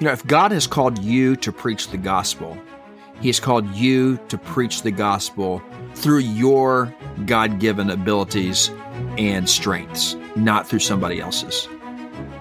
You 0.00 0.06
know, 0.06 0.12
if 0.12 0.26
God 0.26 0.50
has 0.50 0.66
called 0.66 0.98
you 0.98 1.36
to 1.36 1.52
preach 1.52 1.90
the 1.90 1.96
gospel, 1.96 2.58
He 3.20 3.28
has 3.28 3.38
called 3.38 3.72
you 3.76 4.18
to 4.28 4.36
preach 4.36 4.82
the 4.82 4.90
gospel 4.90 5.62
through 5.94 6.18
your 6.18 6.92
God 7.26 7.60
given 7.60 7.90
abilities 7.90 8.72
and 9.18 9.48
strengths, 9.48 10.16
not 10.34 10.68
through 10.68 10.80
somebody 10.80 11.20
else's. 11.20 11.66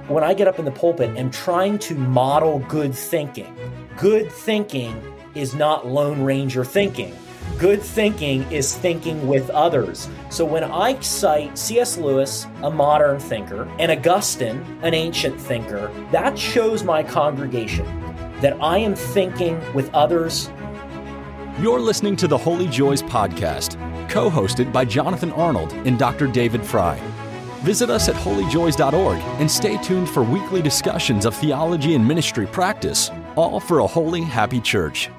When 0.08 0.24
I 0.24 0.34
get 0.34 0.48
up 0.48 0.58
in 0.58 0.66
the 0.66 0.72
pulpit, 0.72 1.16
I'm 1.16 1.30
trying 1.30 1.78
to 1.80 1.94
model 1.94 2.58
good 2.68 2.96
thinking. 2.96 3.56
Good 3.98 4.32
thinking 4.32 5.00
is 5.36 5.54
not 5.54 5.86
Lone 5.86 6.24
Ranger 6.24 6.66
thinking. 6.66 7.16
Good 7.60 7.82
thinking 7.82 8.44
is 8.52 8.76
thinking 8.76 9.28
with 9.28 9.50
others. 9.52 10.10
So 10.30 10.44
when 10.44 10.64
I 10.64 11.00
cite 11.02 11.58
C.S. 11.58 11.98
Lewis, 11.98 12.48
a 12.64 12.70
modern 12.70 13.20
thinker, 13.20 13.70
and 13.80 13.92
Augustine, 13.92 14.66
an 14.82 14.94
ancient 14.94 15.40
thinker, 15.40 15.92
that 16.12 16.38
shows 16.38 16.84
my 16.84 17.04
congregation 17.04 17.86
that 18.42 18.58
I 18.62 18.80
am 18.80 18.96
thinking 18.96 19.62
with 19.74 19.94
others. 19.94 20.50
You're 21.60 21.80
listening 21.80 22.16
to 22.18 22.28
the 22.28 22.38
Holy 22.38 22.68
Joys 22.68 23.04
podcast, 23.04 23.78
co 24.10 24.30
hosted 24.30 24.74
by 24.74 24.84
Jonathan 24.84 25.32
Arnold 25.34 25.72
and 25.86 25.98
Dr. 26.00 26.28
David 26.28 26.66
Fry. 26.66 26.98
Visit 27.62 27.90
us 27.90 28.10
at 28.10 28.16
holyjoys.org 28.16 29.20
and 29.40 29.50
stay 29.50 29.78
tuned 29.78 30.10
for 30.10 30.24
weekly 30.24 30.62
discussions 30.62 31.26
of 31.26 31.36
theology 31.36 31.96
and 31.96 32.06
ministry 32.06 32.48
practice, 32.48 33.10
all 33.38 33.60
for 33.60 33.80
a 33.80 33.88
holy, 33.88 34.22
happy 34.22 34.60
church. 34.60 35.10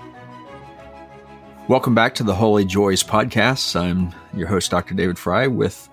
Welcome 1.67 1.95
back 1.95 2.15
to 2.17 2.25
the 2.25 2.35
Holy 2.35 2.67
Joys 2.67 3.03
podcast. 3.03 3.75
I'm 3.75 4.15
your 4.39 4.47
host, 4.49 4.71
Dr. 4.71 4.95
David 4.95 5.19
Fry, 5.19 5.47
with 5.47 5.89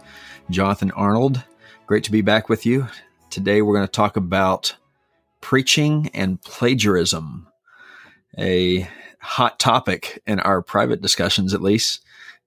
Jonathan 0.49 0.91
Arnold. 0.91 1.41
Great 1.87 2.03
to 2.03 2.11
be 2.11 2.19
back 2.19 2.49
with 2.49 2.65
you. 2.65 2.89
Today, 3.29 3.61
we're 3.61 3.75
going 3.75 3.87
to 3.87 3.91
talk 3.91 4.17
about 4.17 4.75
preaching 5.39 6.11
and 6.13 6.41
plagiarism, 6.41 7.47
a 8.37 8.85
hot 9.21 9.59
topic 9.59 10.21
in 10.27 10.41
our 10.41 10.61
private 10.61 11.01
discussions, 11.01 11.53
at 11.53 11.61
least. 11.61 12.01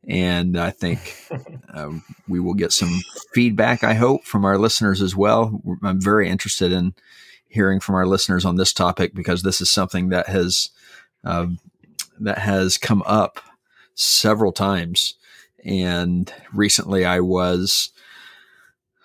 And 0.07 0.59
I 0.59 0.71
think 0.71 1.17
uh, 1.73 1.93
we 2.29 2.41
will 2.41 2.53
get 2.53 2.73
some 2.73 3.01
feedback, 3.33 3.83
I 3.83 3.95
hope, 3.95 4.25
from 4.25 4.45
our 4.45 4.59
listeners 4.59 5.01
as 5.01 5.17
well. 5.17 5.63
I'm 5.83 6.01
very 6.01 6.29
interested 6.29 6.73
in 6.73 6.93
hearing 7.49 7.81
from 7.81 7.95
our 7.95 8.07
listeners 8.07 8.45
on 8.45 8.57
this 8.57 8.75
topic 8.75 9.15
because 9.15 9.43
this 9.43 9.63
is 9.63 9.71
something 9.71 10.11
that 10.11 10.29
has 10.29 10.69
uh, 11.25 11.47
that 12.21 12.39
has 12.39 12.79
come 12.79 13.03
up 13.07 13.41
several 13.95 14.53
times. 14.53 15.15
And 15.65 16.33
recently 16.53 17.05
I 17.05 17.21
was 17.21 17.91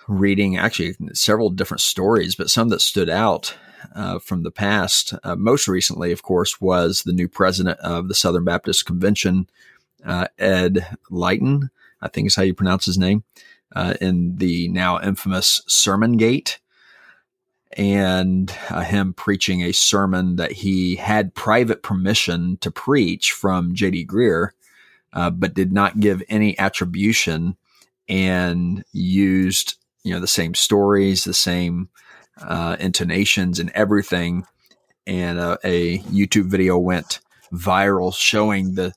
reading 0.08 0.58
actually 0.58 0.96
several 1.14 1.50
different 1.50 1.82
stories, 1.82 2.36
but 2.36 2.50
some 2.50 2.70
that 2.70 2.82
stood 2.82 3.10
out 3.10 3.56
uh, 3.96 4.20
from 4.20 4.44
the 4.44 4.52
past. 4.52 5.14
Uh, 5.24 5.36
most 5.36 5.68
recently, 5.68 6.12
of 6.12 6.24
course, 6.24 6.60
was 6.60 7.04
the 7.04 7.14
new 7.14 7.28
president 7.28 7.80
of 7.80 8.08
the 8.08 8.16
Southern 8.16 8.44
Baptist 8.44 8.86
Convention, 8.86 9.48
uh, 10.06 10.28
Ed 10.38 10.98
Litton, 11.10 11.70
I 12.02 12.08
think 12.08 12.28
is 12.28 12.36
how 12.36 12.44
you 12.44 12.54
pronounce 12.54 12.86
his 12.86 12.98
name, 12.98 13.24
uh, 13.76 13.94
in 14.02 14.38
the 14.38 14.68
now 14.70 15.00
infamous 15.00 15.62
Sermon 15.68 16.18
Gate 16.18 16.60
and 17.78 18.54
uh, 18.70 18.82
him 18.82 19.14
preaching 19.14 19.62
a 19.62 19.72
sermon 19.72 20.38
that 20.38 20.52
he 20.52 20.96
had 20.96 21.36
private 21.36 21.84
permission 21.84 22.58
to 22.58 22.72
preach 22.72 23.32
from 23.32 23.76
J.D. 23.76 24.08
Greear, 24.08 24.50
uh, 25.14 25.30
but 25.30 25.54
did 25.54 25.72
not 25.72 26.00
give 26.00 26.24
any 26.30 26.58
attribution 26.58 27.56
and 28.08 28.84
used 28.92 29.76
you 30.04 30.14
know 30.14 30.20
the 30.20 30.28
same 30.28 30.56
stories, 30.56 31.24
the 31.24 31.34
same 31.34 31.90
uh, 32.42 32.76
intonations, 32.80 33.60
and 33.60 33.72
everything. 33.76 34.46
And 35.06 35.40
uh, 35.40 35.58
a 35.64 36.00
YouTube 36.00 36.46
video 36.46 36.78
went 36.78 37.20
viral 37.54 38.16
showing 38.16 38.76
the 38.76 38.94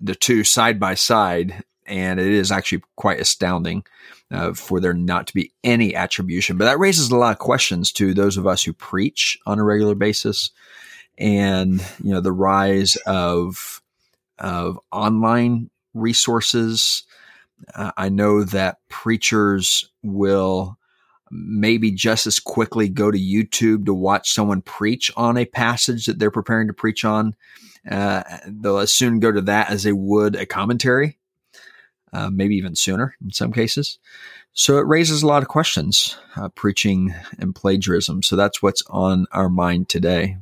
the 0.00 0.14
two 0.14 0.44
side 0.44 0.80
by 0.80 0.94
side, 0.94 1.62
and 1.86 2.18
it 2.18 2.26
is 2.26 2.50
actually 2.50 2.82
quite 2.96 3.20
astounding 3.20 3.84
uh, 4.30 4.52
for 4.52 4.80
there 4.80 4.94
not 4.94 5.26
to 5.26 5.34
be 5.34 5.52
any 5.64 5.94
attribution. 5.94 6.56
But 6.56 6.66
that 6.66 6.78
raises 6.78 7.10
a 7.10 7.16
lot 7.16 7.32
of 7.32 7.38
questions 7.38 7.92
to 7.92 8.14
those 8.14 8.36
of 8.36 8.46
us 8.46 8.62
who 8.62 8.72
preach 8.72 9.38
on 9.46 9.58
a 9.58 9.64
regular 9.64 9.94
basis, 9.94 10.50
and 11.18 11.80
you 12.02 12.12
know 12.12 12.20
the 12.20 12.32
rise 12.32 12.96
of 13.06 13.82
of 14.38 14.78
online 14.92 15.70
resources. 15.94 17.04
Uh, 17.74 17.90
I 17.96 18.08
know 18.08 18.44
that 18.44 18.78
preachers 18.88 19.90
will 20.02 20.78
maybe 21.30 21.92
just 21.92 22.26
as 22.26 22.40
quickly 22.40 22.88
go 22.88 23.10
to 23.10 23.18
YouTube 23.18 23.86
to 23.86 23.94
watch 23.94 24.32
someone 24.32 24.62
preach 24.62 25.12
on 25.16 25.36
a 25.36 25.44
passage 25.44 26.06
that 26.06 26.18
they're 26.18 26.30
preparing 26.30 26.66
to 26.66 26.72
preach 26.72 27.04
on. 27.04 27.36
Uh, 27.88 28.22
they'll 28.46 28.78
as 28.78 28.92
soon 28.92 29.20
go 29.20 29.30
to 29.30 29.40
that 29.42 29.70
as 29.70 29.84
they 29.84 29.92
would 29.92 30.34
a 30.36 30.44
commentary 30.44 31.19
uh, 32.12 32.30
maybe 32.30 32.56
even 32.56 32.74
sooner 32.74 33.14
in 33.22 33.30
some 33.30 33.52
cases. 33.52 33.98
So 34.52 34.78
it 34.78 34.86
raises 34.86 35.22
a 35.22 35.26
lot 35.26 35.42
of 35.42 35.48
questions, 35.48 36.16
uh, 36.36 36.48
preaching 36.48 37.14
and 37.38 37.54
plagiarism. 37.54 38.22
So 38.22 38.36
that's 38.36 38.62
what's 38.62 38.82
on 38.88 39.26
our 39.32 39.48
mind 39.48 39.88
today. 39.88 40.38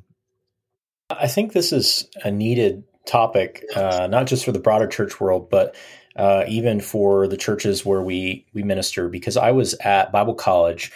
I 1.10 1.28
think 1.28 1.52
this 1.52 1.72
is 1.72 2.08
a 2.24 2.30
needed 2.30 2.84
topic, 3.06 3.64
uh, 3.74 4.06
not 4.10 4.26
just 4.26 4.44
for 4.44 4.52
the 4.52 4.60
broader 4.60 4.86
church 4.86 5.20
world, 5.20 5.48
but 5.50 5.74
uh, 6.16 6.44
even 6.48 6.80
for 6.80 7.26
the 7.26 7.36
churches 7.36 7.84
where 7.84 8.02
we 8.02 8.46
we 8.52 8.62
minister. 8.62 9.08
Because 9.08 9.36
I 9.36 9.52
was 9.52 9.74
at 9.74 10.12
Bible 10.12 10.34
college 10.34 10.92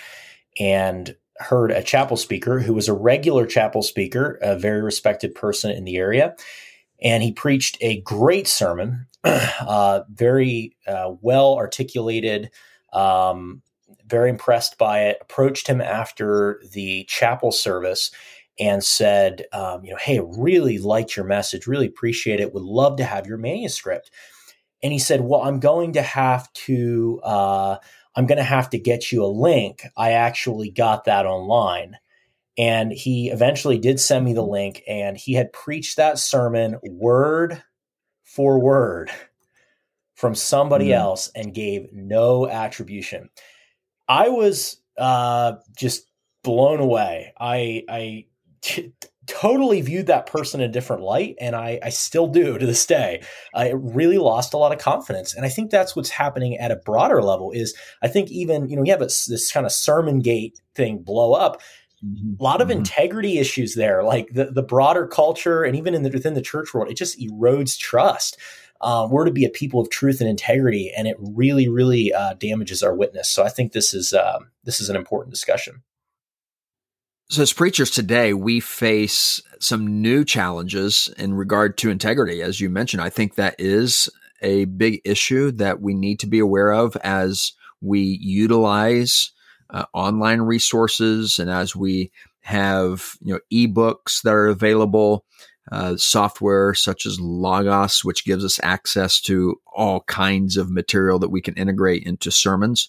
and 0.58 1.14
heard 1.38 1.70
a 1.70 1.82
chapel 1.82 2.16
speaker 2.16 2.60
who 2.60 2.74
was 2.74 2.88
a 2.88 2.94
regular 2.94 3.46
chapel 3.46 3.82
speaker, 3.82 4.38
a 4.42 4.56
very 4.56 4.82
respected 4.82 5.34
person 5.34 5.70
in 5.70 5.84
the 5.84 5.96
area, 5.96 6.36
and 7.02 7.22
he 7.22 7.32
preached 7.32 7.76
a 7.80 8.00
great 8.02 8.46
sermon, 8.46 9.06
uh, 9.24 10.02
very 10.10 10.76
uh, 10.86 11.12
well 11.20 11.54
articulated. 11.54 12.50
Um, 12.92 13.62
very 14.06 14.28
impressed 14.28 14.76
by 14.76 15.04
it. 15.04 15.18
Approached 15.22 15.66
him 15.66 15.80
after 15.80 16.60
the 16.72 17.04
chapel 17.04 17.50
service 17.50 18.10
and 18.60 18.84
said, 18.84 19.44
um, 19.52 19.84
"You 19.84 19.92
know, 19.92 19.98
hey, 19.98 20.20
really 20.20 20.78
liked 20.78 21.16
your 21.16 21.24
message. 21.24 21.66
Really 21.66 21.86
appreciate 21.86 22.40
it. 22.40 22.52
Would 22.52 22.62
love 22.62 22.96
to 22.98 23.04
have 23.04 23.26
your 23.26 23.38
manuscript." 23.38 24.10
And 24.82 24.92
he 24.92 24.98
said, 24.98 25.22
"Well, 25.22 25.42
I'm 25.42 25.60
going 25.60 25.94
to 25.94 26.02
have 26.02 26.52
to. 26.52 27.20
Uh, 27.24 27.76
I'm 28.14 28.26
going 28.26 28.38
to 28.38 28.44
have 28.44 28.68
to 28.70 28.78
get 28.78 29.10
you 29.10 29.24
a 29.24 29.26
link. 29.26 29.84
I 29.96 30.12
actually 30.12 30.70
got 30.70 31.04
that 31.04 31.26
online." 31.26 31.96
And 32.58 32.92
he 32.92 33.30
eventually 33.30 33.78
did 33.78 33.98
send 33.98 34.24
me 34.24 34.34
the 34.34 34.44
link, 34.44 34.82
and 34.86 35.16
he 35.16 35.32
had 35.32 35.52
preached 35.52 35.96
that 35.96 36.18
sermon 36.18 36.78
word 36.84 37.62
for 38.24 38.58
word 38.58 39.10
from 40.14 40.34
somebody 40.34 40.88
mm. 40.88 40.94
else 40.94 41.30
and 41.34 41.54
gave 41.54 41.92
no 41.92 42.48
attribution. 42.48 43.30
I 44.06 44.28
was 44.28 44.80
uh, 44.98 45.54
just 45.76 46.06
blown 46.44 46.80
away. 46.80 47.32
I, 47.40 47.84
I 47.88 48.26
t- 48.60 48.92
totally 49.26 49.80
viewed 49.80 50.06
that 50.06 50.26
person 50.26 50.60
in 50.60 50.68
a 50.68 50.72
different 50.72 51.02
light, 51.02 51.36
and 51.40 51.54
I, 51.54 51.78
I 51.82 51.90
still 51.90 52.26
do 52.26 52.58
to 52.58 52.66
this 52.66 52.86
day. 52.86 53.22
I 53.54 53.70
really 53.70 54.18
lost 54.18 54.54
a 54.54 54.58
lot 54.58 54.72
of 54.72 54.78
confidence, 54.78 55.34
and 55.34 55.44
I 55.44 55.48
think 55.48 55.70
that's 55.70 55.94
what's 55.94 56.10
happening 56.10 56.56
at 56.58 56.70
a 56.70 56.76
broader 56.76 57.22
level. 57.22 57.50
Is 57.52 57.74
I 58.02 58.08
think 58.08 58.30
even 58.30 58.68
you 58.68 58.76
know 58.76 58.82
you 58.84 58.92
have 58.92 59.02
a, 59.02 59.06
this 59.06 59.52
kind 59.52 59.66
of 59.66 59.72
sermon 59.72 60.20
gate 60.20 60.60
thing 60.74 60.98
blow 60.98 61.32
up 61.32 61.60
a 62.02 62.42
lot 62.42 62.60
of 62.60 62.68
mm-hmm. 62.68 62.78
integrity 62.78 63.38
issues 63.38 63.74
there, 63.74 64.02
like 64.02 64.32
the, 64.32 64.46
the 64.46 64.62
broader 64.62 65.06
culture 65.06 65.62
and 65.62 65.76
even 65.76 65.94
in 65.94 66.02
the, 66.02 66.10
within 66.10 66.34
the 66.34 66.42
church 66.42 66.74
world, 66.74 66.90
it 66.90 66.96
just 66.96 67.18
erodes 67.20 67.78
trust. 67.78 68.36
Um, 68.80 69.10
we're 69.10 69.24
to 69.24 69.30
be 69.30 69.44
a 69.44 69.50
people 69.50 69.80
of 69.80 69.90
truth 69.90 70.20
and 70.20 70.28
integrity, 70.28 70.92
and 70.96 71.06
it 71.06 71.16
really, 71.20 71.68
really 71.68 72.12
uh, 72.12 72.34
damages 72.34 72.82
our 72.82 72.94
witness. 72.94 73.30
So 73.30 73.44
I 73.44 73.48
think 73.48 73.72
this 73.72 73.94
is 73.94 74.12
um, 74.12 74.50
this 74.64 74.80
is 74.80 74.88
an 74.88 74.96
important 74.96 75.32
discussion. 75.32 75.82
So, 77.30 77.42
as 77.42 77.52
preachers 77.52 77.90
today, 77.90 78.34
we 78.34 78.58
face 78.58 79.40
some 79.60 80.02
new 80.02 80.24
challenges 80.24 81.08
in 81.16 81.32
regard 81.32 81.78
to 81.78 81.90
integrity. 81.90 82.42
As 82.42 82.60
you 82.60 82.68
mentioned, 82.68 83.02
I 83.02 83.08
think 83.08 83.36
that 83.36 83.54
is 83.58 84.10
a 84.42 84.64
big 84.64 85.00
issue 85.04 85.52
that 85.52 85.80
we 85.80 85.94
need 85.94 86.18
to 86.18 86.26
be 86.26 86.40
aware 86.40 86.72
of 86.72 86.96
as 86.96 87.52
we 87.80 88.18
utilize 88.20 89.30
uh, 89.72 89.84
online 89.92 90.40
resources 90.40 91.38
and 91.38 91.50
as 91.50 91.74
we 91.74 92.10
have 92.42 93.16
you 93.22 93.32
know 93.32 93.40
ebooks 93.52 94.22
that 94.22 94.34
are 94.34 94.48
available 94.48 95.24
uh, 95.70 95.96
software 95.96 96.74
such 96.74 97.06
as 97.06 97.20
logos 97.20 98.04
which 98.04 98.24
gives 98.24 98.44
us 98.44 98.58
access 98.62 99.20
to 99.20 99.60
all 99.72 100.00
kinds 100.02 100.56
of 100.56 100.70
material 100.70 101.18
that 101.20 101.30
we 101.30 101.40
can 101.40 101.54
integrate 101.54 102.02
into 102.02 102.30
sermons. 102.30 102.88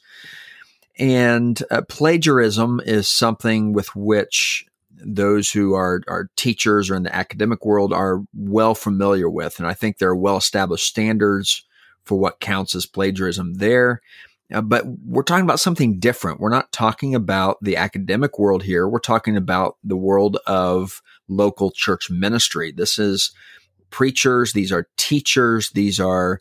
And 0.97 1.61
uh, 1.69 1.83
plagiarism 1.87 2.81
is 2.83 3.07
something 3.07 3.73
with 3.73 3.95
which 3.95 4.65
those 4.95 5.51
who 5.51 5.73
are, 5.73 6.01
are 6.07 6.29
teachers 6.35 6.89
or 6.89 6.95
in 6.95 7.03
the 7.03 7.15
academic 7.15 7.65
world 7.65 7.93
are 7.93 8.23
well 8.33 8.73
familiar 8.73 9.29
with 9.29 9.59
and 9.59 9.67
i 9.67 9.73
think 9.73 9.97
there 9.97 10.09
are 10.09 10.15
well 10.15 10.37
established 10.37 10.85
standards 10.85 11.65
for 12.05 12.17
what 12.17 12.39
counts 12.39 12.73
as 12.73 12.85
plagiarism 12.85 13.55
there 13.55 14.01
Uh, 14.53 14.61
but 14.61 14.85
we're 15.05 15.23
talking 15.23 15.43
about 15.43 15.59
something 15.59 15.99
different. 15.99 16.39
We're 16.39 16.49
not 16.49 16.71
talking 16.71 17.15
about 17.15 17.57
the 17.61 17.75
academic 17.75 18.37
world 18.37 18.63
here. 18.63 18.87
We're 18.87 18.99
talking 18.99 19.35
about 19.35 19.77
the 19.83 19.97
world 19.97 20.37
of 20.45 21.01
local 21.27 21.71
church 21.71 22.09
ministry. 22.09 22.71
This 22.71 22.99
is 22.99 23.31
preachers. 23.89 24.53
These 24.53 24.71
are 24.71 24.87
teachers. 24.97 25.71
These 25.71 25.99
are 25.99 26.39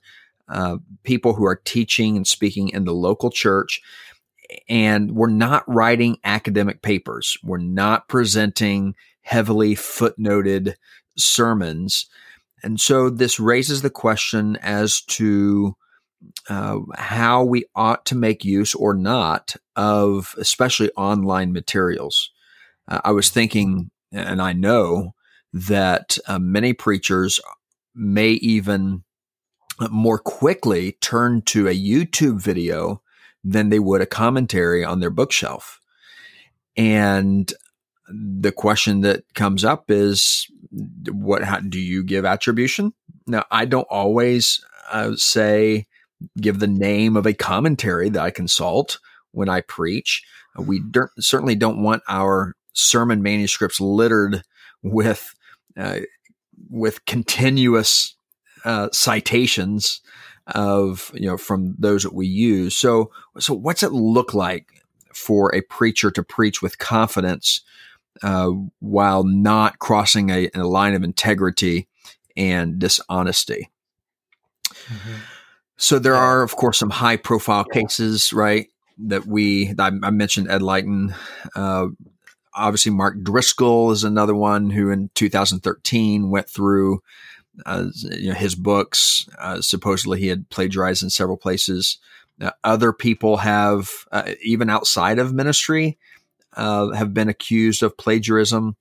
uh, 0.49 0.79
people 1.05 1.35
who 1.35 1.47
are 1.47 1.61
teaching 1.65 2.17
and 2.17 2.27
speaking 2.27 2.69
in 2.69 2.85
the 2.85 2.95
local 2.95 3.31
church. 3.31 3.81
And 4.69 5.13
we're 5.13 5.31
not 5.31 5.65
writing 5.67 6.19
academic 6.25 6.83
papers. 6.83 7.39
We're 7.43 7.59
not 7.59 8.09
presenting 8.09 8.95
heavily 9.23 9.75
footnoted 9.75 10.75
sermons. 11.17 12.07
And 12.63 12.81
so 12.81 13.09
this 13.09 13.41
raises 13.41 13.83
the 13.83 13.91
question 13.91 14.57
as 14.57 15.01
to 15.03 15.77
uh, 16.49 16.79
how 16.97 17.45
we 17.45 17.65
ought 17.75 18.05
to 18.07 18.15
make 18.15 18.45
use 18.45 18.75
or 18.75 18.95
not 18.95 19.57
of 19.77 20.35
especially 20.39 20.91
online 20.97 21.53
materials. 21.53 22.31
Uh, 22.89 23.01
I 23.05 23.13
was 23.13 23.31
thinking, 23.31 23.91
and 24.13 24.43
I 24.43 24.53
know 24.53 25.15
that 25.53 26.19
uh, 26.27 26.39
many 26.39 26.73
preachers 26.73 27.41
may 27.95 28.31
even 28.33 29.05
more 29.91 30.19
quickly 30.19 30.93
turn 31.01 31.43
to 31.43 31.69
a 31.69 31.79
YouTube 31.79 32.41
video 32.41 33.03
than 33.45 33.69
they 33.69 33.79
would 33.79 34.01
a 34.01 34.07
commentary 34.07 34.85
on 34.85 35.01
their 35.01 35.11
bookshelf. 35.11 35.81
And 36.77 37.53
the 38.09 38.53
question 38.53 39.01
that 39.03 39.25
comes 39.35 39.65
up 39.65 39.91
is 39.91 40.47
what 41.11 41.43
how, 41.45 41.61
do 41.61 41.79
you 41.79 42.03
give 42.03 42.25
attribution 42.25 42.93
now 43.27 43.45
i 43.51 43.65
don't 43.65 43.87
always 43.91 44.65
uh, 44.91 45.13
say 45.17 45.87
give 46.41 46.59
the 46.59 46.67
name 46.67 47.17
of 47.17 47.27
a 47.27 47.35
commentary 47.35 48.09
that 48.09 48.23
i 48.23 48.31
consult 48.31 48.99
when 49.33 49.49
i 49.49 49.61
preach 49.61 50.23
we 50.59 50.81
don't, 50.91 51.11
certainly 51.19 51.55
don't 51.55 51.83
want 51.83 52.03
our 52.09 52.55
sermon 52.75 53.23
manuscripts 53.23 53.81
littered 53.81 54.43
with 54.83 55.35
uh, 55.77 56.01
with 56.71 57.05
continuous 57.07 58.15
uh, 58.65 58.89
citations 58.93 60.01
of 60.49 61.11
you 61.15 61.27
know 61.27 61.37
from 61.37 61.75
those 61.79 62.03
that 62.03 62.15
we 62.15 62.27
use 62.27 62.77
so 62.77 63.11
so 63.39 63.55
what's 63.55 63.83
it 63.83 63.93
look 63.93 64.35
like 64.35 64.83
for 65.15 65.55
a 65.55 65.61
preacher 65.63 66.11
to 66.11 66.23
preach 66.23 66.63
with 66.63 66.79
confidence 66.79 67.63
uh, 68.23 68.51
while 68.81 69.25
not 69.25 69.79
crossing 69.79 70.31
a, 70.31 70.51
a, 70.55 70.65
line 70.65 70.95
of 70.95 71.03
integrity 71.03 71.89
and 72.37 72.79
dishonesty. 72.79 73.71
Mm-hmm. 74.73 75.15
So 75.83 75.99
there 75.99 76.15
are, 76.15 76.45
of 76.45 76.55
course, 76.55 76.79
some 76.79 76.91
high 76.91 77.17
profile 77.17 77.65
cases, 77.65 78.33
right? 78.33 78.69
That 78.99 79.27
we, 79.27 79.75
I, 79.77 79.91
I 80.05 80.11
mentioned 80.11 80.49
Ed 80.49 80.63
Litton. 80.63 81.13
Uh, 81.57 81.89
obviously, 82.55 82.93
Mark 82.93 83.21
Driscoll 83.21 83.91
is 83.91 84.05
another 84.05 84.35
one 84.37 84.71
who 84.71 84.91
in 84.91 85.11
2013 85.15 86.31
went 86.31 86.49
through 86.49 87.03
uh, 87.67 87.87
you 88.13 88.29
know, 88.29 88.37
his 88.37 88.55
books. 88.55 89.29
Uh, 89.41 89.61
supposedly, 89.61 90.21
he 90.21 90.29
had 90.29 90.49
plagiarized 90.51 91.03
in 91.03 91.11
several 91.11 91.37
places. 91.37 91.99
Uh, 92.41 92.53
other 92.63 92.93
people 92.93 93.39
have, 93.39 93.91
uh, 94.13 94.35
even 94.41 94.71
outside 94.71 95.19
of 95.19 95.35
ministry, 95.35 95.99
uh, 96.57 96.91
have 96.91 97.13
been 97.13 97.29
accused 97.29 97.83
of 97.83 97.99
plagiarism. 97.99 98.77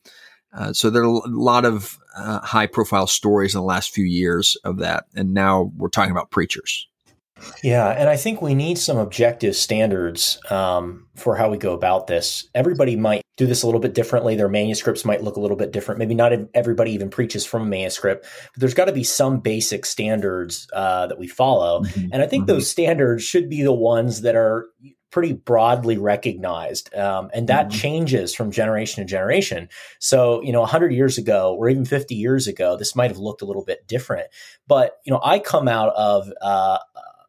Uh, 0.53 0.73
so 0.73 0.89
there 0.89 1.03
are 1.03 1.05
a 1.05 1.21
lot 1.27 1.65
of 1.65 1.97
uh, 2.15 2.39
high 2.39 2.67
profile 2.67 3.07
stories 3.07 3.55
in 3.55 3.59
the 3.59 3.65
last 3.65 3.91
few 3.91 4.05
years 4.05 4.57
of 4.63 4.77
that. 4.79 5.05
And 5.15 5.33
now 5.33 5.71
we're 5.77 5.89
talking 5.89 6.11
about 6.11 6.31
preachers. 6.31 6.87
Yeah, 7.63 7.89
and 7.89 8.09
I 8.09 8.17
think 8.17 8.41
we 8.41 8.53
need 8.53 8.77
some 8.77 8.97
objective 8.97 9.55
standards 9.55 10.39
um, 10.49 11.07
for 11.15 11.35
how 11.35 11.49
we 11.49 11.57
go 11.57 11.73
about 11.73 12.07
this. 12.07 12.47
Everybody 12.53 12.95
might 12.95 13.23
do 13.37 13.47
this 13.47 13.63
a 13.63 13.65
little 13.65 13.81
bit 13.81 13.93
differently. 13.93 14.35
Their 14.35 14.49
manuscripts 14.49 15.05
might 15.05 15.23
look 15.23 15.37
a 15.37 15.39
little 15.39 15.57
bit 15.57 15.71
different. 15.71 15.99
Maybe 15.99 16.13
not 16.13 16.33
everybody 16.53 16.91
even 16.91 17.09
preaches 17.09 17.45
from 17.45 17.63
a 17.63 17.65
manuscript, 17.65 18.27
but 18.53 18.59
there's 18.59 18.73
got 18.73 18.85
to 18.85 18.91
be 18.91 19.03
some 19.03 19.39
basic 19.39 19.85
standards 19.85 20.67
uh, 20.73 21.07
that 21.07 21.17
we 21.17 21.27
follow. 21.27 21.81
Mm-hmm. 21.81 22.09
And 22.13 22.21
I 22.21 22.27
think 22.27 22.43
mm-hmm. 22.43 22.53
those 22.53 22.69
standards 22.69 23.23
should 23.23 23.49
be 23.49 23.63
the 23.63 23.73
ones 23.73 24.21
that 24.21 24.35
are 24.35 24.67
pretty 25.11 25.33
broadly 25.33 25.97
recognized. 25.97 26.93
Um, 26.95 27.29
and 27.33 27.47
that 27.47 27.67
mm-hmm. 27.67 27.77
changes 27.77 28.33
from 28.33 28.51
generation 28.51 29.03
to 29.03 29.09
generation. 29.09 29.69
So, 29.99 30.41
you 30.41 30.51
know, 30.51 30.61
100 30.61 30.93
years 30.93 31.17
ago 31.17 31.55
or 31.57 31.69
even 31.69 31.85
50 31.85 32.15
years 32.15 32.47
ago, 32.47 32.77
this 32.77 32.95
might 32.95 33.11
have 33.11 33.19
looked 33.19 33.41
a 33.41 33.45
little 33.45 33.65
bit 33.65 33.87
different. 33.87 34.27
But, 34.67 34.97
you 35.05 35.11
know, 35.11 35.19
I 35.23 35.39
come 35.39 35.67
out 35.67 35.93
of, 35.95 36.31
uh, 36.41 36.79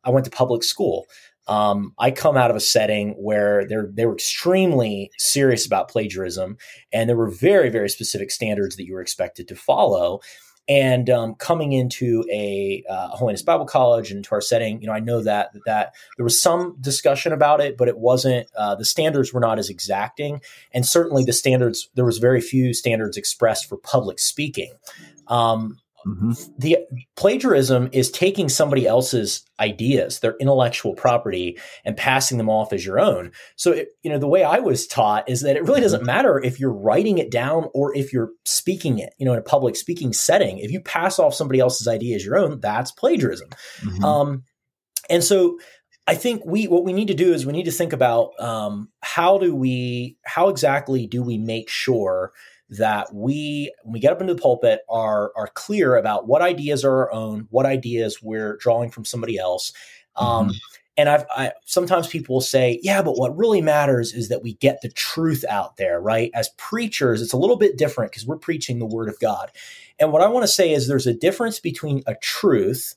I 0.05 0.11
went 0.11 0.25
to 0.25 0.31
public 0.31 0.65
school. 0.65 1.07
Um, 1.49 1.93
I 1.99 2.13
come 2.13 2.37
out 2.37 2.51
of 2.51 2.57
a 2.57 2.61
setting 2.61 3.15
where 3.19 3.67
they 3.67 3.77
they 3.91 4.07
were 4.07 4.15
extremely 4.15 5.11
serious 5.19 5.67
about 5.67 5.89
plagiarism, 5.89 6.57
and 6.93 7.09
there 7.09 7.17
were 7.17 7.31
very 7.31 7.69
very 7.69 7.89
specific 7.89 8.31
standards 8.31 8.77
that 8.77 8.87
you 8.87 8.95
were 8.95 9.01
expected 9.01 9.49
to 9.49 9.57
follow. 9.57 10.21
And 10.69 11.11
um, 11.11 11.35
coming 11.35 11.73
into 11.73 12.25
a 12.31 12.85
uh, 12.89 13.09
Holiness 13.09 13.43
Bible 13.43 13.67
College 13.67 14.11
and 14.11 14.19
into 14.19 14.33
our 14.33 14.41
setting, 14.41 14.81
you 14.81 14.87
know, 14.87 14.93
I 14.93 15.01
know 15.01 15.21
that 15.23 15.51
that 15.67 15.95
there 16.17 16.25
was 16.25 16.41
some 16.41 16.77
discussion 16.81 17.33
about 17.33 17.61
it, 17.61 17.77
but 17.77 17.89
it 17.89 17.99
wasn't. 17.99 18.49
Uh, 18.57 18.77
the 18.77 18.85
standards 18.85 19.33
were 19.33 19.41
not 19.41 19.59
as 19.59 19.69
exacting, 19.69 20.41
and 20.73 20.87
certainly 20.87 21.25
the 21.25 21.33
standards 21.33 21.91
there 21.95 22.05
was 22.05 22.19
very 22.19 22.41
few 22.41 22.73
standards 22.75 23.17
expressed 23.17 23.69
for 23.69 23.77
public 23.77 24.21
speaking. 24.21 24.73
Um, 25.27 25.79
Mm-hmm. 26.07 26.33
The 26.59 26.79
plagiarism 27.17 27.89
is 27.93 28.11
taking 28.11 28.49
somebody 28.49 28.87
else's 28.87 29.45
ideas, 29.61 30.21
their 30.21 30.37
intellectual 30.39 30.95
property, 30.95 31.59
and 31.85 31.97
passing 31.97 32.39
them 32.39 32.51
off 32.51 32.73
as 32.73 32.85
your 32.85 32.99
own. 32.99 33.33
So, 33.57 33.73
it, 33.73 33.89
you 34.03 34.11
know, 34.11 34.19
the 34.19 34.29
way 34.29 34.43
I 34.45 34.59
was 34.59 34.87
taught 34.87 35.29
is 35.29 35.43
that 35.43 35.57
it 35.57 35.63
really 35.63 35.81
doesn't 35.81 36.01
mm-hmm. 36.01 36.07
matter 36.07 36.39
if 36.39 36.59
you're 36.59 36.73
writing 36.73 37.19
it 37.19 37.31
down 37.31 37.69
or 37.75 37.97
if 37.97 38.13
you're 38.13 38.31
speaking 38.45 38.99
it, 38.99 39.15
you 39.19 39.27
know, 39.27 39.33
in 39.33 39.39
a 39.39 39.43
public 39.43 39.77
speaking 39.77 40.13
setting. 40.13 40.59
If 40.59 40.71
you 40.71 40.81
pass 40.81 41.19
off 41.19 41.35
somebody 41.35 41.61
else's 41.61 41.89
idea 41.89 42.17
as 42.17 42.25
your 42.25 42.37
own, 42.37 42.61
that's 42.61 42.91
plagiarism. 42.91 43.51
Mm-hmm. 43.81 44.05
Um, 44.05 44.45
and 45.09 45.23
so, 45.23 45.59
I 46.07 46.17
think 46.17 46.43
we 46.45 46.67
what 46.67 46.85
we 46.85 46.93
need 46.93 47.09
to 47.09 47.15
do 47.15 47.33
is 47.33 47.47
we 47.47 47.53
need 47.53 47.67
to 47.67 47.71
think 47.71 47.93
about 47.93 48.33
um, 48.41 48.91
how 49.03 49.39
do 49.39 49.55
we 49.55 50.17
how 50.25 50.49
exactly 50.49 51.07
do 51.07 51.23
we 51.23 51.39
make 51.39 51.71
sure 51.71 52.33
that 52.73 53.13
we, 53.15 53.73
when 53.83 53.93
we 53.95 54.01
get 54.01 54.13
up 54.13 54.21
into 54.21 54.35
the 54.35 54.41
pulpit, 54.41 54.81
are 54.89 55.33
are 55.37 55.49
clear 55.49 55.97
about 55.97 56.27
what 56.27 56.43
ideas 56.43 56.85
are 56.85 56.93
our 56.93 57.13
own, 57.13 57.47
what 57.51 57.67
ideas 57.67 58.23
we're 58.23 58.57
drawing 58.57 58.91
from 58.91 59.05
somebody 59.05 59.39
else. 59.39 59.73
Um, 60.17 60.49
mm-hmm. 60.49 60.57
And 60.97 61.09
I've 61.09 61.25
I, 61.35 61.53
sometimes 61.65 62.07
people 62.07 62.37
will 62.37 62.41
say, 62.41 62.79
"Yeah, 62.83 63.03
but 63.03 63.17
what 63.17 63.37
really 63.37 63.61
matters 63.61 64.13
is 64.13 64.29
that 64.29 64.43
we 64.43 64.55
get 64.55 64.81
the 64.83 64.91
truth 64.91 65.45
out 65.49 65.77
there." 65.77 66.01
Right? 66.01 66.31
As 66.35 66.51
preachers, 66.57 67.23
it's 67.23 67.33
a 67.33 67.39
little 67.39 67.57
bit 67.57 67.79
different 67.79 68.13
because 68.13 68.27
we're 68.27 68.37
preaching 68.37 68.79
the 68.79 68.87
Word 68.87 69.09
of 69.09 69.19
God. 69.21 69.51
And 69.99 70.13
what 70.13 70.23
I 70.23 70.29
want 70.29 70.45
to 70.45 70.49
say 70.49 70.73
is, 70.73 70.89
there's 70.89 71.07
a 71.07 71.15
difference 71.15 71.61
between 71.61 72.03
a 72.07 72.15
truth 72.17 72.95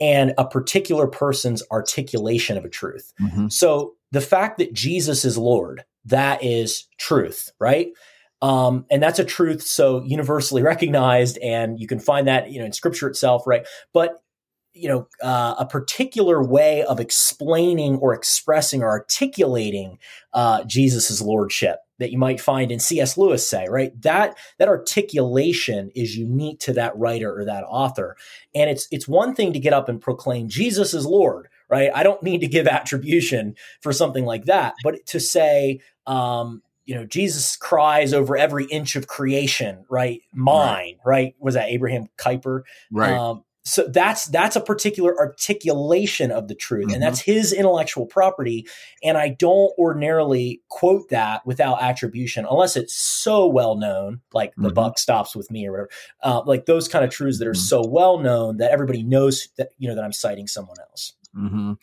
and 0.00 0.34
a 0.36 0.44
particular 0.44 1.06
person's 1.06 1.62
articulation 1.70 2.56
of 2.56 2.64
a 2.64 2.68
truth. 2.68 3.12
Mm-hmm. 3.20 3.48
So 3.48 3.94
the 4.10 4.20
fact 4.20 4.58
that 4.58 4.72
Jesus 4.72 5.24
is 5.24 5.38
Lord, 5.38 5.84
that 6.06 6.42
is 6.42 6.88
truth, 6.98 7.52
right? 7.60 7.92
Um, 8.42 8.84
and 8.90 9.02
that's 9.02 9.20
a 9.20 9.24
truth 9.24 9.62
so 9.62 10.02
universally 10.02 10.62
recognized, 10.62 11.38
and 11.38 11.80
you 11.80 11.86
can 11.86 12.00
find 12.00 12.26
that 12.28 12.50
you 12.50 12.58
know 12.58 12.66
in 12.66 12.72
Scripture 12.72 13.08
itself, 13.08 13.46
right? 13.46 13.66
But 13.94 14.22
you 14.74 14.88
know, 14.88 15.06
uh, 15.22 15.54
a 15.58 15.66
particular 15.66 16.42
way 16.42 16.82
of 16.84 16.98
explaining 16.98 17.96
or 17.96 18.14
expressing 18.14 18.82
or 18.82 18.88
articulating 18.88 19.98
uh, 20.32 20.64
Jesus's 20.64 21.20
lordship 21.20 21.78
that 21.98 22.10
you 22.10 22.18
might 22.18 22.40
find 22.40 22.72
in 22.72 22.80
C.S. 22.80 23.18
Lewis 23.18 23.48
say, 23.48 23.68
right? 23.68 23.92
That 24.02 24.36
that 24.58 24.68
articulation 24.68 25.90
is 25.94 26.16
unique 26.16 26.58
to 26.60 26.72
that 26.72 26.96
writer 26.96 27.32
or 27.38 27.44
that 27.44 27.64
author, 27.64 28.16
and 28.54 28.70
it's 28.70 28.88
it's 28.90 29.06
one 29.06 29.34
thing 29.34 29.52
to 29.52 29.60
get 29.60 29.74
up 29.74 29.88
and 29.88 30.00
proclaim 30.00 30.48
Jesus 30.48 30.94
is 30.94 31.06
Lord, 31.06 31.48
right? 31.68 31.90
I 31.94 32.02
don't 32.02 32.22
need 32.22 32.40
to 32.40 32.48
give 32.48 32.66
attribution 32.66 33.54
for 33.82 33.92
something 33.92 34.24
like 34.24 34.46
that, 34.46 34.74
but 34.82 35.04
to 35.06 35.20
say, 35.20 35.80
um, 36.06 36.62
you 36.84 36.94
know, 36.94 37.04
Jesus 37.04 37.56
cries 37.56 38.12
over 38.12 38.36
every 38.36 38.64
inch 38.64 38.96
of 38.96 39.06
creation, 39.06 39.84
right? 39.88 40.20
Mine, 40.32 40.66
right? 40.66 40.98
right? 41.04 41.34
Was 41.38 41.54
that 41.54 41.68
Abraham 41.68 42.08
Kuyper? 42.18 42.62
Right. 42.90 43.12
Um, 43.12 43.44
so 43.64 43.86
that's 43.88 44.26
that's 44.26 44.56
a 44.56 44.60
particular 44.60 45.16
articulation 45.18 46.32
of 46.32 46.48
the 46.48 46.54
truth 46.54 46.86
mm-hmm. 46.86 46.94
and 46.94 47.02
that's 47.02 47.20
his 47.20 47.52
intellectual 47.52 48.06
property 48.06 48.66
and 49.02 49.16
i 49.16 49.28
don't 49.28 49.72
ordinarily 49.78 50.60
quote 50.68 51.08
that 51.10 51.46
without 51.46 51.80
attribution 51.82 52.44
unless 52.48 52.76
it's 52.76 52.94
so 52.94 53.46
well 53.46 53.76
known 53.76 54.20
like 54.32 54.50
mm-hmm. 54.52 54.64
the 54.64 54.72
buck 54.72 54.98
stops 54.98 55.36
with 55.36 55.50
me 55.50 55.66
or 55.66 55.72
whatever 55.72 55.90
uh, 56.22 56.42
like 56.44 56.66
those 56.66 56.88
kind 56.88 57.04
of 57.04 57.10
truths 57.10 57.38
that 57.38 57.46
are 57.46 57.52
mm-hmm. 57.52 57.60
so 57.60 57.84
well 57.86 58.18
known 58.18 58.56
that 58.56 58.70
everybody 58.70 59.02
knows 59.02 59.48
that 59.56 59.68
you 59.78 59.88
know 59.88 59.94
that 59.94 60.04
i'm 60.04 60.12
citing 60.12 60.48
someone 60.48 60.76
else 60.80 61.14
mm-hmm. 61.36 61.74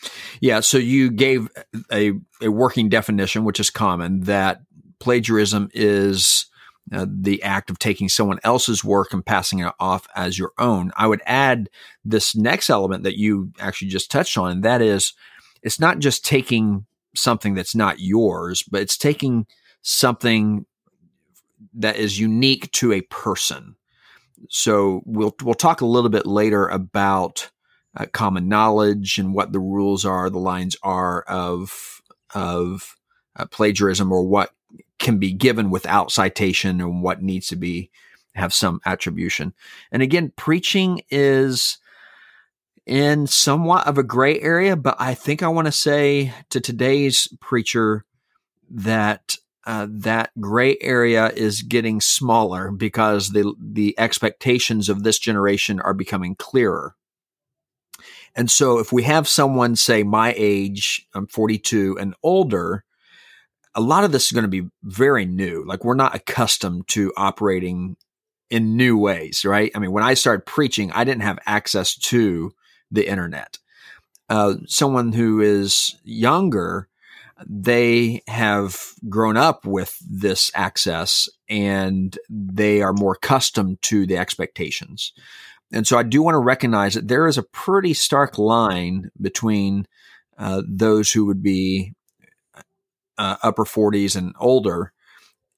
yeah 0.41 0.59
so 0.59 0.77
you 0.77 1.09
gave 1.09 1.47
a, 1.91 2.11
a 2.41 2.49
working 2.49 2.89
definition 2.89 3.45
which 3.45 3.59
is 3.59 3.69
common 3.69 4.21
that 4.21 4.61
plagiarism 4.99 5.69
is 5.73 6.45
uh, 6.91 7.05
the 7.09 7.41
act 7.43 7.69
of 7.69 7.77
taking 7.79 8.09
someone 8.09 8.39
else's 8.43 8.83
work 8.83 9.13
and 9.13 9.25
passing 9.25 9.59
it 9.59 9.73
off 9.79 10.07
as 10.15 10.39
your 10.39 10.51
own. 10.57 10.91
I 10.95 11.07
would 11.07 11.21
add 11.25 11.69
this 12.03 12.35
next 12.35 12.69
element 12.69 13.03
that 13.03 13.17
you 13.17 13.51
actually 13.59 13.89
just 13.89 14.09
touched 14.09 14.37
on, 14.37 14.51
and 14.51 14.63
that 14.63 14.81
is 14.81 15.13
it's 15.61 15.79
not 15.79 15.99
just 15.99 16.25
taking 16.25 16.85
something 17.15 17.53
that's 17.53 17.75
not 17.75 17.99
yours, 17.99 18.63
but 18.63 18.81
it's 18.81 18.97
taking 18.97 19.45
something 19.81 20.65
that 21.73 21.97
is 21.97 22.19
unique 22.19 22.71
to 22.71 22.93
a 22.93 23.01
person. 23.01 23.75
So 24.49 25.01
we'll 25.05 25.35
we'll 25.43 25.53
talk 25.53 25.81
a 25.81 25.85
little 25.85 26.09
bit 26.09 26.25
later 26.25 26.67
about 26.67 27.51
uh, 27.95 28.05
common 28.13 28.47
knowledge 28.47 29.17
and 29.17 29.33
what 29.33 29.51
the 29.51 29.59
rules 29.59 30.05
are, 30.05 30.29
the 30.29 30.39
lines 30.39 30.75
are 30.81 31.21
of 31.23 32.01
of 32.33 32.95
uh, 33.35 33.45
plagiarism, 33.47 34.11
or 34.11 34.23
what 34.23 34.53
can 34.99 35.17
be 35.17 35.31
given 35.31 35.69
without 35.69 36.11
citation, 36.11 36.81
and 36.81 37.01
what 37.01 37.21
needs 37.21 37.47
to 37.47 37.55
be 37.55 37.89
have 38.35 38.53
some 38.53 38.79
attribution. 38.85 39.53
And 39.91 40.01
again, 40.01 40.31
preaching 40.35 41.01
is 41.09 41.77
in 42.85 43.27
somewhat 43.27 43.87
of 43.87 43.97
a 43.97 44.03
gray 44.03 44.39
area, 44.39 44.75
but 44.75 44.95
I 44.99 45.13
think 45.13 45.43
I 45.43 45.47
want 45.47 45.67
to 45.67 45.71
say 45.71 46.33
to 46.49 46.59
today's 46.59 47.27
preacher 47.39 48.05
that 48.69 49.35
uh, 49.65 49.87
that 49.89 50.31
gray 50.39 50.77
area 50.81 51.29
is 51.35 51.61
getting 51.61 52.01
smaller 52.01 52.71
because 52.71 53.29
the 53.29 53.53
the 53.59 53.93
expectations 53.99 54.89
of 54.89 55.03
this 55.03 55.19
generation 55.19 55.79
are 55.81 55.93
becoming 55.93 56.35
clearer. 56.35 56.95
And 58.35 58.49
so, 58.49 58.79
if 58.79 58.91
we 58.91 59.03
have 59.03 59.27
someone 59.27 59.75
say 59.75 60.03
my 60.03 60.33
age, 60.37 61.05
I'm 61.13 61.27
42 61.27 61.97
and 61.99 62.15
older, 62.23 62.83
a 63.75 63.81
lot 63.81 64.03
of 64.03 64.11
this 64.11 64.25
is 64.25 64.31
going 64.31 64.43
to 64.43 64.47
be 64.47 64.67
very 64.83 65.25
new. 65.25 65.63
Like 65.65 65.83
we're 65.83 65.95
not 65.95 66.15
accustomed 66.15 66.87
to 66.89 67.13
operating 67.15 67.95
in 68.49 68.75
new 68.75 68.97
ways, 68.97 69.45
right? 69.45 69.71
I 69.75 69.79
mean, 69.79 69.91
when 69.91 70.03
I 70.03 70.15
started 70.15 70.45
preaching, 70.45 70.91
I 70.91 71.03
didn't 71.03 71.21
have 71.21 71.39
access 71.45 71.95
to 71.95 72.51
the 72.91 73.07
internet. 73.07 73.59
Uh, 74.27 74.55
someone 74.65 75.11
who 75.11 75.41
is 75.41 75.95
younger, 76.03 76.87
they 77.47 78.21
have 78.27 78.93
grown 79.07 79.37
up 79.37 79.65
with 79.65 79.97
this 80.07 80.51
access 80.55 81.29
and 81.47 82.17
they 82.29 82.81
are 82.81 82.93
more 82.93 83.13
accustomed 83.13 83.81
to 83.83 84.05
the 84.05 84.17
expectations. 84.17 85.13
And 85.71 85.85
so 85.85 85.97
I 85.97 86.03
do 86.03 86.23
want 86.23 86.35
to 86.35 86.39
recognize 86.39 86.95
that 86.95 87.07
there 87.07 87.27
is 87.27 87.37
a 87.37 87.43
pretty 87.43 87.93
stark 87.93 88.37
line 88.37 89.11
between 89.21 89.85
uh, 90.37 90.63
those 90.67 91.11
who 91.11 91.25
would 91.25 91.43
be 91.43 91.93
uh, 93.19 93.35
upper 93.43 93.65
40s 93.65 94.15
and 94.15 94.33
older 94.39 94.93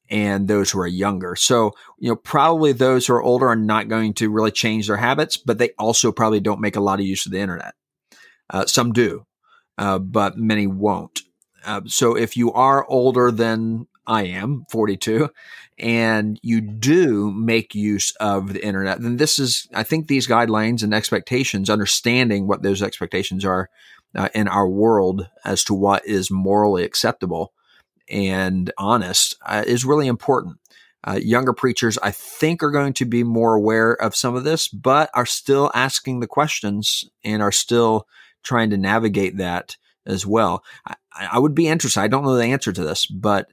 and 0.10 0.48
those 0.50 0.70
who 0.72 0.80
are 0.80 0.88
younger. 0.88 1.38
So, 1.38 1.72
you 1.98 2.10
know, 2.10 2.18
probably 2.18 2.74
those 2.74 3.08
who 3.08 3.14
are 3.14 3.24
older 3.24 3.48
are 3.48 3.56
not 3.56 3.88
going 3.88 4.14
to 4.16 4.30
really 4.30 4.52
change 4.52 4.88
their 4.88 4.98
habits, 4.98 5.38
but 5.38 5.58
they 5.58 5.70
also 5.80 6.12
probably 6.12 6.42
don't 6.42 6.60
make 6.60 6.76
a 6.76 6.82
lot 6.82 7.00
of 7.00 7.06
use 7.06 7.26
of 7.26 7.32
the 7.32 7.40
internet. 7.40 7.76
Uh, 8.50 8.66
some 8.66 8.92
do, 8.92 9.26
uh, 9.78 10.00
but 10.00 10.38
many 10.38 10.68
won't. 10.68 11.22
Uh, 11.66 11.82
so 11.86 12.18
if 12.18 12.36
you 12.36 12.52
are 12.52 12.86
older 12.90 13.32
than 13.32 13.88
I 14.06 14.24
am, 14.24 14.66
42, 14.70 15.30
and 15.78 16.38
you 16.42 16.60
do 16.60 17.32
make 17.32 17.74
use 17.76 18.12
of 18.20 18.52
the 18.52 18.66
internet, 18.66 19.02
then 19.02 19.16
this 19.16 19.40
is, 19.40 19.70
I 19.74 19.84
think 19.84 20.08
these 20.08 20.28
guidelines 20.28 20.84
and 20.84 20.94
expectations, 20.94 21.70
understanding 21.70 22.48
what 22.48 22.64
those 22.64 22.82
expectations 22.82 23.46
are 23.46 23.70
uh, 24.16 24.30
in 24.34 24.48
our 24.48 24.68
world 24.68 25.28
as 25.46 25.64
to 25.66 25.74
what 25.74 26.06
is 26.06 26.32
morally 26.32 26.84
acceptable 26.84 27.54
and 28.10 28.72
honest 28.78 29.36
uh, 29.46 29.64
is 29.66 29.86
really 29.86 30.08
important. 30.08 30.58
Uh, 31.04 31.20
younger 31.22 31.54
preachers, 31.54 31.98
I 32.04 32.12
think, 32.12 32.62
are 32.62 32.70
going 32.70 32.94
to 32.94 33.06
be 33.06 33.24
more 33.24 33.56
aware 33.56 33.94
of 33.94 34.16
some 34.16 34.36
of 34.36 34.44
this, 34.44 34.68
but 34.68 35.10
are 35.16 35.26
still 35.26 35.72
asking 35.74 36.20
the 36.20 36.28
questions 36.28 37.06
and 37.24 37.42
are 37.42 37.52
still 37.52 38.08
trying 38.44 38.70
to 38.70 38.78
navigate 38.78 39.38
that 39.38 39.78
as 40.06 40.26
well. 40.26 40.64
I, 40.86 40.96
I 41.32 41.40
would 41.40 41.56
be 41.56 41.68
interested. 41.68 42.02
I 42.02 42.08
don't 42.08 42.24
know 42.24 42.36
the 42.36 42.46
answer 42.46 42.72
to 42.72 42.84
this, 42.84 43.08
but 43.08 43.48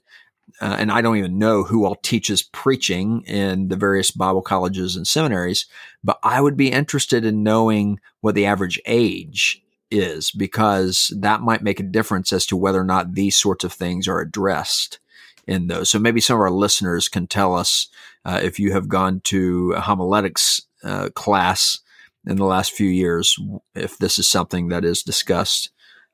uh, 0.60 0.76
and 0.78 0.90
I 0.90 1.02
don't 1.02 1.18
even 1.18 1.38
know 1.38 1.62
who 1.62 1.84
all 1.84 1.94
teaches 1.96 2.42
preaching 2.42 3.22
in 3.22 3.68
the 3.68 3.76
various 3.76 4.10
Bible 4.10 4.42
colleges 4.42 4.96
and 4.96 5.06
seminaries, 5.06 5.66
but 6.02 6.18
I 6.22 6.40
would 6.40 6.56
be 6.56 6.72
interested 6.72 7.24
in 7.24 7.42
knowing 7.42 8.00
what 8.20 8.34
the 8.34 8.46
average 8.46 8.80
age 8.86 9.62
is 9.90 10.30
because 10.30 11.12
that 11.18 11.40
might 11.40 11.62
make 11.62 11.80
a 11.80 11.84
difference 11.84 12.32
as 12.32 12.46
to 12.46 12.56
whether 12.56 12.80
or 12.80 12.84
not 12.84 13.14
these 13.14 13.36
sorts 13.36 13.64
of 13.64 13.72
things 13.72 14.06
are 14.08 14.20
addressed 14.20 14.98
in 15.46 15.66
those. 15.66 15.90
So 15.90 15.98
maybe 15.98 16.20
some 16.20 16.36
of 16.36 16.42
our 16.42 16.50
listeners 16.50 17.08
can 17.08 17.26
tell 17.26 17.54
us 17.54 17.88
uh, 18.24 18.40
if 18.42 18.58
you 18.58 18.72
have 18.72 18.88
gone 18.88 19.20
to 19.24 19.72
a 19.72 19.80
homiletics 19.80 20.60
uh, 20.84 21.08
class 21.14 21.80
in 22.26 22.36
the 22.36 22.44
last 22.44 22.72
few 22.72 22.88
years, 22.88 23.38
if 23.74 23.96
this 23.98 24.18
is 24.18 24.28
something 24.28 24.68
that 24.68 24.84
is 24.84 25.02
discussed 25.02 25.70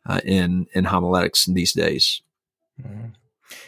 uh, 0.07 0.21
in 0.25 0.67
in 0.75 0.85
homiletics 0.85 1.47
these 1.47 1.73
days. 1.73 2.23
Mm-hmm. 2.81 3.09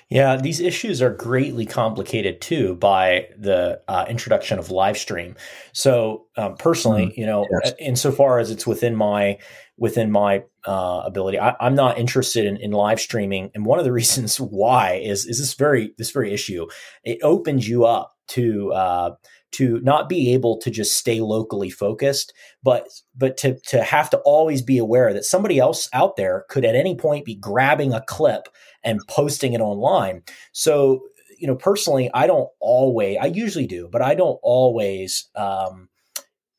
Yeah, 0.09 0.37
these 0.37 0.61
issues 0.61 1.03
are 1.03 1.11
greatly 1.11 1.67
complicated 1.67 2.41
too 2.41 2.77
by 2.77 3.29
the 3.37 3.81
uh, 3.89 4.07
introduction 4.09 4.59
of 4.59 4.71
live 4.71 4.97
stream. 4.97 5.35
So 5.73 6.27
um, 6.37 6.57
personally, 6.57 7.07
mm-hmm. 7.07 7.21
you 7.21 7.27
know, 7.27 7.47
yes. 7.65 7.75
insofar 7.79 8.39
as 8.39 8.51
it's 8.51 8.67
within 8.67 8.95
my 8.95 9.39
within 9.79 10.11
my 10.11 10.43
uh, 10.67 11.03
ability, 11.05 11.39
I, 11.39 11.55
am 11.61 11.75
not 11.75 11.99
interested 11.99 12.47
in, 12.47 12.57
in, 12.57 12.71
live 12.71 13.01
streaming. 13.01 13.51
And 13.55 13.67
one 13.67 13.79
of 13.79 13.85
the 13.85 13.93
reasons 14.01 14.39
why 14.41 14.95
is 14.95 15.27
is 15.27 15.39
this 15.39 15.55
very 15.55 15.93
this 15.99 16.11
very 16.11 16.33
issue. 16.33 16.67
It 17.05 17.19
opens 17.23 17.69
you 17.69 17.85
up 17.85 18.15
to 18.29 18.73
uh, 18.73 19.15
to 19.53 19.81
not 19.81 20.09
be 20.09 20.35
able 20.35 20.59
to 20.59 20.71
just 20.71 20.97
stay 20.97 21.21
locally 21.21 21.71
focused, 21.71 22.33
but 22.63 22.89
but 23.15 23.37
to 23.39 23.59
to 23.69 23.83
have 23.83 24.11
to 24.11 24.19
always 24.19 24.63
be 24.63 24.79
aware 24.79 25.13
that 25.13 25.25
somebody 25.25 25.59
else 25.59 25.89
out 25.93 26.17
there 26.17 26.45
could 26.49 26.65
at 26.65 26.75
any 26.75 26.97
point 26.97 27.25
be 27.25 27.35
grabbing 27.35 27.93
a 27.93 28.03
clip 28.03 28.49
and 28.87 29.01
posting 29.09 29.53
it 29.53 29.61
online. 29.61 30.23
So, 30.53 31.03
you 31.39 31.47
know, 31.47 31.57
personally, 31.57 32.09
I 32.15 32.27
don't 32.27 32.49
always, 32.61 33.19
I 33.21 33.27
usually 33.27 33.67
do, 33.67 33.89
but 33.91 34.01
I 34.01 34.15
don't 34.15 34.39
always, 34.43 35.29
um, 35.35 35.89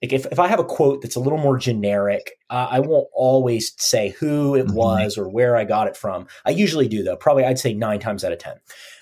like 0.02 0.14
if, 0.14 0.26
if 0.28 0.40
I 0.40 0.48
have 0.48 0.60
a 0.60 0.64
quote 0.64 1.02
that's 1.02 1.16
a 1.16 1.20
little 1.20 1.40
more 1.40 1.58
generic, 1.58 2.32
uh, 2.50 2.68
I 2.70 2.80
won't 2.80 3.08
always 3.14 3.74
say 3.78 4.10
who 4.10 4.56
it 4.56 4.68
mm-hmm. 4.68 4.76
was 4.76 5.18
or 5.18 5.30
where 5.30 5.56
I 5.56 5.64
got 5.64 5.88
it 5.88 5.98
from. 5.98 6.28
I 6.46 6.52
usually 6.52 6.88
do 6.88 7.04
though. 7.04 7.16
Probably 7.16 7.46
I'd 7.46 7.60
say 7.60 7.74
nine 7.74 8.00
times 8.00 8.24
out 8.24 8.32
of 8.32 8.40
10. 8.40 8.58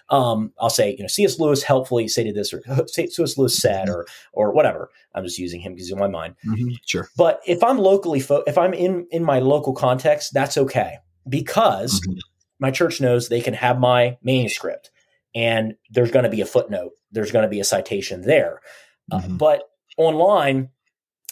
Um, 0.09 0.53
I'll 0.59 0.69
say, 0.69 0.91
you 0.91 1.01
know, 1.01 1.07
C.S. 1.07 1.39
Lewis 1.39 1.63
helpfully 1.63 2.07
stated 2.07 2.35
this, 2.35 2.53
or 2.53 2.61
C.S. 2.87 3.37
Lewis 3.37 3.59
said, 3.59 3.89
or 3.89 4.05
or 4.33 4.53
whatever. 4.53 4.91
I'm 5.15 5.23
just 5.23 5.39
using 5.39 5.61
him 5.61 5.73
because 5.73 5.87
he's 5.87 5.93
in 5.93 5.99
my 5.99 6.07
mind. 6.07 6.35
Mm-hmm. 6.45 6.75
Sure. 6.85 7.09
But 7.17 7.41
if 7.47 7.63
I'm 7.63 7.79
locally, 7.79 8.19
fo- 8.19 8.43
if 8.45 8.55
I'm 8.55 8.75
in 8.75 9.07
in 9.09 9.23
my 9.23 9.39
local 9.39 9.73
context, 9.73 10.31
that's 10.31 10.57
okay 10.57 10.99
because 11.27 12.01
mm-hmm 12.01 12.19
my 12.59 12.71
church 12.71 13.01
knows 13.01 13.27
they 13.27 13.41
can 13.41 13.53
have 13.53 13.79
my 13.79 14.17
manuscript 14.23 14.91
and 15.33 15.75
there's 15.89 16.11
going 16.11 16.23
to 16.23 16.29
be 16.29 16.41
a 16.41 16.45
footnote 16.45 16.91
there's 17.11 17.31
going 17.31 17.43
to 17.43 17.49
be 17.49 17.59
a 17.59 17.65
citation 17.65 18.21
there 18.21 18.61
uh, 19.11 19.19
mm-hmm. 19.19 19.33
uh, 19.33 19.37
but 19.37 19.63
online 19.97 20.69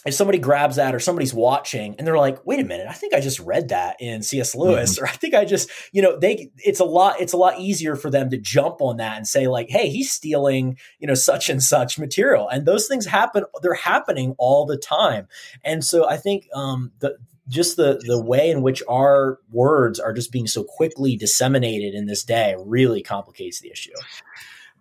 if 0.04 0.14
somebody 0.14 0.38
grabs 0.38 0.76
that 0.76 0.94
or 0.94 1.00
somebody's 1.00 1.34
watching 1.34 1.94
and 1.96 2.06
they're 2.06 2.18
like 2.18 2.44
wait 2.46 2.60
a 2.60 2.64
minute 2.64 2.86
i 2.88 2.92
think 2.92 3.14
i 3.14 3.20
just 3.20 3.38
read 3.40 3.68
that 3.68 3.96
in 4.00 4.22
cs 4.22 4.54
lewis 4.54 4.94
mm-hmm. 4.94 5.04
or 5.04 5.08
i 5.08 5.12
think 5.12 5.34
i 5.34 5.44
just 5.44 5.70
you 5.92 6.02
know 6.02 6.18
they 6.18 6.50
it's 6.58 6.80
a 6.80 6.84
lot 6.84 7.20
it's 7.20 7.32
a 7.32 7.36
lot 7.36 7.58
easier 7.58 7.96
for 7.96 8.10
them 8.10 8.30
to 8.30 8.36
jump 8.36 8.80
on 8.80 8.96
that 8.98 9.16
and 9.16 9.26
say 9.26 9.46
like 9.46 9.68
hey 9.68 9.88
he's 9.88 10.10
stealing 10.10 10.76
you 10.98 11.06
know 11.06 11.14
such 11.14 11.48
and 11.48 11.62
such 11.62 11.98
material 11.98 12.48
and 12.48 12.66
those 12.66 12.86
things 12.86 13.06
happen 13.06 13.44
they're 13.62 13.74
happening 13.74 14.34
all 14.38 14.66
the 14.66 14.76
time 14.76 15.26
and 15.64 15.84
so 15.84 16.08
i 16.08 16.16
think 16.16 16.46
um 16.54 16.92
the 17.00 17.16
just 17.48 17.76
the 17.76 18.00
the 18.06 18.20
way 18.20 18.50
in 18.50 18.62
which 18.62 18.82
our 18.88 19.38
words 19.50 20.00
are 20.00 20.12
just 20.12 20.32
being 20.32 20.46
so 20.46 20.64
quickly 20.64 21.16
disseminated 21.16 21.94
in 21.94 22.06
this 22.06 22.24
day 22.24 22.56
really 22.64 23.02
complicates 23.02 23.60
the 23.60 23.70
issue. 23.70 23.92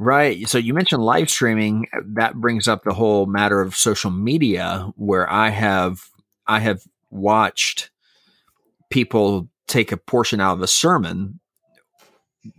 Right. 0.03 0.49
So 0.49 0.57
you 0.57 0.73
mentioned 0.73 1.01
live 1.01 1.29
streaming. 1.29 1.87
That 2.05 2.35
brings 2.35 2.67
up 2.67 2.83
the 2.83 2.93
whole 2.93 3.25
matter 3.25 3.61
of 3.61 3.73
social 3.73 4.11
media, 4.11 4.91
where 4.97 5.31
I 5.31 5.47
have 5.47 6.01
I 6.45 6.59
have 6.59 6.81
watched 7.09 7.89
people 8.89 9.47
take 9.65 9.93
a 9.93 9.97
portion 9.97 10.41
out 10.41 10.55
of 10.55 10.61
a 10.61 10.67
sermon 10.67 11.39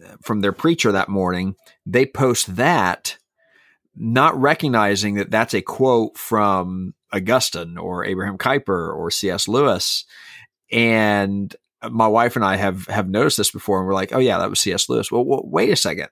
uh, 0.03 0.17
from 0.23 0.41
their 0.41 0.53
preacher 0.53 0.91
that 0.93 1.11
morning. 1.11 1.55
They 1.85 2.07
post 2.07 2.57
that, 2.57 3.19
not 3.95 4.41
recognizing 4.41 5.17
that 5.17 5.31
that's 5.31 5.53
a 5.53 5.61
quote 5.61 6.17
from 6.17 6.95
Augustine 7.13 7.77
or 7.77 8.07
Abraham 8.07 8.39
Kuyper 8.39 8.97
or 8.97 9.11
C.S. 9.11 9.49
Lewis. 9.49 10.07
And 10.73 11.55
my 11.91 12.07
wife 12.09 12.37
and 12.37 12.45
I 12.45 12.57
have 12.57 12.87
have 12.87 13.11
noticed 13.11 13.37
this 13.37 13.51
before, 13.51 13.81
and 13.81 13.87
we're 13.87 13.93
like, 13.93 14.15
"Oh 14.15 14.19
yeah, 14.19 14.39
that 14.39 14.49
was 14.49 14.61
C.S. 14.61 14.89
Lewis." 14.89 15.13
Well, 15.13 15.27
well, 15.27 15.43
wait 15.45 15.69
a 15.69 15.77
second. 15.77 16.09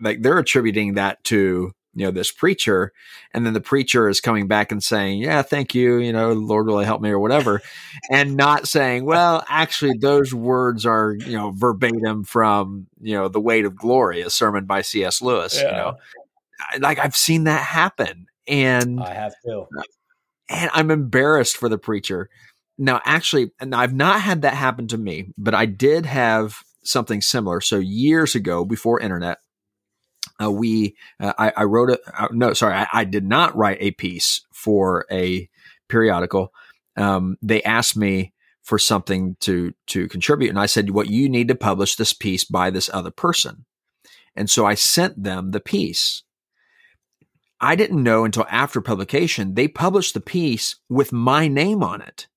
Like 0.00 0.22
they're 0.22 0.38
attributing 0.38 0.94
that 0.94 1.22
to 1.24 1.72
you 1.94 2.04
know 2.04 2.10
this 2.10 2.30
preacher, 2.30 2.92
and 3.34 3.44
then 3.44 3.54
the 3.54 3.60
preacher 3.60 4.08
is 4.08 4.20
coming 4.20 4.46
back 4.46 4.72
and 4.72 4.82
saying, 4.82 5.20
"Yeah, 5.20 5.42
thank 5.42 5.74
you, 5.74 5.96
you 5.96 6.12
know, 6.12 6.32
Lord 6.32 6.66
really 6.66 6.84
help 6.84 7.00
me" 7.00 7.10
or 7.10 7.18
whatever, 7.18 7.60
and 8.10 8.36
not 8.36 8.68
saying, 8.68 9.04
"Well, 9.04 9.44
actually, 9.48 9.98
those 9.98 10.34
words 10.34 10.86
are 10.86 11.14
you 11.14 11.32
know 11.32 11.50
verbatim 11.50 12.24
from 12.24 12.86
you 13.00 13.14
know 13.14 13.28
the 13.28 13.40
Weight 13.40 13.64
of 13.64 13.76
Glory, 13.76 14.20
a 14.20 14.30
sermon 14.30 14.64
by 14.64 14.82
C.S. 14.82 15.22
Lewis." 15.22 15.60
Yeah. 15.60 15.68
You 15.70 15.72
know, 15.72 15.96
like 16.80 16.98
I've 16.98 17.16
seen 17.16 17.44
that 17.44 17.62
happen, 17.62 18.26
and 18.46 19.00
I 19.00 19.14
have 19.14 19.34
too. 19.44 19.66
And 20.50 20.70
I'm 20.72 20.90
embarrassed 20.90 21.58
for 21.58 21.68
the 21.68 21.76
preacher 21.76 22.30
now 22.78 23.00
actually, 23.04 23.50
and 23.60 23.74
I've 23.74 23.92
not 23.92 24.20
had 24.20 24.42
that 24.42 24.54
happen 24.54 24.86
to 24.88 24.98
me, 24.98 25.32
but 25.36 25.54
I 25.54 25.66
did 25.66 26.06
have 26.06 26.62
something 26.84 27.20
similar. 27.20 27.60
So 27.60 27.78
years 27.78 28.34
ago, 28.34 28.64
before 28.64 29.00
internet, 29.00 29.38
uh, 30.42 30.50
we 30.50 30.96
uh, 31.20 31.32
I, 31.38 31.52
I, 31.56 31.64
wrote 31.64 31.90
a 31.90 32.00
uh, 32.22 32.28
no, 32.30 32.52
sorry, 32.52 32.74
I, 32.74 32.86
I, 32.92 33.04
did 33.04 33.24
not 33.24 33.56
write 33.56 33.78
a 33.80 33.90
piece 33.92 34.40
for 34.52 35.06
a 35.10 35.48
periodical. 35.88 36.52
Um, 36.96 37.36
they 37.42 37.62
asked 37.62 37.96
me 37.96 38.32
for 38.62 38.78
something 38.78 39.36
to 39.40 39.72
to 39.88 40.08
contribute, 40.08 40.50
and 40.50 40.58
I 40.58 40.66
said, 40.66 40.90
"What 40.90 41.06
well, 41.06 41.14
you 41.14 41.28
need 41.28 41.48
to 41.48 41.54
publish 41.54 41.96
this 41.96 42.12
piece 42.12 42.44
by 42.44 42.70
this 42.70 42.90
other 42.92 43.10
person," 43.10 43.64
and 44.36 44.48
so 44.48 44.64
I 44.64 44.74
sent 44.74 45.22
them 45.22 45.50
the 45.50 45.60
piece. 45.60 46.22
I 47.60 47.74
didn't 47.74 48.02
know 48.02 48.24
until 48.24 48.46
after 48.48 48.80
publication 48.80 49.54
they 49.54 49.66
published 49.66 50.14
the 50.14 50.20
piece 50.20 50.76
with 50.88 51.12
my 51.12 51.48
name 51.48 51.82
on 51.82 52.00
it. 52.00 52.28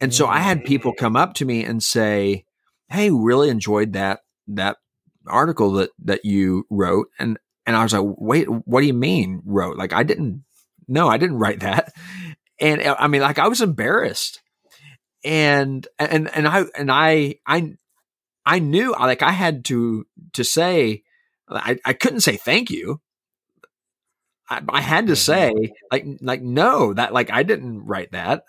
And 0.00 0.12
so 0.12 0.26
I 0.26 0.40
had 0.40 0.64
people 0.64 0.92
mm. 0.92 0.96
come 0.96 1.14
up 1.14 1.34
to 1.34 1.44
me 1.44 1.64
and 1.64 1.82
say, 1.82 2.46
"Hey, 2.88 3.10
really 3.10 3.48
enjoyed 3.48 3.92
that 3.92 4.20
that 4.48 4.78
article 5.26 5.72
that 5.72 5.90
that 6.04 6.24
you 6.24 6.66
wrote." 6.70 7.08
And 7.18 7.38
and 7.66 7.76
I 7.76 7.82
was 7.82 7.92
like, 7.92 8.04
"Wait, 8.18 8.46
what 8.46 8.80
do 8.80 8.86
you 8.86 8.94
mean 8.94 9.42
wrote? 9.44 9.76
Like 9.76 9.92
I 9.92 10.02
didn't 10.02 10.44
no, 10.88 11.08
I 11.08 11.18
didn't 11.18 11.38
write 11.38 11.60
that." 11.60 11.92
And 12.60 12.82
uh, 12.82 12.96
I 12.98 13.08
mean 13.08 13.22
like 13.22 13.38
I 13.38 13.48
was 13.48 13.60
embarrassed. 13.60 14.40
And 15.24 15.86
and 15.98 16.28
and 16.34 16.46
I 16.46 16.64
and 16.76 16.90
I 16.92 17.36
I 17.46 17.74
I 18.44 18.58
knew 18.58 18.92
like 18.92 19.22
I 19.22 19.32
had 19.32 19.64
to 19.66 20.06
to 20.34 20.44
say 20.44 21.02
I, 21.48 21.78
I 21.84 21.92
couldn't 21.92 22.20
say 22.20 22.36
thank 22.36 22.70
you. 22.70 23.00
I, 24.48 24.60
I 24.68 24.80
had 24.80 25.06
to 25.06 25.14
mm-hmm. 25.14 25.16
say 25.16 25.72
like 25.90 26.06
like 26.20 26.42
no 26.42 26.92
that 26.92 27.12
like 27.12 27.30
I 27.30 27.42
didn't 27.42 27.86
write 27.86 28.12
that. 28.12 28.44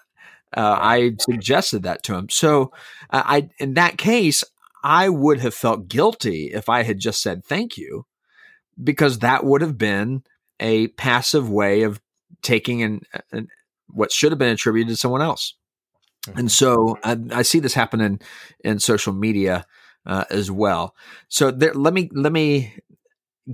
Uh, 0.55 0.77
I 0.79 1.12
suggested 1.20 1.84
that 1.84 2.03
to 2.03 2.15
him. 2.15 2.29
So 2.29 2.72
uh, 3.10 3.24
I, 3.25 3.50
in 3.60 3.74
that 3.74 3.98
case, 3.98 4.44
I 4.86 5.10
would 5.10 5.39
have 5.39 5.56
felt 5.56 5.88
guilty 5.88 6.51
if 6.54 6.70
I 6.70 6.84
had 6.84 7.00
just 7.00 7.20
said 7.20 7.44
thank 7.44 7.75
you, 7.75 8.06
because 8.82 9.20
that 9.20 9.44
would 9.44 9.62
have 9.62 9.80
been 9.80 10.24
a 10.60 10.89
passive 10.89 11.50
way 11.50 11.82
of 11.82 12.00
taking 12.44 12.84
an, 12.84 13.01
an 13.32 13.48
what 13.88 14.12
should 14.12 14.32
have 14.32 14.38
been 14.38 14.54
attributed 14.54 14.89
to 14.89 14.96
someone 14.96 15.24
else. 15.24 15.56
Mm-hmm. 16.27 16.39
And 16.39 16.51
so 16.51 17.00
I, 17.04 17.18
I, 17.32 17.42
see 17.42 17.60
this 17.60 17.74
happen 17.74 18.00
in, 18.00 18.20
in 18.63 18.80
social 18.80 19.12
media 19.12 19.65
uh, 20.06 20.25
as 20.30 20.51
well. 20.51 20.96
So 21.30 21.50
there, 21.50 21.74
let 21.74 21.94
me 21.94 22.10
let 22.13 22.32
me 22.32 22.75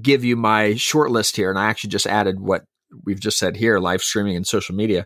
give 0.01 0.25
you 0.25 0.35
my 0.35 0.75
short 0.75 1.11
list 1.11 1.37
here, 1.37 1.49
and 1.49 1.57
I 1.57 1.67
actually 1.67 1.91
just 1.91 2.07
added 2.07 2.41
what 2.41 2.65
we've 3.05 3.21
just 3.21 3.39
said 3.39 3.55
here: 3.55 3.79
live 3.79 4.03
streaming 4.03 4.35
and 4.35 4.45
social 4.45 4.75
media 4.75 5.05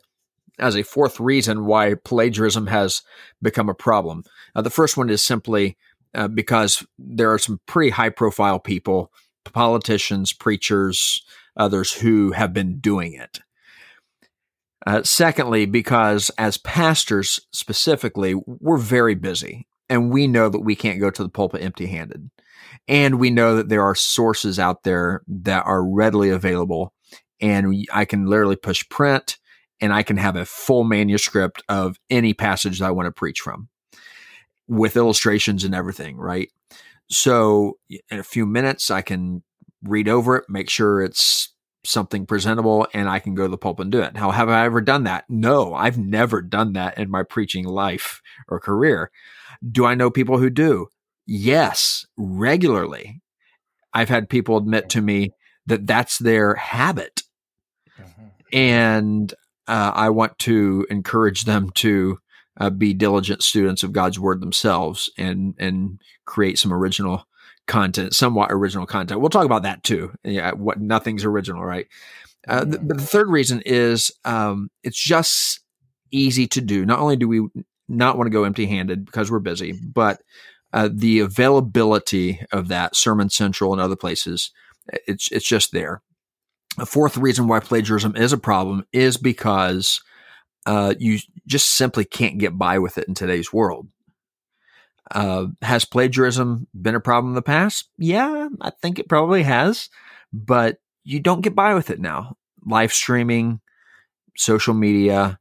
as 0.58 0.76
a 0.76 0.84
fourth 0.84 1.20
reason 1.20 1.66
why 1.66 1.96
plagiarism 1.96 2.68
has 2.68 3.02
become 3.42 3.70
a 3.70 3.76
problem. 3.76 4.24
Uh, 4.56 4.62
the 4.62 4.70
first 4.70 4.98
one 4.98 5.10
is 5.10 5.22
simply 5.22 5.78
uh, 6.16 6.28
because 6.28 6.86
there 6.98 7.32
are 7.32 7.40
some 7.40 7.60
pretty 7.68 7.92
high 7.92 8.10
profile 8.10 8.60
people, 8.60 9.12
politicians, 9.44 10.34
preachers, 10.34 11.24
others 11.58 11.94
who 11.94 12.32
have 12.32 12.54
been 12.54 12.80
doing 12.80 13.14
it. 13.14 13.40
Uh, 14.88 15.02
secondly, 15.04 15.66
because 15.66 16.30
as 16.38 16.58
pastors 16.58 17.40
specifically, 17.52 18.36
we're 18.46 18.78
very 18.78 19.16
busy 19.16 19.68
and 19.90 20.12
we 20.12 20.28
know 20.28 20.48
that 20.48 20.60
we 20.60 20.76
can't 20.76 21.00
go 21.00 21.10
to 21.10 21.24
the 21.24 21.30
pulpit 21.30 21.62
empty 21.62 21.88
handed. 21.88 22.30
And 22.88 23.20
we 23.20 23.30
know 23.32 23.56
that 23.56 23.70
there 23.70 23.84
are 23.84 23.96
sources 23.96 24.60
out 24.60 24.84
there 24.84 25.24
that 25.28 25.66
are 25.66 25.84
readily 25.84 26.30
available. 26.30 26.94
And 27.42 27.86
I 27.92 28.06
can 28.06 28.28
literally 28.28 28.56
push 28.56 28.88
print 28.90 29.38
and 29.82 29.92
I 29.92 30.04
can 30.04 30.18
have 30.18 30.36
a 30.36 30.46
full 30.46 30.84
manuscript 30.84 31.64
of 31.68 31.98
any 32.10 32.34
passage 32.34 32.80
that 32.80 32.86
I 32.86 32.92
want 32.92 33.08
to 33.08 33.12
preach 33.12 33.42
from 33.42 33.70
with 34.68 34.98
illustrations 34.98 35.64
and 35.64 35.76
everything, 35.76 36.18
right? 36.18 36.50
So 37.10 37.78
in 37.90 38.20
a 38.20 38.24
few 38.24 38.46
minutes, 38.46 38.90
I 38.90 39.02
can 39.02 39.44
read 39.84 40.10
over 40.10 40.38
it, 40.38 40.46
make 40.50 40.70
sure 40.70 41.02
it's 41.02 41.54
something 41.84 42.26
presentable, 42.26 42.88
and 42.94 43.08
I 43.08 43.20
can 43.20 43.36
go 43.36 43.44
to 43.44 43.50
the 43.50 43.58
pulpit 43.58 43.84
and 43.84 43.92
do 43.92 44.02
it. 44.02 44.18
How 44.18 44.32
have 44.32 44.50
I 44.50 44.66
ever 44.66 44.82
done 44.82 45.04
that? 45.04 45.26
No, 45.30 45.74
I've 45.74 46.00
never 46.00 46.42
done 46.42 46.74
that 46.74 46.98
in 46.98 47.12
my 47.12 47.24
preaching 47.24 47.66
life 47.66 48.22
or 48.48 48.60
career. 48.60 49.12
Do 49.70 49.86
I 49.86 49.96
know 49.96 50.10
people 50.10 50.40
who 50.40 50.50
do? 50.50 50.88
Yes, 51.28 52.06
regularly. 52.18 53.22
I've 53.94 54.10
had 54.10 54.30
people 54.30 54.58
admit 54.58 54.90
to 54.90 55.02
me 55.02 55.32
that 55.68 55.88
that's 55.88 56.18
their 56.18 56.56
habit. 56.56 57.22
Mm-hmm. 58.00 58.58
And 58.58 59.34
uh, 59.68 59.92
I 59.96 60.10
want 60.10 60.38
to 60.40 60.86
encourage 60.90 61.44
them 61.44 61.70
to 61.76 62.20
uh, 62.58 62.70
be 62.70 62.94
diligent 62.94 63.44
students 63.44 63.84
of 63.84 63.94
God's 63.94 64.20
word 64.20 64.42
themselves 64.42 65.10
and 65.18 65.56
and 65.58 66.00
create 66.26 66.58
some 66.58 66.74
original 66.74 67.28
content, 67.68 68.14
somewhat 68.14 68.52
original 68.52 68.86
content. 68.86 69.20
We'll 69.20 69.30
talk 69.30 69.46
about 69.46 69.64
that 69.64 69.84
too. 69.84 70.12
Yeah, 70.24 70.52
what 70.52 70.80
nothing's 70.80 71.26
original, 71.26 71.64
right? 71.64 71.88
Uh, 72.48 72.64
the, 72.64 72.78
the, 72.78 73.02
third 73.02 73.28
reason 73.28 73.62
is 73.66 74.12
um, 74.24 74.70
it's 74.84 75.02
just 75.02 75.62
easy 76.12 76.48
to 76.48 76.62
do. 76.62 76.86
Not 76.86 77.00
only 77.00 77.16
do 77.16 77.28
we 77.28 77.48
not 77.88 78.18
want 78.18 78.28
to 78.28 78.32
go 78.32 78.44
empty-handed 78.44 79.04
because 79.06 79.32
we're 79.32 79.40
busy, 79.40 79.72
but 79.72 80.22
uh, 80.72 80.90
the 80.94 81.20
availability 81.20 82.40
of 82.52 82.68
that 82.68 82.96
Sermon 82.96 83.30
Central 83.30 83.74
and 83.74 83.82
other 83.82 83.96
places, 83.96 84.52
it's 85.08 85.32
it's 85.32 85.48
just 85.48 85.72
there. 85.72 86.02
A 86.78 86.86
fourth 86.86 87.18
reason 87.18 87.48
why 87.48 87.62
plagiarism 87.62 88.16
is 88.16 88.34
a 88.34 88.38
problem 88.38 88.86
is 88.92 89.18
because 89.18 90.02
uh, 90.66 90.94
you 91.00 91.20
just 91.46 91.76
simply 91.76 92.06
can't 92.06 92.38
get 92.38 92.58
by 92.58 92.80
with 92.80 92.98
it 92.98 93.08
in 93.08 93.14
today's 93.14 93.54
world. 93.54 93.88
Uh, 95.12 95.48
has 95.62 95.86
plagiarism 95.86 96.68
been 96.80 96.96
a 96.96 97.00
problem 97.00 97.32
in 97.32 97.36
the 97.36 97.42
past? 97.42 97.90
Yeah, 97.98 98.50
I 98.62 98.72
think 98.82 98.98
it 98.98 99.08
probably 99.08 99.44
has, 99.44 99.90
but 100.34 100.78
you 101.04 101.20
don't 101.20 101.42
get 101.42 101.54
by 101.54 101.76
with 101.76 101.92
it 101.92 102.00
now. 102.00 102.38
Live 102.66 102.92
streaming, 102.92 103.62
social 104.36 104.74
media, 104.74 105.40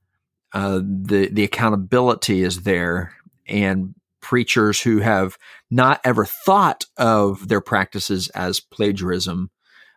uh, 0.52 0.80
the 0.84 1.30
the 1.32 1.44
accountability 1.44 2.42
is 2.42 2.62
there, 2.62 3.14
and 3.46 3.94
preachers 4.20 4.80
who 4.80 5.00
have 5.00 5.37
not 5.70 6.00
ever 6.04 6.24
thought 6.24 6.84
of 6.96 7.48
their 7.48 7.60
practices 7.60 8.28
as 8.30 8.60
plagiarism 8.60 9.50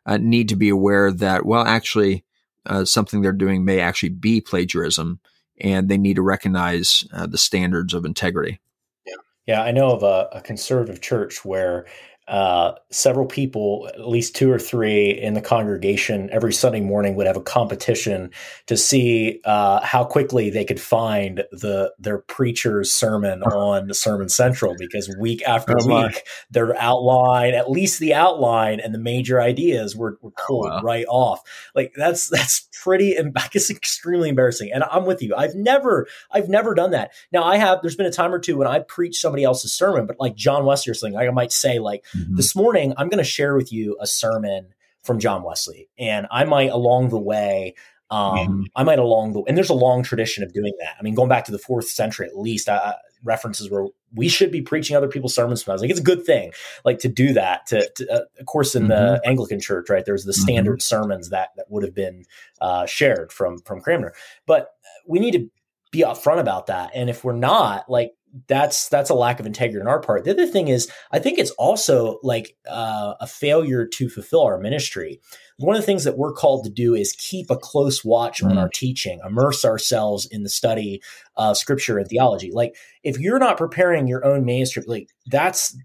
uh, 0.05 0.17
need 0.17 0.49
to 0.49 0.55
be 0.55 0.69
aware 0.69 1.11
that, 1.11 1.45
well, 1.45 1.63
actually, 1.63 2.25
uh, 2.67 2.85
something 2.85 3.21
they're 3.21 3.31
doing 3.31 3.65
may 3.65 3.79
actually 3.79 4.09
be 4.09 4.41
plagiarism, 4.41 5.19
and 5.59 5.89
they 5.89 5.97
need 5.97 6.15
to 6.15 6.21
recognize 6.21 7.03
uh, 7.13 7.25
the 7.25 7.37
standards 7.37 7.93
of 7.93 8.05
integrity. 8.05 8.59
Yeah, 9.05 9.15
yeah. 9.45 9.61
I 9.63 9.71
know 9.71 9.91
of 9.91 10.03
a, 10.03 10.29
a 10.37 10.41
conservative 10.41 11.01
church 11.01 11.43
where 11.43 11.85
uh, 12.27 12.73
several 12.89 13.25
people, 13.25 13.89
at 13.93 14.07
least 14.07 14.35
two 14.35 14.51
or 14.51 14.59
three 14.59 15.11
in 15.11 15.33
the 15.33 15.41
congregation, 15.41 16.29
every 16.31 16.51
Sunday 16.51 16.81
morning 16.81 17.15
would 17.15 17.25
have 17.25 17.37
a 17.37 17.41
competition 17.41 18.31
to 18.65 18.75
see 18.75 19.39
uh, 19.45 19.79
how 19.81 20.03
quickly 20.03 20.49
they 20.49 20.65
could 20.65 20.79
find 20.79 21.45
the 21.51 21.93
their 21.97 22.17
preacher's 22.17 22.91
sermon 22.91 23.43
on 23.43 23.93
Sermon 23.93 24.27
Central. 24.27 24.75
Because 24.77 25.13
week 25.19 25.41
after 25.47 25.75
oh, 25.79 26.03
week, 26.03 26.23
their 26.51 26.75
outline, 26.77 27.53
at 27.53 27.71
least 27.71 27.99
the 27.99 28.13
outline 28.13 28.81
and 28.81 28.93
the 28.93 28.99
major 28.99 29.41
ideas, 29.41 29.95
were, 29.95 30.17
were 30.21 30.31
oh, 30.37 30.43
pulled 30.45 30.67
oh, 30.67 30.75
wow. 30.75 30.81
right 30.81 31.05
off. 31.07 31.41
Like 31.75 31.93
that's 31.95 32.27
that's 32.27 32.67
pretty, 32.83 33.17
I 33.35 33.47
guess, 33.51 33.69
extremely 33.69 34.27
embarrassing. 34.27 34.71
And 34.73 34.83
I'm 34.83 35.05
with 35.05 35.21
you. 35.21 35.33
I've 35.33 35.55
never 35.55 36.07
I've 36.29 36.49
never 36.49 36.75
done 36.75 36.91
that. 36.91 37.11
Now 37.31 37.43
I 37.43 37.55
have. 37.55 37.81
There's 37.81 37.95
been 37.95 38.05
a 38.05 38.11
time 38.11 38.33
or 38.33 38.39
two 38.39 38.57
when 38.57 38.67
I 38.67 38.79
preached 38.79 39.21
somebody 39.21 39.45
else's 39.45 39.73
sermon, 39.73 40.07
but 40.07 40.19
like 40.19 40.35
John 40.35 40.65
Wesley 40.65 40.91
or 40.91 40.93
something, 40.93 41.17
I 41.17 41.29
might 41.31 41.53
say 41.53 41.79
like 41.79 42.03
Mm-hmm. 42.17 42.35
This 42.35 42.55
morning, 42.55 42.93
I'm 42.97 43.09
going 43.09 43.17
to 43.17 43.23
share 43.23 43.55
with 43.55 43.71
you 43.71 43.97
a 43.99 44.07
sermon 44.07 44.73
from 45.03 45.19
John 45.19 45.43
Wesley, 45.43 45.89
and 45.97 46.27
I 46.31 46.43
might 46.43 46.71
along 46.71 47.09
the 47.09 47.19
way. 47.19 47.75
Um, 48.09 48.37
mm-hmm. 48.37 48.61
I 48.75 48.83
might 48.83 48.99
along 48.99 49.33
the 49.33 49.43
and 49.47 49.57
there's 49.57 49.69
a 49.69 49.73
long 49.73 50.01
tradition 50.01 50.43
of 50.43 50.53
doing 50.53 50.73
that. 50.79 50.95
I 50.97 51.03
mean, 51.03 51.13
going 51.13 51.29
back 51.29 51.45
to 51.45 51.51
the 51.51 51.59
fourth 51.59 51.89
century 51.89 52.25
at 52.25 52.37
least, 52.37 52.69
uh, 52.69 52.93
references 53.23 53.69
where 53.69 53.87
we 54.13 54.29
should 54.29 54.51
be 54.51 54.61
preaching 54.61 54.95
other 54.95 55.07
people's 55.07 55.35
sermons. 55.35 55.63
Sometimes. 55.63 55.81
Like 55.81 55.91
it's 55.91 55.99
a 55.99 56.03
good 56.03 56.25
thing, 56.25 56.53
like 56.85 56.99
to 56.99 57.09
do 57.09 57.33
that. 57.33 57.65
To, 57.67 57.89
to 57.95 58.13
uh, 58.13 58.21
of 58.39 58.45
course, 58.45 58.75
in 58.75 58.83
mm-hmm. 58.83 58.89
the 58.89 59.21
Anglican 59.25 59.59
Church, 59.59 59.89
right? 59.89 60.05
There's 60.05 60.23
the 60.23 60.31
mm-hmm. 60.31 60.41
standard 60.41 60.81
sermons 60.81 61.29
that 61.29 61.49
that 61.57 61.65
would 61.69 61.83
have 61.83 61.93
been 61.93 62.23
uh, 62.61 62.85
shared 62.85 63.31
from 63.31 63.59
from 63.59 63.81
Cranmer, 63.81 64.13
but 64.45 64.71
we 65.05 65.19
need 65.19 65.31
to 65.31 65.49
be 65.91 65.99
upfront 65.99 66.39
about 66.39 66.67
that. 66.67 66.91
And 66.93 67.09
if 67.09 67.23
we're 67.23 67.33
not, 67.33 67.89
like 67.89 68.13
that's 68.47 68.89
that's 68.89 69.09
a 69.09 69.15
lack 69.15 69.39
of 69.39 69.45
integrity 69.45 69.81
on 69.81 69.87
our 69.87 69.99
part. 69.99 70.23
The 70.23 70.31
other 70.31 70.47
thing 70.47 70.67
is, 70.67 70.89
I 71.11 71.19
think 71.19 71.39
it's 71.39 71.51
also 71.51 72.19
like 72.23 72.55
uh, 72.69 73.15
a 73.19 73.27
failure 73.27 73.85
to 73.85 74.09
fulfill 74.09 74.43
our 74.43 74.59
ministry. 74.59 75.21
One 75.57 75.75
of 75.75 75.81
the 75.81 75.85
things 75.85 76.03
that 76.03 76.17
we're 76.17 76.33
called 76.33 76.65
to 76.65 76.69
do 76.69 76.93
is 76.93 77.13
keep 77.13 77.49
a 77.49 77.57
close 77.57 78.05
watch 78.05 78.41
mm-hmm. 78.41 78.51
on 78.51 78.57
our 78.57 78.69
teaching, 78.69 79.19
immerse 79.25 79.65
ourselves 79.65 80.27
in 80.27 80.43
the 80.43 80.49
study 80.49 81.01
of 81.35 81.57
scripture 81.57 81.97
and 81.97 82.07
theology. 82.07 82.51
Like 82.51 82.75
if 83.03 83.19
you're 83.19 83.39
not 83.39 83.57
preparing 83.57 84.07
your 84.07 84.25
own 84.25 84.45
manuscript, 84.45 84.87
like 84.87 85.09
that's 85.25 85.75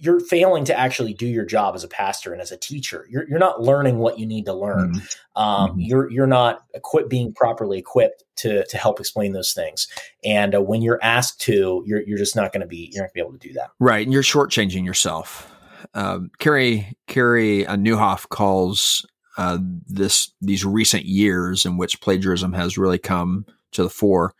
you're 0.00 0.20
failing 0.20 0.64
to 0.66 0.78
actually 0.78 1.14
do 1.14 1.26
your 1.26 1.44
job 1.44 1.74
as 1.74 1.84
a 1.84 1.88
pastor 1.88 2.32
and 2.32 2.40
as 2.40 2.52
a 2.52 2.56
teacher. 2.56 3.06
You're, 3.10 3.28
you're 3.28 3.38
not 3.38 3.62
learning 3.62 3.98
what 3.98 4.18
you 4.18 4.26
need 4.26 4.44
to 4.46 4.52
learn. 4.52 4.94
Mm-hmm. 4.94 5.40
Um, 5.40 5.70
mm-hmm. 5.70 5.80
You're 5.80 6.10
you're 6.10 6.26
not 6.26 6.64
equipped 6.74 7.10
being 7.10 7.32
properly 7.32 7.78
equipped 7.78 8.24
to 8.36 8.64
to 8.66 8.76
help 8.76 9.00
explain 9.00 9.32
those 9.32 9.52
things. 9.52 9.88
And 10.24 10.54
uh, 10.54 10.62
when 10.62 10.82
you're 10.82 11.02
asked 11.02 11.40
to, 11.42 11.82
you're 11.86 12.02
you're 12.02 12.18
just 12.18 12.36
not 12.36 12.52
going 12.52 12.60
to 12.62 12.66
be 12.66 12.90
you're 12.92 13.02
not 13.04 13.08
going 13.08 13.08
to 13.08 13.14
be 13.14 13.20
able 13.20 13.38
to 13.38 13.48
do 13.48 13.52
that. 13.54 13.70
Right, 13.78 14.04
and 14.04 14.12
you're 14.12 14.22
shortchanging 14.22 14.84
yourself. 14.84 15.54
Um, 15.94 16.30
Carey 16.38 16.96
Carey 17.06 17.66
uh, 17.66 17.76
Nieuwhof 17.76 18.28
calls 18.28 19.06
uh, 19.36 19.58
this 19.86 20.32
these 20.40 20.64
recent 20.64 21.04
years 21.04 21.64
in 21.64 21.76
which 21.76 22.00
plagiarism 22.00 22.52
has 22.52 22.76
really 22.76 22.98
come 22.98 23.46
to 23.72 23.82
the 23.82 23.90
fore 23.90 24.34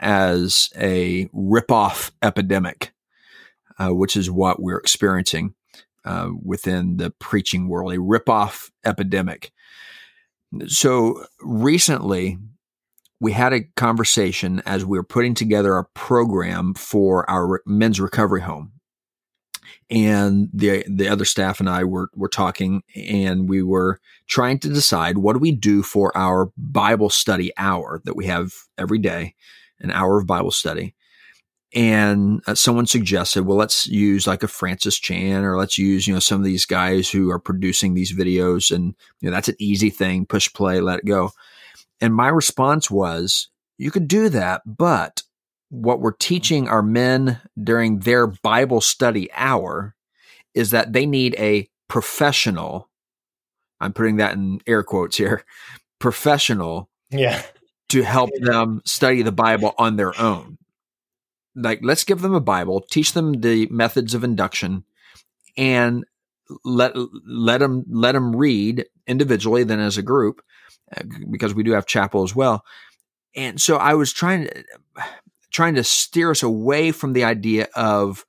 as 0.00 0.70
a 0.76 1.26
ripoff 1.26 2.12
epidemic 2.22 2.92
uh, 3.78 3.90
which 3.90 4.16
is 4.16 4.30
what 4.30 4.60
we're 4.60 4.78
experiencing 4.78 5.54
uh, 6.04 6.30
within 6.42 6.96
the 6.96 7.10
preaching 7.10 7.68
world, 7.68 7.92
a 7.92 7.98
ripoff 7.98 8.70
epidemic. 8.84 9.52
So 10.66 11.24
recently, 11.40 12.38
we 13.20 13.32
had 13.32 13.52
a 13.52 13.64
conversation 13.76 14.62
as 14.64 14.84
we 14.84 14.96
were 14.96 15.04
putting 15.04 15.34
together 15.34 15.76
a 15.76 15.84
program 15.84 16.74
for 16.74 17.28
our 17.28 17.60
men's 17.66 18.00
recovery 18.00 18.40
home. 18.40 18.72
And 19.90 20.48
the 20.52 20.84
the 20.88 21.08
other 21.08 21.24
staff 21.24 21.60
and 21.60 21.68
I 21.68 21.84
were 21.84 22.08
were 22.14 22.28
talking, 22.28 22.82
and 22.94 23.48
we 23.48 23.62
were 23.62 24.00
trying 24.26 24.58
to 24.60 24.68
decide 24.68 25.18
what 25.18 25.32
do 25.32 25.38
we 25.38 25.52
do 25.52 25.82
for 25.82 26.16
our 26.16 26.52
Bible 26.56 27.10
study 27.10 27.52
hour 27.56 28.00
that 28.04 28.16
we 28.16 28.26
have 28.26 28.52
every 28.76 28.98
day, 28.98 29.34
an 29.80 29.90
hour 29.90 30.18
of 30.18 30.26
Bible 30.26 30.50
study 30.50 30.94
and 31.74 32.40
uh, 32.46 32.54
someone 32.54 32.86
suggested, 32.86 33.44
well, 33.44 33.58
let's 33.58 33.86
use 33.86 34.26
like 34.26 34.42
a 34.42 34.48
Francis 34.48 34.98
Chan 34.98 35.44
or 35.44 35.58
let's 35.58 35.76
use, 35.76 36.06
you 36.06 36.14
know, 36.14 36.20
some 36.20 36.40
of 36.40 36.44
these 36.44 36.64
guys 36.64 37.10
who 37.10 37.30
are 37.30 37.38
producing 37.38 37.94
these 37.94 38.12
videos 38.12 38.74
and, 38.74 38.94
you 39.20 39.28
know, 39.28 39.34
that's 39.34 39.48
an 39.48 39.56
easy 39.58 39.90
thing, 39.90 40.24
push 40.24 40.50
play, 40.52 40.80
let 40.80 41.00
it 41.00 41.04
go. 41.04 41.30
And 42.00 42.14
my 42.14 42.28
response 42.28 42.90
was, 42.90 43.48
you 43.76 43.90
could 43.90 44.08
do 44.08 44.28
that, 44.30 44.62
but 44.64 45.22
what 45.68 46.00
we're 46.00 46.12
teaching 46.12 46.68
our 46.68 46.82
men 46.82 47.40
during 47.62 48.00
their 48.00 48.26
Bible 48.26 48.80
study 48.80 49.30
hour 49.32 49.94
is 50.54 50.70
that 50.70 50.94
they 50.94 51.04
need 51.04 51.34
a 51.38 51.68
professional, 51.88 52.88
I'm 53.78 53.92
putting 53.92 54.16
that 54.16 54.34
in 54.34 54.60
air 54.66 54.82
quotes 54.82 55.18
here, 55.18 55.44
professional. 55.98 56.88
Yeah. 57.10 57.42
To 57.90 58.02
help 58.02 58.30
them 58.40 58.80
study 58.84 59.22
the 59.22 59.32
Bible 59.32 59.74
on 59.78 59.96
their 59.96 60.18
own 60.18 60.57
like 61.58 61.80
let's 61.82 62.04
give 62.04 62.20
them 62.20 62.34
a 62.34 62.40
Bible, 62.40 62.80
teach 62.80 63.12
them 63.12 63.40
the 63.40 63.66
methods 63.70 64.14
of 64.14 64.24
induction, 64.24 64.84
and 65.56 66.04
let 66.64 66.94
let 67.26 67.58
them 67.58 67.84
let 67.88 68.12
them 68.12 68.34
read 68.34 68.86
individually, 69.06 69.64
then 69.64 69.80
as 69.80 69.98
a 69.98 70.02
group, 70.02 70.42
uh, 70.96 71.02
because 71.30 71.54
we 71.54 71.62
do 71.62 71.72
have 71.72 71.86
chapel 71.86 72.22
as 72.22 72.34
well. 72.34 72.64
And 73.36 73.60
so 73.60 73.76
I 73.76 73.94
was 73.94 74.12
trying 74.12 74.44
to 74.44 74.64
trying 75.50 75.74
to 75.74 75.84
steer 75.84 76.30
us 76.30 76.42
away 76.42 76.92
from 76.92 77.12
the 77.12 77.24
idea 77.24 77.68
of 77.74 78.24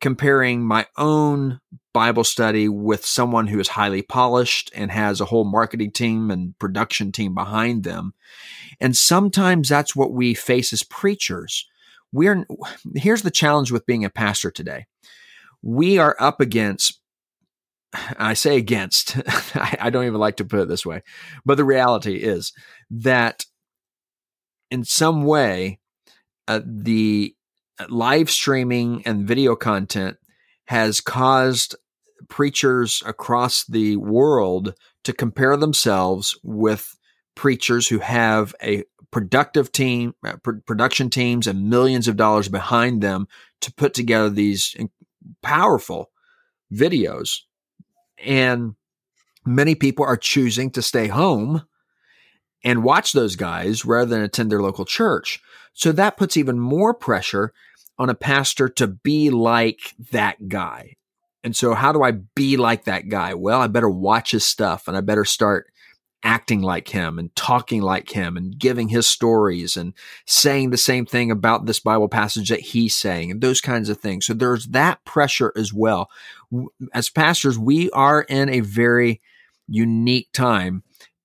comparing 0.00 0.62
my 0.62 0.86
own 0.96 1.60
Bible 1.92 2.24
study 2.24 2.68
with 2.68 3.06
someone 3.06 3.46
who 3.46 3.58
is 3.58 3.68
highly 3.68 4.02
polished 4.02 4.70
and 4.74 4.90
has 4.90 5.20
a 5.20 5.24
whole 5.24 5.44
marketing 5.44 5.90
team 5.90 6.30
and 6.30 6.58
production 6.58 7.10
team 7.10 7.34
behind 7.34 7.84
them. 7.84 8.12
And 8.78 8.94
sometimes 8.94 9.70
that's 9.70 9.96
what 9.96 10.12
we 10.12 10.34
face 10.34 10.74
as 10.74 10.82
preachers 10.82 11.66
we're 12.16 12.46
here's 12.94 13.22
the 13.22 13.30
challenge 13.30 13.70
with 13.70 13.86
being 13.86 14.04
a 14.04 14.10
pastor 14.10 14.50
today. 14.50 14.86
We 15.62 15.98
are 15.98 16.16
up 16.18 16.40
against 16.40 17.00
I 18.18 18.34
say 18.34 18.56
against, 18.56 19.16
I 19.54 19.90
don't 19.90 20.06
even 20.06 20.20
like 20.20 20.36
to 20.36 20.44
put 20.44 20.60
it 20.60 20.68
this 20.68 20.86
way, 20.86 21.02
but 21.44 21.56
the 21.56 21.64
reality 21.64 22.16
is 22.16 22.52
that 22.90 23.44
in 24.70 24.84
some 24.84 25.24
way, 25.24 25.78
uh, 26.48 26.60
the 26.64 27.34
live 27.88 28.30
streaming 28.30 29.02
and 29.06 29.26
video 29.26 29.54
content 29.54 30.16
has 30.66 31.00
caused 31.00 31.76
preachers 32.28 33.02
across 33.06 33.64
the 33.64 33.96
world 33.96 34.74
to 35.04 35.12
compare 35.12 35.56
themselves 35.56 36.36
with 36.42 36.96
preachers 37.34 37.86
who 37.86 37.98
have 37.98 38.54
a 38.62 38.84
productive 39.10 39.72
team, 39.72 40.14
uh, 40.24 40.36
pr- 40.42 40.60
production 40.66 41.10
teams, 41.10 41.46
and 41.46 41.70
millions 41.70 42.08
of 42.08 42.16
dollars 42.16 42.48
behind 42.48 43.02
them 43.02 43.28
to 43.60 43.72
put 43.72 43.94
together 43.94 44.30
these 44.30 44.76
powerful 45.42 46.10
videos. 46.72 47.40
And 48.24 48.74
many 49.44 49.74
people 49.74 50.04
are 50.04 50.16
choosing 50.16 50.70
to 50.72 50.82
stay 50.82 51.08
home 51.08 51.66
and 52.64 52.82
watch 52.82 53.12
those 53.12 53.36
guys 53.36 53.84
rather 53.84 54.10
than 54.10 54.22
attend 54.22 54.50
their 54.50 54.62
local 54.62 54.84
church. 54.84 55.40
So 55.72 55.92
that 55.92 56.16
puts 56.16 56.36
even 56.36 56.58
more 56.58 56.94
pressure 56.94 57.52
on 57.98 58.10
a 58.10 58.14
pastor 58.14 58.68
to 58.68 58.86
be 58.86 59.30
like 59.30 59.94
that 60.10 60.48
guy. 60.48 60.96
And 61.44 61.54
so, 61.54 61.74
how 61.74 61.92
do 61.92 62.02
I 62.02 62.10
be 62.10 62.56
like 62.56 62.84
that 62.84 63.08
guy? 63.08 63.34
Well, 63.34 63.60
I 63.60 63.68
better 63.68 63.88
watch 63.88 64.32
his 64.32 64.44
stuff 64.44 64.88
and 64.88 64.96
I 64.96 65.00
better 65.00 65.24
start 65.24 65.70
acting 66.22 66.62
like 66.62 66.88
him 66.88 67.18
and 67.18 67.34
talking 67.36 67.82
like 67.82 68.10
him 68.10 68.36
and 68.36 68.58
giving 68.58 68.88
his 68.88 69.06
stories 69.06 69.76
and 69.76 69.94
saying 70.26 70.70
the 70.70 70.76
same 70.76 71.06
thing 71.06 71.30
about 71.30 71.66
this 71.66 71.80
Bible 71.80 72.08
passage 72.08 72.48
that 72.48 72.60
he's 72.60 72.96
saying 72.96 73.30
and 73.30 73.40
those 73.40 73.60
kinds 73.60 73.88
of 73.88 73.98
things. 73.98 74.26
So 74.26 74.34
there's 74.34 74.66
that 74.68 75.04
pressure 75.04 75.52
as 75.56 75.72
well. 75.72 76.10
As 76.92 77.08
pastors, 77.08 77.58
we 77.58 77.90
are 77.90 78.22
in 78.22 78.48
a 78.48 78.60
very 78.60 79.20
unique 79.68 80.32
time. 80.32 80.82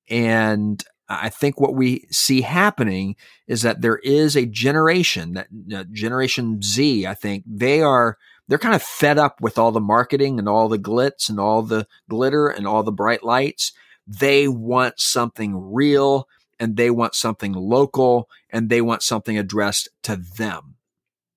And 0.10 0.84
I 1.10 1.30
think 1.30 1.60
what 1.60 1.76
we 1.76 2.06
see 2.12 2.42
happening 2.42 3.16
is 3.48 3.64
that 3.64 3.82
there 3.82 3.98
is 3.98 4.36
a 4.36 4.46
generation 4.46 5.34
that 5.34 5.48
uh, 5.74 5.84
generation 5.92 6.62
Z, 6.62 7.06
I 7.06 7.14
think 7.14 7.44
they 7.46 7.82
are 7.82 8.18
they're 8.48 8.58
kind 8.58 8.76
of 8.76 8.84
fed 8.84 9.18
up 9.18 9.40
with 9.40 9.58
all 9.58 9.72
the 9.72 9.80
marketing 9.80 10.38
and 10.38 10.48
all 10.50 10.68
the 10.68 10.80
glitz 10.80 11.30
and 11.30 11.40
all 11.40 11.62
the 11.62 11.88
glitter 12.10 12.48
and 12.48 12.68
all 12.68 12.84
the 12.84 12.92
bright 12.92 13.24
lights 13.24 13.72
they 14.20 14.48
want 14.48 15.00
something 15.00 15.72
real 15.74 16.28
and 16.60 16.76
they 16.76 16.92
want 16.92 17.16
something 17.16 17.54
local 17.54 18.30
and 18.50 18.70
they 18.70 18.82
want 18.82 19.02
something 19.02 19.38
addressed 19.38 19.90
to 20.04 20.16
them, 20.16 20.76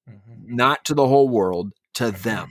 mm-hmm. 0.09 0.57
not 0.57 0.85
to 0.85 0.95
the 0.95 1.07
whole 1.07 1.29
world, 1.29 1.73
to 1.95 2.11
them. 2.11 2.51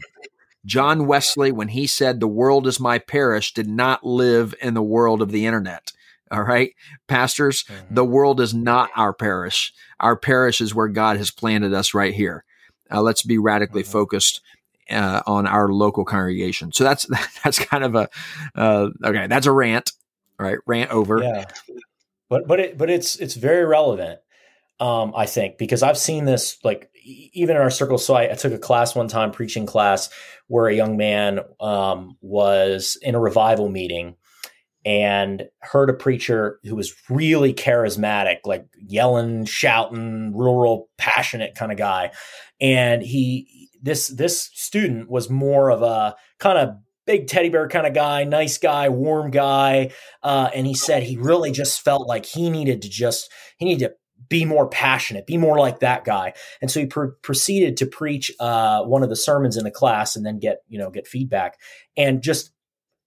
John 0.65 1.05
Wesley, 1.07 1.51
when 1.51 1.69
he 1.69 1.85
said, 1.85 2.19
The 2.19 2.27
world 2.27 2.67
is 2.67 2.79
my 2.79 2.99
parish, 2.99 3.53
did 3.53 3.67
not 3.67 4.05
live 4.05 4.55
in 4.61 4.73
the 4.73 4.83
world 4.83 5.21
of 5.21 5.31
the 5.31 5.45
internet. 5.45 5.91
All 6.31 6.43
right, 6.43 6.73
pastors, 7.07 7.63
mm-hmm. 7.63 7.93
the 7.93 8.05
world 8.05 8.39
is 8.39 8.53
not 8.53 8.89
our 8.95 9.13
parish. 9.13 9.73
Our 9.99 10.15
parish 10.15 10.61
is 10.61 10.73
where 10.73 10.87
God 10.87 11.17
has 11.17 11.29
planted 11.31 11.73
us 11.73 11.93
right 11.93 12.13
here. 12.13 12.45
Uh, 12.89 13.01
let's 13.01 13.23
be 13.23 13.37
radically 13.37 13.83
mm-hmm. 13.83 13.91
focused 13.91 14.41
uh, 14.89 15.21
on 15.27 15.45
our 15.45 15.69
local 15.69 16.05
congregation. 16.05 16.71
So 16.71 16.85
that's 16.85 17.05
that's 17.43 17.59
kind 17.59 17.83
of 17.83 17.95
a 17.95 18.09
uh, 18.55 18.89
okay. 19.03 19.27
That's 19.27 19.47
a 19.47 19.51
rant 19.51 19.91
right? 20.39 20.57
Rant 20.65 20.91
over. 20.91 21.21
Yeah. 21.21 21.45
But 22.29 22.47
but 22.47 22.59
it 22.59 22.77
but 22.77 22.89
it's 22.89 23.15
it's 23.17 23.35
very 23.35 23.65
relevant. 23.65 24.19
Um, 24.79 25.13
I 25.15 25.27
think 25.27 25.57
because 25.57 25.83
I've 25.83 25.97
seen 25.97 26.25
this 26.25 26.57
like 26.63 26.89
even 27.03 27.55
in 27.55 27.61
our 27.61 27.69
circle. 27.69 27.97
So 27.97 28.15
I, 28.15 28.31
I, 28.31 28.35
took 28.35 28.53
a 28.53 28.57
class 28.57 28.95
one 28.95 29.07
time, 29.07 29.31
preaching 29.31 29.65
class, 29.65 30.09
where 30.47 30.67
a 30.67 30.73
young 30.73 30.97
man 30.97 31.41
um, 31.59 32.17
was 32.21 32.97
in 33.01 33.15
a 33.15 33.19
revival 33.19 33.69
meeting 33.69 34.15
and 34.85 35.47
heard 35.61 35.89
a 35.89 35.93
preacher 35.93 36.59
who 36.63 36.75
was 36.75 36.93
really 37.09 37.53
charismatic, 37.53 38.39
like 38.45 38.65
yelling, 38.77 39.45
shouting, 39.45 40.35
real 40.35 40.87
passionate 40.97 41.55
kind 41.55 41.71
of 41.71 41.77
guy. 41.77 42.11
And 42.59 43.01
he, 43.01 43.69
this 43.81 44.07
this 44.07 44.49
student 44.53 45.09
was 45.09 45.29
more 45.29 45.69
of 45.69 45.81
a 45.81 46.15
kind 46.39 46.57
of 46.57 46.75
big 47.05 47.27
teddy 47.27 47.49
bear 47.49 47.67
kind 47.67 47.87
of 47.87 47.93
guy, 47.93 48.23
nice 48.23 48.57
guy, 48.57 48.89
warm 48.89 49.31
guy. 49.31 49.91
Uh, 50.21 50.49
and 50.53 50.65
he 50.65 50.73
said 50.73 51.03
he 51.03 51.17
really 51.17 51.51
just 51.51 51.81
felt 51.81 52.07
like 52.07 52.25
he 52.25 52.49
needed 52.49 52.81
to 52.81 52.89
just, 52.89 53.31
he 53.57 53.65
needed 53.65 53.87
to 53.87 53.93
be 54.29 54.45
more 54.45 54.67
passionate, 54.67 55.27
be 55.27 55.37
more 55.37 55.59
like 55.59 55.79
that 55.79 56.05
guy. 56.05 56.33
And 56.61 56.71
so 56.71 56.79
he 56.79 56.85
pr- 56.85 57.17
proceeded 57.21 57.77
to 57.77 57.85
preach 57.85 58.31
uh, 58.39 58.83
one 58.83 59.03
of 59.03 59.09
the 59.09 59.15
sermons 59.15 59.57
in 59.57 59.63
the 59.63 59.71
class 59.71 60.15
and 60.15 60.25
then 60.25 60.39
get, 60.39 60.59
you 60.67 60.79
know, 60.79 60.89
get 60.89 61.07
feedback 61.07 61.57
and 61.97 62.21
just 62.21 62.51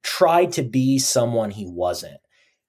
tried 0.02 0.52
to 0.52 0.62
be 0.62 0.98
someone 0.98 1.50
he 1.50 1.66
wasn't. 1.66 2.20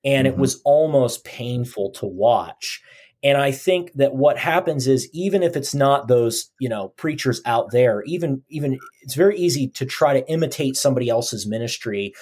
And 0.04 0.28
mm-hmm. 0.28 0.36
it 0.36 0.40
was 0.40 0.62
almost 0.64 1.26
painful 1.26 1.92
to 1.92 2.06
watch. 2.06 2.82
And 3.24 3.38
I 3.38 3.52
think 3.52 3.94
that 3.94 4.14
what 4.14 4.38
happens 4.38 4.88
is 4.88 5.10
even 5.12 5.42
if 5.42 5.56
it's 5.56 5.74
not 5.74 6.08
those, 6.08 6.52
you 6.60 6.70
know, 6.70 6.90
preachers 6.90 7.42
out 7.46 7.72
there, 7.72 8.04
even 8.04 8.44
even 8.50 8.78
it's 9.02 9.16
very 9.16 9.38
easy 9.38 9.70
to 9.70 9.86
try 9.86 10.14
to 10.14 10.30
imitate 10.30 10.76
somebody 10.76 11.10
else's 11.10 11.48
ministry 11.48 12.14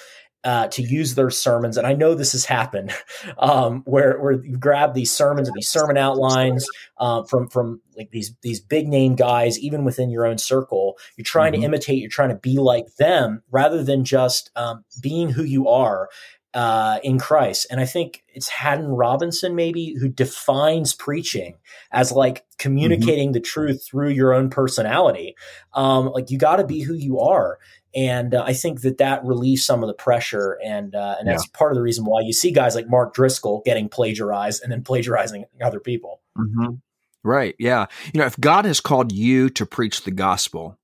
uh, 0.46 0.68
to 0.68 0.80
use 0.80 1.16
their 1.16 1.28
sermons, 1.28 1.76
and 1.76 1.88
I 1.88 1.92
know 1.92 2.14
this 2.14 2.30
has 2.30 2.44
happened, 2.44 2.94
um, 3.38 3.82
where 3.84 4.20
where 4.20 4.32
you 4.32 4.56
grab 4.56 4.94
these 4.94 5.12
sermons 5.12 5.48
and 5.48 5.56
these 5.56 5.68
sermon 5.68 5.98
outlines 5.98 6.64
um, 6.98 7.26
from 7.26 7.48
from 7.48 7.80
like 7.96 8.12
these 8.12 8.32
these 8.42 8.60
big 8.60 8.86
name 8.86 9.16
guys, 9.16 9.58
even 9.58 9.84
within 9.84 10.08
your 10.08 10.24
own 10.24 10.38
circle. 10.38 10.98
You're 11.16 11.24
trying 11.24 11.52
mm-hmm. 11.52 11.62
to 11.62 11.66
imitate. 11.66 11.98
You're 11.98 12.10
trying 12.10 12.28
to 12.28 12.36
be 12.36 12.58
like 12.58 12.86
them, 12.96 13.42
rather 13.50 13.82
than 13.82 14.04
just 14.04 14.52
um, 14.54 14.84
being 15.02 15.30
who 15.30 15.42
you 15.42 15.66
are 15.66 16.08
uh, 16.56 16.98
in 17.04 17.18
Christ. 17.18 17.66
And 17.70 17.78
I 17.80 17.84
think 17.84 18.24
it's 18.28 18.48
Haddon 18.48 18.88
Robinson, 18.88 19.54
maybe, 19.54 19.94
who 20.00 20.08
defines 20.08 20.94
preaching 20.94 21.58
as 21.92 22.12
like 22.12 22.46
communicating 22.56 23.28
mm-hmm. 23.28 23.34
the 23.34 23.40
truth 23.40 23.86
through 23.86 24.08
your 24.08 24.32
own 24.32 24.48
personality. 24.48 25.36
Um, 25.74 26.06
like 26.06 26.30
you 26.30 26.38
got 26.38 26.56
to 26.56 26.64
be 26.64 26.80
who 26.80 26.94
you 26.94 27.20
are. 27.20 27.58
And 27.94 28.34
uh, 28.34 28.42
I 28.46 28.54
think 28.54 28.80
that 28.80 28.96
that 28.98 29.22
relieves 29.26 29.66
some 29.66 29.82
of 29.82 29.86
the 29.86 29.94
pressure, 29.94 30.58
and 30.64 30.94
uh, 30.94 31.16
and 31.18 31.28
that's 31.28 31.46
yeah. 31.46 31.58
part 31.58 31.72
of 31.72 31.76
the 31.76 31.82
reason 31.82 32.04
why 32.04 32.20
you 32.22 32.32
see 32.32 32.52
guys 32.52 32.74
like 32.74 32.88
Mark 32.88 33.14
Driscoll 33.14 33.62
getting 33.64 33.88
plagiarized 33.88 34.62
and 34.62 34.72
then 34.72 34.82
plagiarizing 34.82 35.44
other 35.62 35.80
people. 35.80 36.20
Mm-hmm. 36.38 36.74
Right? 37.22 37.54
Yeah. 37.58 37.86
You 38.12 38.20
know, 38.20 38.26
if 38.26 38.38
God 38.38 38.64
has 38.64 38.80
called 38.80 39.12
you 39.12 39.50
to 39.50 39.66
preach 39.66 40.04
the 40.04 40.10
gospel, 40.10 40.78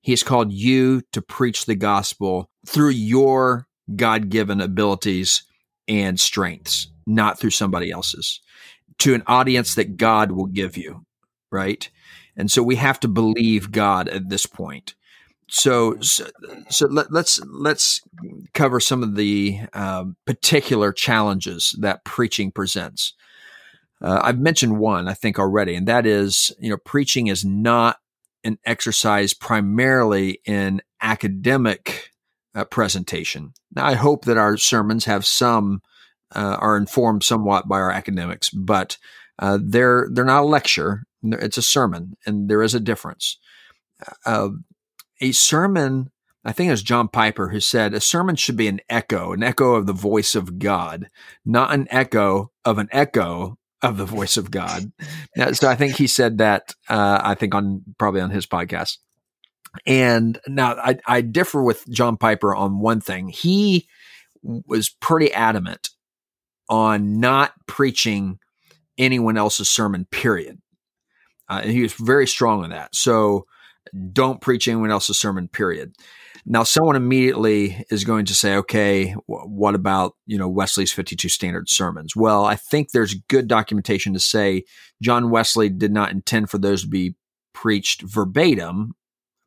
He 0.00 0.12
has 0.12 0.22
called 0.22 0.52
you 0.52 1.02
to 1.12 1.22
preach 1.22 1.66
the 1.66 1.76
gospel 1.76 2.48
through 2.64 2.90
your 2.90 3.66
God 3.94 4.28
given 4.28 4.60
abilities 4.60 5.42
and 5.86 6.18
strengths, 6.18 6.88
not 7.06 7.38
through 7.38 7.50
somebody 7.50 7.90
else's, 7.90 8.40
to 8.98 9.14
an 9.14 9.22
audience 9.26 9.74
that 9.74 9.96
God 9.96 10.32
will 10.32 10.46
give 10.46 10.76
you, 10.76 11.04
right? 11.52 11.88
And 12.36 12.50
so 12.50 12.62
we 12.62 12.76
have 12.76 12.98
to 13.00 13.08
believe 13.08 13.70
God 13.70 14.08
at 14.08 14.28
this 14.28 14.46
point. 14.46 14.94
So, 15.48 15.96
so, 16.00 16.26
so 16.68 16.86
let, 16.86 17.06
us 17.06 17.12
let's, 17.12 17.40
let's 17.46 18.00
cover 18.52 18.80
some 18.80 19.02
of 19.02 19.14
the 19.14 19.60
um, 19.72 20.16
particular 20.26 20.92
challenges 20.92 21.76
that 21.78 22.04
preaching 22.04 22.50
presents. 22.50 23.14
Uh, 24.02 24.20
I've 24.22 24.40
mentioned 24.40 24.78
one, 24.78 25.08
I 25.08 25.14
think, 25.14 25.38
already, 25.38 25.74
and 25.76 25.86
that 25.86 26.04
is, 26.04 26.52
you 26.58 26.68
know, 26.68 26.76
preaching 26.76 27.28
is 27.28 27.44
not 27.44 27.98
an 28.44 28.58
exercise 28.64 29.32
primarily 29.34 30.40
in 30.44 30.82
academic 31.00 32.10
uh, 32.56 32.64
presentation. 32.64 33.52
Now, 33.74 33.86
I 33.86 33.94
hope 33.94 34.24
that 34.24 34.38
our 34.38 34.56
sermons 34.56 35.04
have 35.04 35.26
some 35.26 35.82
uh, 36.34 36.56
are 36.58 36.76
informed 36.76 37.22
somewhat 37.22 37.68
by 37.68 37.76
our 37.76 37.92
academics, 37.92 38.50
but 38.50 38.98
uh, 39.38 39.58
they're 39.62 40.08
they're 40.10 40.24
not 40.24 40.42
a 40.42 40.46
lecture; 40.46 41.04
it's 41.22 41.58
a 41.58 41.62
sermon, 41.62 42.16
and 42.26 42.48
there 42.48 42.62
is 42.62 42.74
a 42.74 42.80
difference. 42.80 43.38
Uh, 44.24 44.48
a 45.20 45.32
sermon, 45.32 46.10
I 46.44 46.52
think 46.52 46.68
it 46.68 46.72
was 46.72 46.82
John 46.82 47.08
Piper 47.08 47.48
who 47.48 47.60
said, 47.60 47.94
a 47.94 48.00
sermon 48.00 48.36
should 48.36 48.56
be 48.56 48.68
an 48.68 48.80
echo, 48.88 49.32
an 49.32 49.42
echo 49.42 49.74
of 49.74 49.86
the 49.86 49.92
voice 49.92 50.34
of 50.34 50.58
God, 50.58 51.08
not 51.44 51.72
an 51.72 51.86
echo 51.90 52.50
of 52.64 52.78
an 52.78 52.88
echo 52.92 53.58
of 53.82 53.96
the 53.96 54.04
voice 54.04 54.36
of 54.36 54.50
God. 54.50 54.92
so 55.52 55.68
I 55.68 55.76
think 55.76 55.96
he 55.96 56.06
said 56.06 56.38
that. 56.38 56.74
Uh, 56.88 57.20
I 57.22 57.34
think 57.34 57.54
on 57.54 57.82
probably 57.98 58.20
on 58.20 58.30
his 58.30 58.46
podcast. 58.46 58.98
And 59.86 60.38
now 60.46 60.74
I, 60.74 60.98
I 61.06 61.20
differ 61.20 61.62
with 61.62 61.88
John 61.88 62.16
Piper 62.16 62.54
on 62.54 62.80
one 62.80 63.00
thing. 63.00 63.28
He 63.28 63.88
was 64.42 64.88
pretty 64.88 65.32
adamant 65.32 65.90
on 66.68 67.20
not 67.20 67.52
preaching 67.66 68.38
anyone 68.98 69.36
else's 69.36 69.68
sermon, 69.68 70.06
period. 70.10 70.60
Uh, 71.48 71.60
and 71.62 71.72
he 71.72 71.82
was 71.82 71.92
very 71.92 72.26
strong 72.26 72.64
on 72.64 72.70
that. 72.70 72.94
So 72.94 73.46
don't 74.12 74.40
preach 74.40 74.68
anyone 74.68 74.90
else's 74.90 75.18
sermon, 75.18 75.48
period. 75.48 75.94
Now, 76.48 76.62
someone 76.62 76.94
immediately 76.96 77.84
is 77.90 78.04
going 78.04 78.26
to 78.26 78.34
say, 78.34 78.56
okay, 78.56 79.14
w- 79.28 79.48
what 79.48 79.74
about, 79.74 80.14
you 80.26 80.38
know, 80.38 80.48
Wesley's 80.48 80.92
52 80.92 81.28
standard 81.28 81.68
sermons? 81.68 82.14
Well, 82.14 82.44
I 82.44 82.54
think 82.54 82.90
there's 82.90 83.14
good 83.14 83.48
documentation 83.48 84.12
to 84.14 84.20
say 84.20 84.64
John 85.02 85.30
Wesley 85.30 85.68
did 85.68 85.92
not 85.92 86.12
intend 86.12 86.48
for 86.48 86.58
those 86.58 86.82
to 86.82 86.88
be 86.88 87.16
preached 87.52 88.02
verbatim 88.02 88.94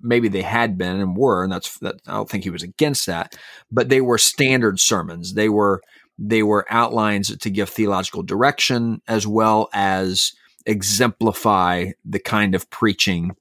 maybe 0.01 0.27
they 0.27 0.41
had 0.41 0.77
been 0.77 0.99
and 0.99 1.15
were, 1.15 1.43
and 1.43 1.51
that's 1.51 1.77
that. 1.79 1.95
I 2.07 2.13
don't 2.13 2.29
think 2.29 2.43
he 2.43 2.49
was 2.49 2.63
against 2.63 3.05
that, 3.05 3.35
but 3.71 3.89
they 3.89 4.01
were 4.01 4.17
standard 4.17 4.79
sermons. 4.79 5.33
They 5.33 5.49
were 5.49 5.81
they 6.17 6.43
were 6.43 6.65
outlines 6.69 7.35
to 7.35 7.49
give 7.49 7.69
theological 7.69 8.23
direction 8.23 9.01
as 9.07 9.25
well 9.25 9.69
as 9.73 10.33
exemplify 10.65 11.91
the 12.05 12.19
kind 12.19 12.53
of 12.53 12.69
preaching 12.69 13.35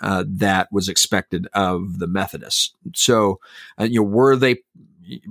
uh, 0.00 0.24
that 0.26 0.68
was 0.72 0.88
expected 0.88 1.46
of 1.52 1.98
the 1.98 2.08
Methodists. 2.08 2.74
So, 2.94 3.38
uh, 3.78 3.84
you 3.84 4.00
know, 4.00 4.06
were 4.06 4.34
they 4.36 4.56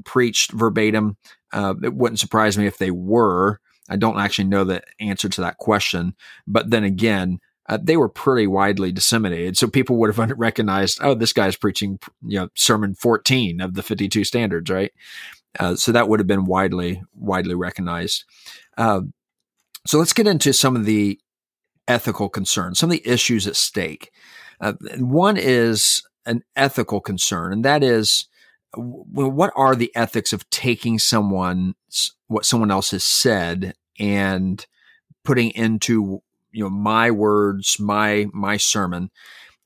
preached 0.05 0.51
verbatim? 0.51 1.17
Uh, 1.51 1.73
it 1.83 1.93
wouldn't 1.93 2.19
surprise 2.19 2.57
me 2.57 2.67
if 2.67 2.77
they 2.77 2.91
were. 2.91 3.59
I 3.89 3.97
don't 3.97 4.19
actually 4.19 4.47
know 4.47 4.63
the 4.63 4.81
answer 4.99 5.27
to 5.27 5.41
that 5.41 5.57
question, 5.57 6.15
but 6.47 6.69
then 6.69 6.85
again, 6.85 7.41
uh, 7.71 7.79
they 7.81 7.95
were 7.95 8.09
pretty 8.09 8.45
widely 8.45 8.91
disseminated. 8.91 9.57
So 9.57 9.67
people 9.67 9.95
would 9.95 10.13
have 10.13 10.31
recognized, 10.37 10.99
oh, 11.01 11.15
this 11.15 11.31
guy's 11.31 11.55
preaching, 11.55 11.99
you 12.21 12.37
know, 12.37 12.49
sermon 12.53 12.93
14 12.93 13.61
of 13.61 13.75
the 13.75 13.81
52 13.81 14.25
standards, 14.25 14.69
right? 14.69 14.91
Uh, 15.57 15.75
so 15.75 15.93
that 15.93 16.09
would 16.09 16.19
have 16.19 16.27
been 16.27 16.43
widely, 16.43 17.01
widely 17.15 17.55
recognized. 17.55 18.25
Uh, 18.77 19.01
so 19.87 19.97
let's 19.97 20.11
get 20.11 20.27
into 20.27 20.51
some 20.51 20.75
of 20.75 20.83
the 20.83 21.17
ethical 21.87 22.27
concerns, 22.27 22.77
some 22.77 22.91
of 22.91 22.97
the 22.97 23.07
issues 23.07 23.47
at 23.47 23.55
stake. 23.55 24.11
Uh, 24.59 24.73
one 24.97 25.37
is 25.37 26.03
an 26.25 26.43
ethical 26.57 26.99
concern, 26.99 27.53
and 27.53 27.63
that 27.65 27.83
is, 27.83 28.27
what 28.75 29.51
are 29.55 29.75
the 29.75 29.91
ethics 29.95 30.33
of 30.33 30.49
taking 30.49 30.99
someone, 30.99 31.75
what 32.27 32.45
someone 32.45 32.69
else 32.69 32.91
has 32.91 33.03
said, 33.03 33.73
and 33.97 34.65
putting 35.23 35.51
into 35.51 36.21
you 36.51 36.63
know 36.63 36.69
my 36.69 37.11
words, 37.11 37.77
my 37.79 38.27
my 38.33 38.57
sermon. 38.57 39.09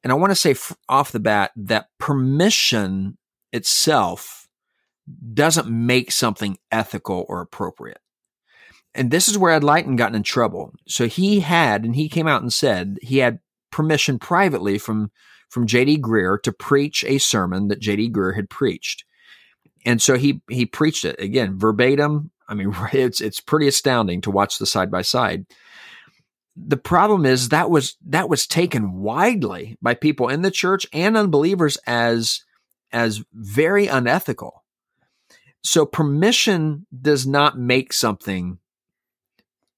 And 0.04 0.12
I 0.12 0.16
want 0.16 0.32
to 0.32 0.36
say 0.36 0.52
f- 0.52 0.78
off 0.88 1.12
the 1.12 1.20
bat 1.20 1.52
that 1.56 1.88
permission 2.00 3.18
itself 3.52 4.48
doesn't 5.34 5.68
make 5.68 6.12
something 6.12 6.58
ethical 6.72 7.26
or 7.28 7.42
appropriate. 7.42 8.00
And 8.94 9.12
this 9.12 9.28
is 9.28 9.38
where 9.38 9.52
Ed 9.52 9.64
Litton 9.64 9.96
gotten 9.98 10.16
in 10.16 10.24
trouble. 10.24 10.74
So 10.88 11.08
he 11.08 11.42
had, 11.42 11.84
and 11.84 11.96
he 11.96 12.08
came 12.08 12.28
out 12.28 12.42
and 12.42 12.54
said 12.54 12.98
he 13.02 13.18
had 13.18 13.40
permission 13.72 14.20
privately 14.20 14.78
from 14.78 15.12
from 15.50 15.68
J.D. 15.68 16.00
Greear 16.00 16.42
to 16.42 16.52
preach 16.52 17.04
a 17.06 17.18
sermon 17.18 17.68
that 17.68 17.80
J.D. 17.80 18.12
Greear 18.12 18.36
had 18.36 18.50
preached. 18.50 19.06
And 19.86 20.02
so 20.02 20.18
he 20.18 20.42
he 20.50 20.66
preached 20.66 21.06
it 21.06 21.20
again 21.20 21.60
verbatim. 21.60 22.32
I 22.48 22.54
mean, 22.54 22.76
it's 22.94 23.22
it's 23.22 23.40
pretty 23.40 23.68
astounding 23.68 24.22
to 24.22 24.32
watch 24.32 24.58
the 24.58 24.66
side 24.66 24.90
by 24.90 25.02
side 25.02 25.46
the 26.56 26.78
problem 26.78 27.26
is 27.26 27.50
that 27.50 27.70
was 27.70 27.98
that 28.06 28.30
was 28.30 28.48
taken 28.48 28.94
widely 28.94 29.78
by 29.82 29.94
people 29.94 30.30
in 30.30 30.42
the 30.42 30.52
church 30.52 30.88
and 30.94 31.18
unbelievers 31.18 31.78
as 31.86 32.44
as 32.92 33.24
very 33.34 33.88
unethical. 33.88 34.64
So 35.62 35.86
permission 35.86 36.86
does 37.02 37.28
not 37.28 37.58
make 37.58 37.92
something 37.92 38.60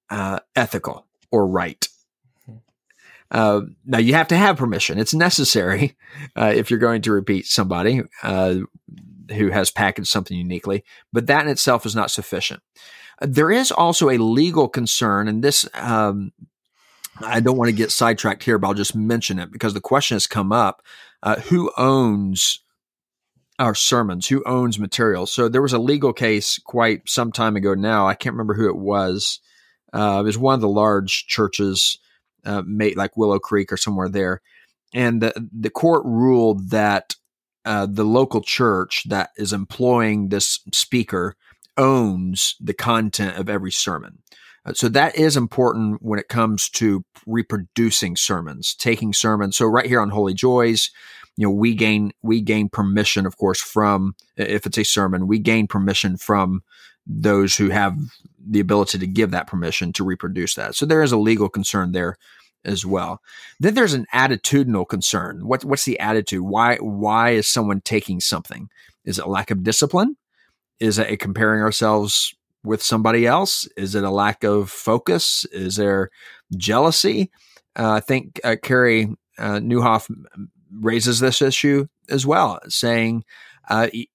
uh, 0.10 0.40
ethical 0.56 1.08
or 1.32 1.48
right. 1.48 1.88
Uh, 3.32 3.62
now 3.86 3.98
you 3.98 4.14
have 4.14 4.28
to 4.28 4.38
have 4.38 4.58
permission; 4.58 5.00
it's 5.00 5.14
necessary 5.14 5.98
uh, 6.36 6.54
if 6.56 6.70
you're 6.70 6.80
going 6.80 7.02
to 7.02 7.12
repeat 7.12 7.48
somebody 7.48 8.04
uh, 8.22 8.56
who 9.34 9.50
has 9.50 9.72
packaged 9.72 10.08
something 10.08 10.38
uniquely. 10.38 10.84
But 11.12 11.26
that 11.28 11.44
in 11.44 11.50
itself 11.50 11.86
is 11.86 11.96
not 11.96 12.12
sufficient. 12.12 12.62
There 13.20 13.52
is 13.52 13.72
also 13.72 14.12
a 14.12 14.20
legal 14.20 14.70
concern, 14.70 15.28
and 15.28 15.44
this 15.44 15.68
um, 15.74 16.32
I 17.22 17.40
don't 17.40 17.58
want 17.58 17.70
to 17.70 17.76
get 17.76 17.92
sidetracked 17.92 18.44
here, 18.44 18.58
but 18.58 18.68
I'll 18.68 18.74
just 18.74 18.96
mention 18.96 19.40
it 19.40 19.52
because 19.52 19.74
the 19.74 19.82
question 19.82 20.16
has 20.16 20.28
come 20.28 20.52
up 20.52 20.82
uh, 21.24 21.40
who 21.42 21.72
owns 21.78 22.62
our 23.60 23.76
sermons? 23.76 24.28
Who 24.28 24.44
owns 24.46 24.78
material? 24.78 25.26
So 25.26 25.50
there 25.50 25.62
was 25.62 25.74
a 25.74 25.80
legal 25.80 26.14
case 26.14 26.60
quite 26.60 27.10
some 27.10 27.32
time 27.32 27.56
ago 27.56 27.74
now. 27.74 28.08
I 28.08 28.14
can't 28.14 28.34
remember 28.34 28.54
who 28.54 28.70
it 28.70 28.78
was. 28.78 29.40
Uh, 29.94 30.20
it 30.22 30.26
was 30.26 30.38
one 30.38 30.56
of 30.56 30.62
the 30.62 30.70
large 30.70 31.26
churches, 31.28 31.98
uh, 32.46 32.62
like 32.96 33.18
Willow 33.18 33.40
Creek 33.40 33.72
or 33.72 33.78
somewhere 33.78 34.10
there. 34.10 34.42
And 34.94 35.22
the, 35.22 35.50
the 35.52 35.70
court 35.70 36.04
ruled 36.06 36.70
that 36.70 37.16
uh, 37.66 37.88
the 37.90 38.06
local 38.06 38.42
church 38.42 39.04
that 39.10 39.32
is 39.38 39.54
employing 39.54 40.30
this 40.30 40.60
speaker 40.72 41.36
owns 41.78 42.56
the 42.60 42.74
content 42.74 43.38
of 43.38 43.50
every 43.50 43.72
sermon. 43.72 44.20
Uh, 44.68 44.74
so 44.74 44.90
that 44.90 45.16
is 45.16 45.38
important 45.38 46.02
when 46.02 46.20
it 46.20 46.28
comes 46.28 46.70
to 46.70 47.04
reproducing 47.26 48.16
sermons, 48.16 48.76
taking 48.76 49.14
sermons. 49.14 49.56
So 49.58 49.66
right 49.66 49.86
here 49.86 50.02
on 50.02 50.10
Holy 50.10 50.34
Joys, 50.34 50.92
you 51.38 51.48
know, 51.48 51.52
we 51.52 51.76
gain 51.76 52.12
we 52.22 52.42
gain 52.42 52.68
permission, 52.70 53.26
of 53.26 53.38
course, 53.38 53.62
from 53.62 54.16
if 54.36 54.66
it's 54.66 54.78
a 54.78 54.84
sermon, 54.84 55.28
we 55.28 55.40
gain 55.40 55.68
permission 55.68 56.18
from 56.18 56.64
those 57.06 57.56
who 57.56 57.70
have 57.70 57.98
the 58.46 58.60
ability 58.60 58.98
to 59.00 59.08
give 59.08 59.32
that 59.32 59.48
permission 59.48 59.94
to 59.94 60.04
reproduce 60.04 60.56
that. 60.56 60.76
So 60.76 60.86
there 60.86 61.04
is 61.04 61.12
a 61.12 61.18
legal 61.18 61.48
concern 61.48 61.92
there 61.92 62.18
as 62.66 62.86
well. 62.86 63.22
Then 63.60 63.76
there's 63.76 63.94
an 63.94 64.08
attitudinal 64.14 64.88
concern. 64.88 65.48
What, 65.48 65.64
what's 65.64 65.86
the 65.86 66.00
attitude? 66.00 66.42
Why 66.42 66.78
why 66.78 67.32
is 67.32 67.48
someone 67.48 67.82
taking 67.82 68.20
something? 68.20 68.70
Is 69.06 69.20
it 69.20 69.28
lack 69.28 69.52
of 69.52 69.64
discipline? 69.64 70.18
is 70.80 71.00
it 71.00 71.20
comparing 71.20 71.62
ourselves 71.62 72.36
with 72.68 72.84
somebody 72.84 73.26
else? 73.26 73.68
Is 73.78 73.96
it 73.96 74.04
a 74.04 74.12
lack 74.12 74.44
of 74.44 74.70
focus? 74.70 75.46
Is 75.52 75.78
there 75.78 76.12
jealousy? 76.56 77.32
Uh, 77.78 77.92
I 77.94 78.00
think 78.00 78.40
uh, 78.44 78.56
Carey 78.62 79.16
uh, 79.38 79.60
Nieuwhof 79.60 80.10
raises 80.72 81.20
this 81.20 81.42
issue 81.42 81.88
as 82.10 82.26
well, 82.26 82.60
saying 82.68 83.24
uh, 83.70 83.88
e- 83.94 84.10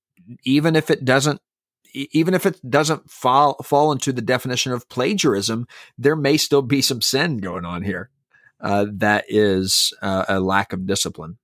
even 0.45 0.77
if 0.77 0.91
it 0.91 1.05
doesn't 1.05 1.41
even 1.95 2.33
if 2.33 2.47
it 2.47 2.59
doesn't 2.69 3.11
fall 3.11 3.57
fall 3.63 3.93
into 3.93 4.13
the 4.13 4.23
definition 4.23 4.73
of 4.73 4.89
plagiarism, 4.89 5.67
there 5.99 6.17
may 6.17 6.37
still 6.37 6.63
be 6.63 6.81
some 6.81 7.03
sin 7.03 7.39
going 7.39 7.65
on 7.65 7.83
here. 7.83 8.11
Uh, 8.61 8.87
that 8.91 9.25
is 9.29 9.93
uh, 10.03 10.25
a 10.29 10.41
lack 10.41 10.73
of 10.73 10.87
discipline. 10.87 11.37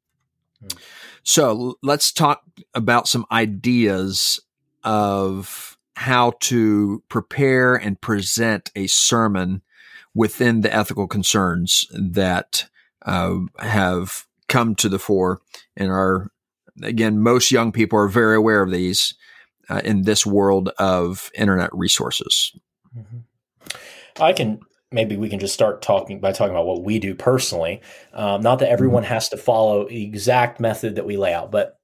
Hmm. 0.61 0.79
So 1.23 1.77
let's 1.83 2.13
talk 2.13 2.43
about 2.75 3.09
some 3.09 3.27
ideas 3.31 4.41
of 4.85 5.78
how 5.99 6.33
to 6.39 7.03
prepare 7.09 7.75
and 7.75 8.01
present 8.01 8.71
a 8.77 8.87
sermon 8.87 9.61
within 10.15 10.61
the 10.61 10.73
ethical 10.73 11.09
concerns 11.09 11.87
that 11.91 12.69
uh, 13.05 13.35
have 13.59 14.25
come 14.47 14.77
to 14.77 14.89
the 14.89 15.01
fore 15.01 15.41
and 15.77 15.91
are 15.91 16.31
again 16.85 17.19
most 17.19 17.51
young 17.51 17.73
people 17.73 17.99
are 17.99 18.07
very 18.07 18.37
aware 18.37 18.63
of 18.63 18.71
these 18.71 19.13
uh, 19.71 19.81
in 19.85 20.03
this 20.03 20.25
world 20.25 20.69
of 20.79 21.33
internet 21.35 21.69
resources 21.73 22.57
mm-hmm. 22.97 23.19
i 24.23 24.33
can 24.33 24.61
maybe 24.93 25.17
we 25.17 25.29
can 25.29 25.41
just 25.41 25.53
start 25.53 25.83
talking 25.83 26.21
by 26.21 26.31
talking 26.31 26.53
about 26.53 26.67
what 26.67 26.85
we 26.85 27.01
do 27.01 27.13
personally 27.13 27.81
um, 28.13 28.41
not 28.41 28.61
that 28.61 28.71
everyone 28.71 29.03
mm-hmm. 29.03 29.15
has 29.15 29.29
to 29.29 29.37
follow 29.37 29.89
the 29.89 30.05
exact 30.05 30.61
method 30.61 30.95
that 30.95 31.07
we 31.07 31.17
lay 31.17 31.35
out 31.35 31.51
but 31.51 31.81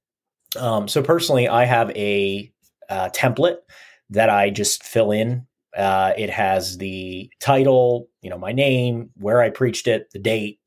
um, 0.57 0.87
so 0.87 1.03
personally 1.03 1.49
i 1.49 1.65
have 1.65 1.89
a, 1.91 2.49
a 2.89 2.93
uh, 2.93 3.09
template 3.09 3.57
that 4.09 4.29
I 4.29 4.49
just 4.49 4.83
fill 4.83 5.11
in. 5.11 5.47
Uh, 5.75 6.13
it 6.17 6.29
has 6.29 6.77
the 6.77 7.29
title, 7.39 8.07
you 8.21 8.29
know, 8.29 8.37
my 8.37 8.53
name, 8.53 9.09
where 9.17 9.41
I 9.41 9.49
preached 9.49 9.87
it, 9.87 10.09
the 10.11 10.19
date, 10.19 10.59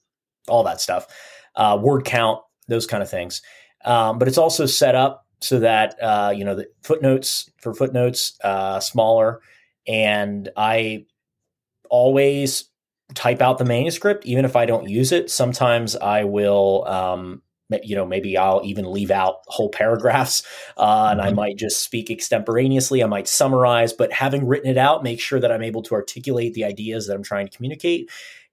all 0.49 0.65
that 0.65 0.81
stuff, 0.81 1.07
uh, 1.57 1.79
word 1.81 2.05
count, 2.05 2.41
those 2.69 2.87
kind 2.87 3.03
of 3.03 3.09
things. 3.09 3.41
Um, 3.85 4.19
but 4.19 4.29
it's 4.29 4.39
also 4.39 4.67
set 4.67 4.95
up 4.95 5.27
so 5.41 5.61
that 5.61 5.97
uh, 6.03 6.33
you 6.35 6.45
know 6.45 6.55
the 6.55 6.69
footnotes 6.83 7.49
for 7.59 7.73
footnotes 7.75 8.37
uh, 8.43 8.81
smaller, 8.81 9.41
and 9.87 10.49
I 10.57 11.07
always 11.91 12.65
type 13.15 13.41
out 13.41 13.59
the 13.59 13.65
manuscript, 13.65 14.27
even 14.27 14.45
if 14.45 14.57
I 14.57 14.67
don't 14.67 14.89
use 14.89 15.13
it. 15.13 15.31
Sometimes 15.31 15.97
I 15.97 16.25
will 16.25 16.87
um, 16.87 17.43
you 17.83 17.95
know 17.95 18.07
maybe 18.07 18.37
i'll 18.37 18.63
even 18.65 18.91
leave 18.91 19.11
out 19.11 19.37
whole 19.47 19.69
paragraphs 19.69 20.43
uh, 20.77 21.09
and 21.11 21.21
i 21.21 21.27
mm-hmm. 21.27 21.37
might 21.37 21.57
just 21.57 21.83
speak 21.83 22.11
extemporaneously 22.11 23.03
i 23.03 23.07
might 23.07 23.29
summarize 23.29 23.93
but 23.93 24.13
having 24.13 24.47
written 24.47 24.71
it 24.71 24.79
out 24.79 25.03
make 25.03 25.21
sure 25.21 25.41
that 25.41 25.53
i'm 25.53 25.63
able 25.63 25.83
to 25.83 25.95
articulate 25.95 26.55
the 26.55 26.65
ideas 26.65 27.07
that 27.07 27.15
i'm 27.15 27.23
trying 27.23 27.47
to 27.47 27.57
communicate 27.57 28.11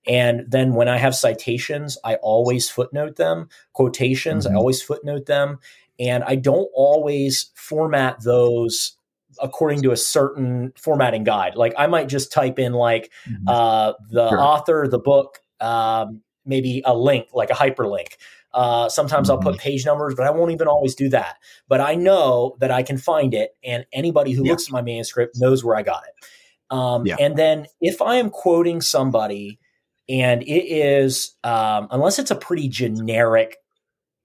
and 0.07 0.43
then 0.47 0.73
when 0.73 0.87
i 0.87 0.97
have 0.97 1.15
citations 1.15 1.97
i 2.03 2.15
always 2.15 2.69
footnote 2.69 3.15
them 3.15 3.47
quotations 3.73 4.45
mm-hmm. 4.45 4.55
i 4.55 4.59
always 4.59 4.81
footnote 4.81 5.25
them 5.25 5.59
and 5.99 6.23
i 6.25 6.35
don't 6.35 6.69
always 6.73 7.51
format 7.55 8.21
those 8.23 8.97
according 9.41 9.81
to 9.81 9.91
a 9.91 9.97
certain 9.97 10.71
formatting 10.77 11.23
guide 11.23 11.55
like 11.55 11.73
i 11.77 11.87
might 11.87 12.07
just 12.07 12.31
type 12.31 12.59
in 12.59 12.73
like 12.73 13.11
mm-hmm. 13.29 13.47
uh, 13.47 13.93
the 14.09 14.29
sure. 14.29 14.39
author 14.39 14.87
the 14.87 14.99
book 14.99 15.39
um, 15.61 16.21
maybe 16.45 16.81
a 16.85 16.95
link 16.95 17.27
like 17.33 17.49
a 17.49 17.53
hyperlink 17.53 18.13
uh, 18.55 18.89
sometimes 18.89 19.29
I'll 19.29 19.37
put 19.37 19.55
mm-hmm. 19.55 19.61
page 19.61 19.85
numbers, 19.85 20.15
but 20.15 20.25
I 20.25 20.31
won't 20.31 20.51
even 20.51 20.67
always 20.67 20.95
do 20.95 21.09
that. 21.09 21.35
But 21.67 21.81
I 21.81 21.95
know 21.95 22.55
that 22.59 22.71
I 22.71 22.81
can 22.81 22.97
find 22.97 23.33
it, 23.33 23.51
and 23.63 23.85
anybody 23.93 24.31
who 24.31 24.45
yeah. 24.45 24.51
looks 24.51 24.67
at 24.67 24.71
my 24.71 24.81
manuscript 24.81 25.35
knows 25.37 25.63
where 25.63 25.75
I 25.75 25.83
got 25.83 26.03
it. 26.07 26.25
Um, 26.73 27.05
yeah. 27.05 27.17
And 27.19 27.37
then 27.37 27.67
if 27.81 28.01
I 28.01 28.15
am 28.15 28.29
quoting 28.29 28.81
somebody, 28.81 29.59
and 30.07 30.41
it 30.43 30.65
is, 30.65 31.35
um, 31.43 31.89
unless 31.91 32.17
it's 32.17 32.31
a 32.31 32.35
pretty 32.35 32.69
generic 32.69 33.57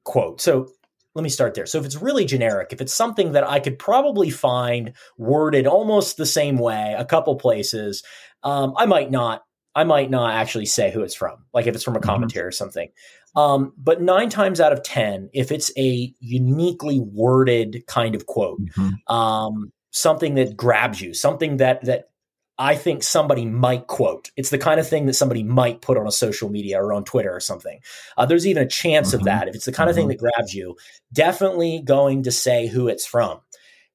quote. 0.05 0.41
So 0.41 0.69
let 1.15 1.23
me 1.23 1.29
start 1.29 1.55
there. 1.55 1.67
So 1.67 1.79
if 1.79 1.85
it's 1.85 1.97
really 1.97 2.25
generic, 2.25 2.73
if 2.73 2.81
it's 2.81 2.95
something 2.95 3.33
that 3.33 3.45
I 3.45 3.61
could 3.61 3.79
probably 3.79 4.31
find 4.31 4.93
worded 5.19 5.67
almost 5.67 6.17
the 6.17 6.27
same 6.27 6.57
way 6.57 6.95
a 6.97 7.05
couple 7.05 7.35
places, 7.37 8.03
um, 8.43 8.75
I 8.77 8.87
might 8.87 9.11
not. 9.11 9.43
I 9.73 9.85
might 9.85 10.11
not 10.11 10.35
actually 10.35 10.67
say 10.67 10.91
who 10.91 11.03
it's 11.03 11.15
from, 11.15 11.45
like 11.55 11.69
if 11.69 11.77
it's 11.77 11.85
from 11.85 11.95
a 11.95 12.01
mm-hmm. 12.01 12.11
commentary 12.11 12.43
mm-hmm. 12.43 12.49
or 12.49 12.53
something. 12.53 12.89
Um, 13.37 13.73
but 13.77 14.01
nine 14.01 14.29
times 14.29 14.61
out 14.61 14.73
of 14.73 14.83
10, 14.83 15.31
if 15.33 15.53
it's 15.53 15.71
a 15.79 16.13
uniquely 16.19 16.99
worded 16.99 17.85
kind 17.87 18.15
of 18.15 18.27
quote, 18.27 18.61
mm-hmm. 18.61 19.15
um, 19.15 19.73
something 19.91 20.35
that 20.35 20.57
grabs 20.57 21.01
you, 21.01 21.15
something 21.15 21.59
that, 21.59 21.85
that 21.85 22.11
I 22.59 22.75
think 22.75 23.03
somebody 23.03 23.47
might 23.47 23.87
quote. 23.87 24.31
It's 24.37 24.51
the 24.51 24.59
kind 24.59 24.79
of 24.79 24.87
thing 24.87 25.07
that 25.07 25.15
somebody 25.15 25.43
might 25.43 25.81
put 25.81 25.97
on 25.97 26.07
a 26.07 26.13
social 26.13 26.51
media 26.51 26.83
or 26.83 26.93
on 26.93 27.05
Twitter 27.05 27.35
or 27.35 27.41
something. 27.41 27.81
Uh, 28.19 28.27
there's 28.27 28.47
even 28.47 28.65
a 28.65 28.69
chance 28.69 29.09
mm-hmm. 29.09 29.21
of 29.21 29.25
that. 29.25 29.49
If 29.49 29.55
it's 29.55 29.65
the 29.65 29.73
kind 29.73 29.87
mm-hmm. 29.87 29.91
of 29.91 29.97
thing 29.97 30.05
mm-hmm. 30.05 30.25
that 30.25 30.37
grabs 30.37 30.55
you, 30.55 30.77
definitely 31.13 31.81
going 31.83 32.25
to 32.25 32.31
say 32.31 32.67
who 32.67 32.89
it's 32.89 33.07
from. 33.07 33.41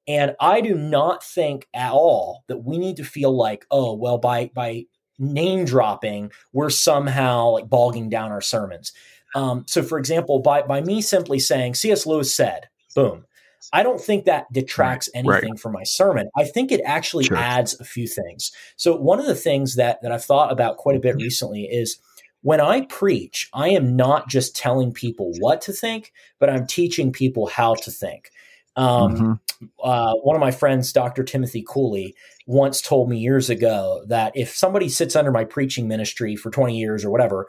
And 0.08 0.36
I 0.40 0.62
do 0.62 0.76
not 0.76 1.24
think 1.24 1.68
at 1.74 1.92
all 1.92 2.44
that 2.48 2.64
we 2.64 2.78
need 2.78 2.98
to 2.98 3.04
feel 3.04 3.36
like, 3.36 3.66
oh, 3.70 3.94
well, 3.94 4.18
by 4.18 4.52
by 4.54 4.86
name 5.18 5.66
dropping, 5.66 6.32
we're 6.52 6.70
somehow 6.70 7.50
like 7.50 7.70
bogging 7.70 8.10
down 8.10 8.32
our 8.32 8.42
sermons. 8.42 8.94
Um, 9.36 9.66
so, 9.68 9.84
for 9.84 10.00
example, 10.00 10.40
by 10.40 10.64
by 10.64 10.82
me 10.82 11.02
simply 11.02 11.40
saying 11.40 11.76
C.S. 11.76 12.06
Lewis 12.06 12.34
said, 12.34 12.70
boom, 12.96 13.26
I 13.74 13.84
don't 13.84 14.02
think 14.02 14.26
that 14.26 14.52
detracts 14.52 15.10
right, 15.14 15.20
anything 15.20 15.52
right. 15.52 15.60
from 15.60 15.74
my 15.74 15.84
sermon. 15.84 16.30
I 16.36 16.46
think 16.46 16.72
it 16.72 16.82
actually 16.86 17.26
sure. 17.26 17.38
adds 17.38 17.80
a 17.80 17.84
few 17.84 18.08
things. 18.08 18.52
So, 18.78 18.96
one 18.96 19.20
of 19.20 19.26
the 19.26 19.36
things 19.36 19.76
that 19.76 20.02
that 20.02 20.12
I've 20.12 20.26
thought 20.26 20.52
about 20.52 20.78
quite 20.78 20.96
a 20.96 21.02
bit 21.02 21.16
recently 21.16 21.64
is 21.64 22.00
when 22.42 22.62
I 22.62 22.82
preach, 22.82 23.50
I 23.54 23.70
am 23.70 23.96
not 23.96 24.30
just 24.30 24.56
telling 24.56 24.94
people 24.94 25.34
what 25.40 25.62
to 25.62 25.74
think, 25.74 26.14
but 26.40 26.50
I'm 26.50 26.68
teaching 26.68 27.12
people 27.12 27.48
how 27.48 27.74
to 27.76 27.92
think. 27.92 28.30
Um, 28.76 29.16
mm-hmm. 29.16 29.66
uh, 29.84 30.14
one 30.16 30.36
of 30.36 30.40
my 30.40 30.52
friends, 30.52 30.92
Dr. 30.92 31.24
Timothy 31.24 31.64
Cooley, 31.68 32.16
once 32.46 32.82
told 32.82 33.10
me 33.10 33.18
years 33.18 33.50
ago 33.50 34.04
that 34.08 34.34
if 34.36 34.56
somebody 34.56 34.90
sits 34.90 35.16
under 35.16 35.32
my 35.32 35.46
preaching 35.46 35.88
ministry 35.88 36.36
for 36.36 36.52
20 36.52 36.78
years 36.78 37.04
or 37.04 37.10
whatever, 37.10 37.48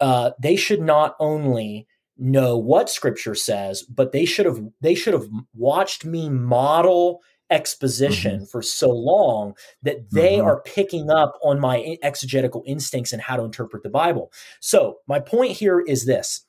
uh, 0.00 0.30
they 0.40 0.56
should 0.56 0.80
not 0.80 1.16
only 1.18 1.86
know 2.18 2.56
what 2.56 2.88
scripture 2.88 3.34
says, 3.34 3.82
but 3.82 4.12
they 4.12 4.24
should 4.24 4.46
have 4.46 4.60
they 4.80 4.94
should 4.94 5.14
have 5.14 5.28
watched 5.54 6.04
me 6.04 6.28
model 6.28 7.20
exposition 7.50 8.36
mm-hmm. 8.36 8.44
for 8.44 8.62
so 8.62 8.90
long 8.90 9.54
that 9.82 10.10
they 10.10 10.36
mm-hmm. 10.36 10.46
are 10.46 10.62
picking 10.62 11.10
up 11.10 11.38
on 11.44 11.60
my 11.60 11.96
exegetical 12.02 12.62
instincts 12.66 13.12
and 13.12 13.22
how 13.22 13.36
to 13.36 13.44
interpret 13.44 13.82
the 13.82 13.90
Bible. 13.90 14.32
So, 14.60 14.98
my 15.06 15.20
point 15.20 15.52
here 15.52 15.80
is 15.80 16.06
this. 16.06 16.44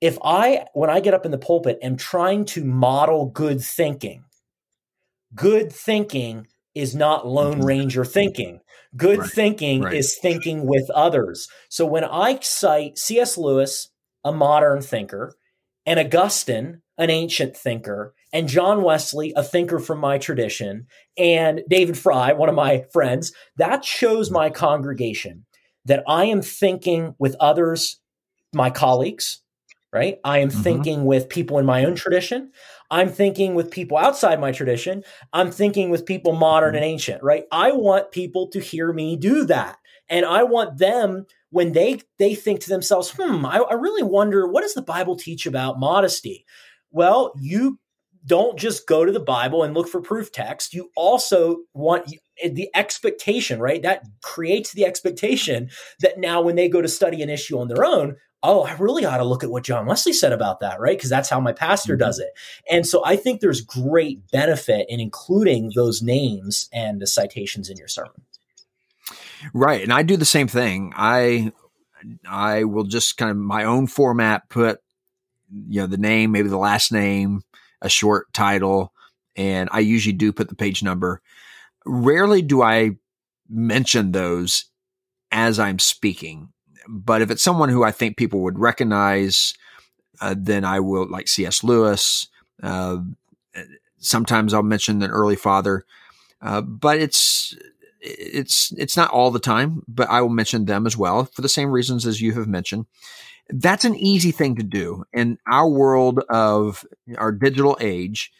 If 0.00 0.18
I 0.22 0.66
when 0.74 0.90
I 0.90 1.00
get 1.00 1.14
up 1.14 1.24
in 1.24 1.32
the 1.32 1.38
pulpit 1.38 1.78
am 1.82 1.96
trying 1.96 2.44
to 2.46 2.64
model 2.64 3.26
good 3.26 3.60
thinking, 3.60 4.24
good 5.34 5.72
thinking 5.72 6.46
is 6.74 6.94
not 6.94 7.26
Lone 7.26 7.58
mm-hmm. 7.58 7.66
Ranger 7.66 8.04
thinking. 8.04 8.60
Good 8.96 9.18
right. 9.18 9.30
thinking 9.30 9.82
right. 9.82 9.94
is 9.94 10.16
thinking 10.20 10.66
with 10.66 10.88
others. 10.90 11.48
So 11.68 11.84
when 11.84 12.04
I 12.04 12.38
cite 12.40 12.98
C.S. 12.98 13.36
Lewis, 13.36 13.90
a 14.24 14.32
modern 14.32 14.80
thinker, 14.80 15.34
and 15.84 15.98
Augustine, 15.98 16.82
an 16.96 17.10
ancient 17.10 17.56
thinker, 17.56 18.14
and 18.32 18.48
John 18.48 18.82
Wesley, 18.82 19.32
a 19.36 19.42
thinker 19.42 19.78
from 19.78 19.98
my 19.98 20.18
tradition, 20.18 20.86
and 21.16 21.62
David 21.68 21.98
Fry, 21.98 22.32
one 22.32 22.48
of 22.48 22.54
my 22.54 22.84
friends, 22.92 23.32
that 23.56 23.84
shows 23.84 24.30
my 24.30 24.50
congregation 24.50 25.46
that 25.84 26.04
I 26.06 26.26
am 26.26 26.42
thinking 26.42 27.14
with 27.18 27.34
others, 27.40 28.00
my 28.54 28.70
colleagues, 28.70 29.42
right? 29.92 30.18
I 30.24 30.38
am 30.38 30.48
mm-hmm. 30.48 30.62
thinking 30.62 31.04
with 31.04 31.28
people 31.28 31.58
in 31.58 31.66
my 31.66 31.84
own 31.84 31.94
tradition. 31.94 32.52
I'm 32.90 33.08
thinking 33.10 33.54
with 33.54 33.70
people 33.70 33.96
outside 33.96 34.40
my 34.40 34.52
tradition. 34.52 35.04
I'm 35.32 35.50
thinking 35.50 35.90
with 35.90 36.06
people 36.06 36.32
modern 36.32 36.74
and 36.74 36.84
ancient, 36.84 37.22
right? 37.22 37.44
I 37.50 37.72
want 37.72 38.12
people 38.12 38.48
to 38.48 38.60
hear 38.60 38.92
me 38.92 39.16
do 39.16 39.44
that. 39.46 39.78
And 40.08 40.24
I 40.24 40.44
want 40.44 40.78
them 40.78 41.26
when 41.50 41.72
they 41.72 42.00
they 42.18 42.34
think 42.34 42.60
to 42.60 42.68
themselves, 42.68 43.10
hmm, 43.10 43.44
I, 43.44 43.58
I 43.58 43.74
really 43.74 44.02
wonder 44.02 44.46
what 44.46 44.62
does 44.62 44.74
the 44.74 44.82
Bible 44.82 45.16
teach 45.16 45.46
about 45.46 45.78
modesty? 45.78 46.44
Well, 46.90 47.32
you 47.38 47.78
don't 48.24 48.58
just 48.58 48.86
go 48.86 49.04
to 49.04 49.12
the 49.12 49.20
Bible 49.20 49.62
and 49.62 49.74
look 49.74 49.88
for 49.88 50.00
proof 50.00 50.30
text. 50.32 50.74
You 50.74 50.90
also 50.96 51.58
want 51.72 52.12
the 52.44 52.68
expectation, 52.74 53.58
right? 53.58 53.82
That 53.82 54.04
creates 54.22 54.72
the 54.72 54.84
expectation 54.84 55.70
that 56.00 56.18
now 56.18 56.42
when 56.42 56.56
they 56.56 56.68
go 56.68 56.82
to 56.82 56.88
study 56.88 57.22
an 57.22 57.30
issue 57.30 57.58
on 57.58 57.68
their 57.68 57.84
own, 57.84 58.16
oh, 58.42 58.62
I 58.62 58.72
really 58.74 59.04
ought 59.04 59.16
to 59.16 59.24
look 59.24 59.42
at 59.42 59.50
what 59.50 59.64
John 59.64 59.86
Wesley 59.86 60.12
said 60.12 60.32
about 60.32 60.60
that, 60.60 60.80
right? 60.80 60.96
Because 60.96 61.10
that's 61.10 61.28
how 61.28 61.40
my 61.40 61.52
pastor 61.52 61.94
mm-hmm. 61.94 62.00
does 62.00 62.18
it. 62.18 62.30
And 62.70 62.86
so 62.86 63.02
I 63.04 63.16
think 63.16 63.40
there's 63.40 63.60
great 63.60 64.30
benefit 64.30 64.86
in 64.88 65.00
including 65.00 65.72
those 65.74 66.02
names 66.02 66.68
and 66.72 67.00
the 67.00 67.06
citations 67.06 67.68
in 67.68 67.76
your 67.76 67.88
sermon. 67.88 68.22
Right. 69.52 69.82
And 69.82 69.92
I 69.92 70.02
do 70.02 70.16
the 70.16 70.24
same 70.24 70.48
thing. 70.48 70.92
I 70.96 71.52
I 72.28 72.64
will 72.64 72.84
just 72.84 73.16
kind 73.16 73.30
of 73.30 73.36
my 73.36 73.64
own 73.64 73.86
format 73.86 74.48
put 74.48 74.80
you 75.50 75.80
know 75.80 75.86
the 75.86 75.96
name, 75.96 76.32
maybe 76.32 76.48
the 76.48 76.58
last 76.58 76.92
name, 76.92 77.42
a 77.80 77.88
short 77.88 78.32
title, 78.32 78.92
and 79.36 79.68
I 79.72 79.80
usually 79.80 80.12
do 80.12 80.32
put 80.32 80.48
the 80.48 80.54
page 80.54 80.82
number. 80.82 81.22
Rarely 81.86 82.42
do 82.42 82.62
I 82.62 82.92
mention 83.48 84.12
those 84.12 84.66
as 85.30 85.58
I'm 85.58 85.78
speaking, 85.78 86.50
but 86.88 87.20
if 87.20 87.30
it's 87.30 87.42
someone 87.42 87.68
who 87.68 87.84
I 87.84 87.92
think 87.92 88.16
people 88.16 88.40
would 88.40 88.58
recognize, 88.58 89.54
uh, 90.20 90.34
then 90.36 90.64
I 90.64 90.80
will 90.80 91.06
like 91.06 91.28
C.S. 91.28 91.62
Lewis. 91.62 92.28
Uh, 92.62 92.98
sometimes 93.98 94.54
I'll 94.54 94.62
mention 94.62 95.02
an 95.02 95.10
early 95.10 95.36
father, 95.36 95.84
uh, 96.40 96.62
but 96.62 96.98
it's 96.98 97.54
it's 98.00 98.72
it's 98.72 98.96
not 98.96 99.10
all 99.10 99.30
the 99.30 99.38
time. 99.38 99.82
But 99.86 100.08
I 100.08 100.22
will 100.22 100.30
mention 100.30 100.64
them 100.64 100.86
as 100.86 100.96
well 100.96 101.26
for 101.26 101.42
the 101.42 101.48
same 101.48 101.70
reasons 101.70 102.06
as 102.06 102.22
you 102.22 102.32
have 102.32 102.48
mentioned. 102.48 102.86
That's 103.50 103.84
an 103.84 103.94
easy 103.94 104.30
thing 104.30 104.56
to 104.56 104.62
do 104.62 105.04
in 105.12 105.38
our 105.46 105.68
world 105.68 106.20
of 106.28 106.84
our 107.16 107.32
digital 107.32 107.76
age. 107.80 108.32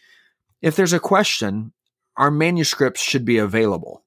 If 0.61 0.75
there's 0.75 0.93
a 0.93 1.01
question, 1.01 1.73
our 2.17 2.31
manuscripts 2.31 3.01
should 3.01 3.25
be 3.25 3.39
available. 3.39 4.03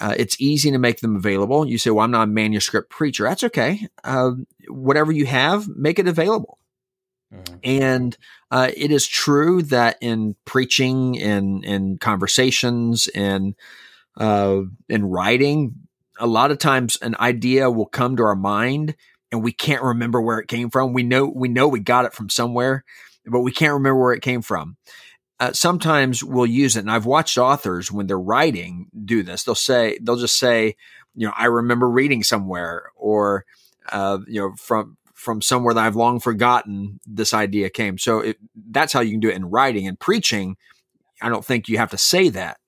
Uh, 0.00 0.14
it's 0.16 0.40
easy 0.40 0.70
to 0.70 0.78
make 0.78 1.00
them 1.00 1.16
available. 1.16 1.66
You 1.66 1.78
say, 1.78 1.90
"Well, 1.90 2.04
I'm 2.04 2.10
not 2.10 2.24
a 2.24 2.26
manuscript 2.26 2.90
preacher." 2.90 3.24
That's 3.24 3.44
okay. 3.44 3.88
Uh, 4.04 4.32
whatever 4.68 5.12
you 5.12 5.26
have, 5.26 5.68
make 5.68 5.98
it 5.98 6.08
available. 6.08 6.58
Mm-hmm. 7.34 7.56
And 7.62 8.16
uh, 8.50 8.70
it 8.76 8.90
is 8.90 9.06
true 9.06 9.62
that 9.62 9.98
in 10.00 10.36
preaching, 10.44 11.14
in 11.14 11.62
in 11.64 11.98
conversations, 11.98 13.08
in 13.08 13.54
uh, 14.16 14.62
in 14.88 15.04
writing, 15.04 15.74
a 16.18 16.26
lot 16.26 16.50
of 16.50 16.58
times 16.58 16.96
an 17.02 17.16
idea 17.20 17.70
will 17.70 17.86
come 17.86 18.16
to 18.16 18.22
our 18.22 18.36
mind, 18.36 18.96
and 19.30 19.42
we 19.42 19.52
can't 19.52 19.82
remember 19.82 20.20
where 20.20 20.38
it 20.38 20.48
came 20.48 20.70
from. 20.70 20.92
We 20.92 21.02
know 21.02 21.26
we 21.26 21.48
know 21.48 21.68
we 21.68 21.80
got 21.80 22.06
it 22.06 22.14
from 22.14 22.30
somewhere, 22.30 22.84
but 23.26 23.40
we 23.40 23.52
can't 23.52 23.74
remember 23.74 24.00
where 24.00 24.14
it 24.14 24.22
came 24.22 24.42
from. 24.42 24.76
Uh, 25.40 25.52
sometimes 25.52 26.24
we'll 26.24 26.46
use 26.46 26.76
it, 26.76 26.80
and 26.80 26.90
I've 26.90 27.06
watched 27.06 27.38
authors 27.38 27.92
when 27.92 28.06
they're 28.06 28.18
writing 28.18 28.88
do 29.04 29.22
this. 29.22 29.44
They'll 29.44 29.54
say 29.54 29.98
they'll 30.02 30.16
just 30.16 30.38
say, 30.38 30.76
you 31.14 31.26
know, 31.26 31.32
I 31.36 31.46
remember 31.46 31.88
reading 31.88 32.22
somewhere, 32.24 32.90
or 32.96 33.44
uh, 33.92 34.18
you 34.26 34.40
know, 34.40 34.54
from 34.56 34.96
from 35.14 35.42
somewhere 35.42 35.74
that 35.74 35.84
I've 35.84 35.96
long 35.96 36.20
forgotten, 36.20 37.00
this 37.06 37.34
idea 37.34 37.70
came. 37.70 37.98
So 37.98 38.20
it, 38.20 38.38
that's 38.70 38.92
how 38.92 39.00
you 39.00 39.10
can 39.10 39.20
do 39.20 39.28
it 39.28 39.36
in 39.36 39.46
writing 39.46 39.86
and 39.86 39.98
preaching. 39.98 40.56
I 41.20 41.28
don't 41.28 41.44
think 41.44 41.68
you 41.68 41.78
have 41.78 41.90
to 41.90 41.98
say 41.98 42.28
that 42.30 42.58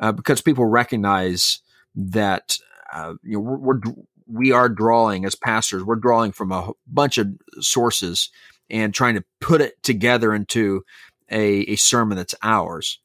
uh, 0.00 0.12
because 0.12 0.42
people 0.42 0.66
recognize 0.66 1.60
that 1.94 2.58
uh, 2.92 3.14
you 3.22 3.32
know 3.32 3.40
we're, 3.40 3.56
we're, 3.58 3.80
we 4.26 4.52
are 4.52 4.68
drawing 4.68 5.24
as 5.24 5.34
pastors. 5.34 5.82
We're 5.82 5.96
drawing 5.96 6.32
from 6.32 6.52
a 6.52 6.72
bunch 6.86 7.18
of 7.18 7.28
sources 7.60 8.30
and 8.70 8.94
trying 8.94 9.14
to 9.14 9.24
put 9.40 9.60
it 9.60 9.82
together 9.82 10.34
into 10.34 10.84
a, 11.30 11.60
a 11.60 11.76
sermon 11.76 12.16
that's 12.16 12.34
ours. 12.42 13.00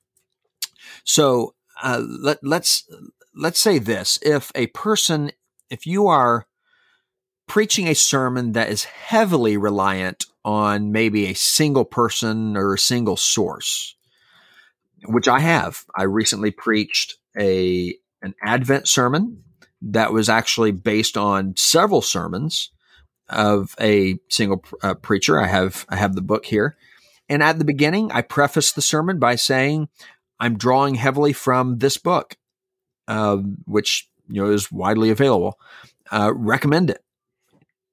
So 1.03 1.55
uh, 1.81 2.01
let, 2.05 2.39
let's 2.43 2.87
let's 3.35 3.59
say 3.59 3.79
this: 3.79 4.19
if 4.21 4.51
a 4.55 4.67
person, 4.67 5.31
if 5.69 5.85
you 5.85 6.07
are 6.07 6.47
preaching 7.47 7.87
a 7.87 7.95
sermon 7.95 8.53
that 8.53 8.69
is 8.69 8.83
heavily 8.85 9.57
reliant 9.57 10.25
on 10.45 10.91
maybe 10.91 11.25
a 11.25 11.33
single 11.33 11.83
person 11.83 12.55
or 12.55 12.73
a 12.73 12.79
single 12.79 13.17
source, 13.17 13.95
which 15.05 15.27
I 15.27 15.39
have. 15.39 15.83
I 15.97 16.03
recently 16.03 16.51
preached 16.51 17.15
a 17.37 17.95
an 18.21 18.35
Advent 18.43 18.87
sermon 18.87 19.43
that 19.81 20.13
was 20.13 20.29
actually 20.29 20.71
based 20.71 21.17
on 21.17 21.55
several 21.55 22.01
sermons 22.01 22.71
of 23.29 23.75
a 23.79 24.17
single 24.29 24.63
uh, 24.83 24.93
preacher. 24.93 25.39
I 25.39 25.47
have 25.47 25.85
I 25.89 25.95
have 25.95 26.15
the 26.15 26.21
book 26.21 26.45
here, 26.45 26.77
and 27.29 27.43
at 27.43 27.59
the 27.59 27.65
beginning, 27.65 28.11
I 28.11 28.21
prefaced 28.21 28.75
the 28.75 28.81
sermon 28.81 29.19
by 29.19 29.35
saying, 29.35 29.89
"I'm 30.39 30.57
drawing 30.57 30.95
heavily 30.95 31.33
from 31.33 31.77
this 31.77 31.97
book, 31.97 32.37
uh, 33.07 33.37
which 33.65 34.09
you 34.27 34.41
know 34.41 34.51
is 34.51 34.71
widely 34.71 35.09
available. 35.09 35.59
Uh, 36.11 36.33
recommend 36.33 36.89
it." 36.89 37.03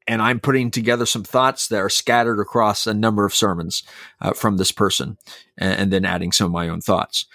and 0.06 0.22
I'm 0.22 0.40
putting 0.40 0.70
together 0.70 1.06
some 1.06 1.24
thoughts 1.24 1.68
that 1.68 1.78
are 1.78 1.88
scattered 1.88 2.40
across 2.40 2.86
a 2.86 2.94
number 2.94 3.24
of 3.24 3.34
sermons 3.34 3.82
uh, 4.20 4.32
from 4.32 4.56
this 4.56 4.72
person, 4.72 5.18
and, 5.58 5.80
and, 5.80 5.92
then 5.92 6.04
adding 6.04 6.32
some 6.32 6.46
of 6.46 6.52
my 6.52 6.68
own 6.68 6.80
thoughts. 6.80 7.26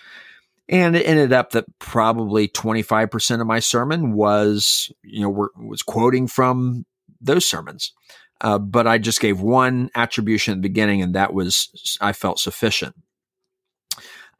And 0.69 0.95
it 0.95 1.05
ended 1.05 1.33
up 1.33 1.51
that 1.51 1.65
probably 1.79 2.47
25% 2.47 3.41
of 3.41 3.47
my 3.47 3.59
sermon 3.59 4.13
was, 4.13 4.91
you 5.03 5.21
know, 5.21 5.49
was 5.57 5.81
quoting 5.81 6.27
from 6.27 6.85
those 7.19 7.45
sermons. 7.45 7.93
Uh, 8.41 8.57
but 8.57 8.87
I 8.87 8.97
just 8.97 9.21
gave 9.21 9.39
one 9.39 9.91
attribution 9.93 10.53
at 10.53 10.57
the 10.57 10.67
beginning, 10.67 11.01
and 11.01 11.13
that 11.13 11.33
was 11.33 11.97
I 12.01 12.11
felt 12.11 12.39
sufficient. 12.39 12.95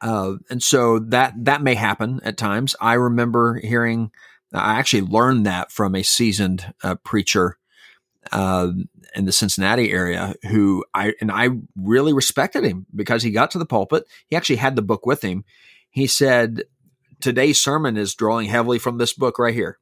Uh, 0.00 0.34
and 0.50 0.60
so 0.60 0.98
that 0.98 1.32
that 1.44 1.62
may 1.62 1.74
happen 1.74 2.20
at 2.24 2.36
times. 2.36 2.74
I 2.80 2.94
remember 2.94 3.60
hearing. 3.60 4.10
I 4.52 4.78
actually 4.78 5.02
learned 5.02 5.46
that 5.46 5.70
from 5.70 5.94
a 5.94 6.02
seasoned 6.02 6.74
uh, 6.82 6.96
preacher 6.96 7.56
uh, 8.32 8.72
in 9.14 9.24
the 9.24 9.32
Cincinnati 9.32 9.92
area 9.92 10.34
who 10.50 10.84
I 10.92 11.14
and 11.20 11.30
I 11.30 11.50
really 11.76 12.12
respected 12.12 12.64
him 12.64 12.86
because 12.94 13.22
he 13.22 13.30
got 13.30 13.52
to 13.52 13.58
the 13.58 13.66
pulpit. 13.66 14.04
He 14.26 14.36
actually 14.36 14.56
had 14.56 14.74
the 14.74 14.82
book 14.82 15.06
with 15.06 15.22
him. 15.22 15.44
He 15.90 16.08
said, 16.08 16.64
"Today's 17.20 17.60
sermon 17.60 17.96
is 17.96 18.16
drawing 18.16 18.48
heavily 18.48 18.80
from 18.80 18.98
this 18.98 19.12
book 19.12 19.38
right 19.38 19.54
here," 19.54 19.78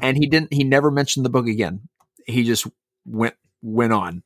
and 0.00 0.16
he 0.16 0.28
didn't. 0.28 0.52
He 0.52 0.62
never 0.62 0.92
mentioned 0.92 1.26
the 1.26 1.30
book 1.30 1.48
again. 1.48 1.88
He 2.24 2.44
just 2.44 2.68
went 3.04 3.34
went 3.64 3.92
on. 3.92 4.22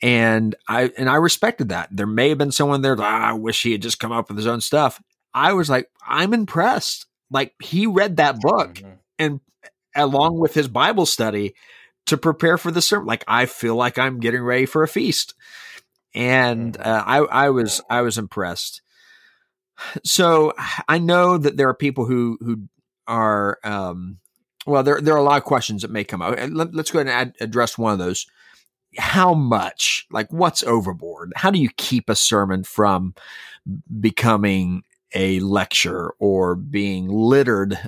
And 0.00 0.54
I 0.68 0.92
and 0.96 1.10
I 1.10 1.16
respected 1.16 1.70
that. 1.70 1.88
There 1.90 2.06
may 2.06 2.28
have 2.28 2.38
been 2.38 2.52
someone 2.52 2.82
there. 2.82 2.96
Ah, 2.98 3.30
I 3.30 3.32
wish 3.32 3.62
he 3.62 3.72
had 3.72 3.82
just 3.82 3.98
come 3.98 4.12
up 4.12 4.28
with 4.28 4.36
his 4.36 4.46
own 4.46 4.60
stuff. 4.60 5.02
I 5.34 5.52
was 5.52 5.68
like, 5.68 5.90
I'm 6.06 6.32
impressed. 6.32 7.06
Like 7.30 7.52
he 7.60 7.86
read 7.86 8.16
that 8.16 8.40
book 8.40 8.74
mm-hmm. 8.74 8.92
and 9.18 9.40
along 9.96 10.38
with 10.38 10.54
his 10.54 10.68
Bible 10.68 11.04
study, 11.04 11.54
to 12.06 12.16
prepare 12.16 12.56
for 12.56 12.70
the 12.70 12.82
sermon. 12.82 13.06
Like 13.06 13.24
I 13.28 13.46
feel 13.46 13.74
like 13.74 13.98
I'm 13.98 14.20
getting 14.20 14.42
ready 14.42 14.66
for 14.66 14.82
a 14.82 14.88
feast, 14.88 15.34
and 16.14 16.76
mm. 16.76 16.86
uh, 16.86 17.04
I, 17.06 17.18
I 17.18 17.50
was 17.50 17.80
I 17.90 18.02
was 18.02 18.18
impressed. 18.18 18.82
So 20.04 20.54
I 20.88 20.98
know 20.98 21.38
that 21.38 21.56
there 21.56 21.68
are 21.68 21.74
people 21.74 22.06
who 22.06 22.38
who 22.40 22.68
are 23.06 23.58
um, 23.62 24.18
well, 24.66 24.82
there 24.82 25.00
there 25.00 25.14
are 25.14 25.18
a 25.18 25.22
lot 25.22 25.38
of 25.38 25.44
questions 25.44 25.82
that 25.82 25.90
may 25.90 26.04
come 26.04 26.22
up. 26.22 26.36
Let, 26.50 26.74
us 26.74 26.90
go 26.90 26.98
ahead 26.98 27.08
and 27.08 27.10
ad- 27.10 27.36
address 27.40 27.78
one 27.78 27.92
of 27.92 27.98
those. 27.98 28.26
How 28.98 29.34
much? 29.34 30.06
Like, 30.10 30.32
what's 30.32 30.62
overboard? 30.62 31.32
How 31.36 31.50
do 31.50 31.58
you 31.58 31.70
keep 31.76 32.08
a 32.08 32.16
sermon 32.16 32.64
from 32.64 33.14
becoming 34.00 34.82
a 35.14 35.40
lecture 35.40 36.12
or 36.18 36.54
being 36.54 37.08
littered 37.08 37.78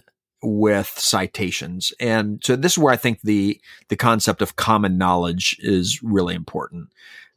with 0.43 0.89
citations. 0.97 1.93
And 2.01 2.41
so 2.43 2.57
this 2.57 2.73
is 2.73 2.79
where 2.79 2.93
I 2.93 2.97
think 2.97 3.21
the 3.23 3.61
the 3.89 3.97
concept 3.97 4.43
of 4.43 4.57
common 4.57 4.97
knowledge 4.97 5.57
is 5.61 6.03
really 6.03 6.35
important. 6.35 6.89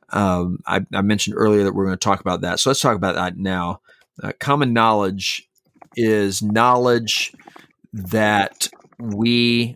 Um, 0.10 0.60
I, 0.66 0.86
I, 0.94 1.02
mentioned 1.02 1.36
earlier 1.38 1.64
that 1.64 1.74
we're 1.74 1.86
going 1.86 1.98
to 1.98 2.04
talk 2.04 2.20
about 2.20 2.42
that. 2.42 2.60
So 2.60 2.70
let's 2.70 2.82
talk 2.82 2.96
about 2.96 3.16
that 3.16 3.38
now. 3.38 3.82
Uh, 4.22 4.32
common 4.40 4.72
knowledge 4.72 5.50
is 5.96 6.44
knowledge 6.44 7.34
that 7.94 8.70
we 9.00 9.76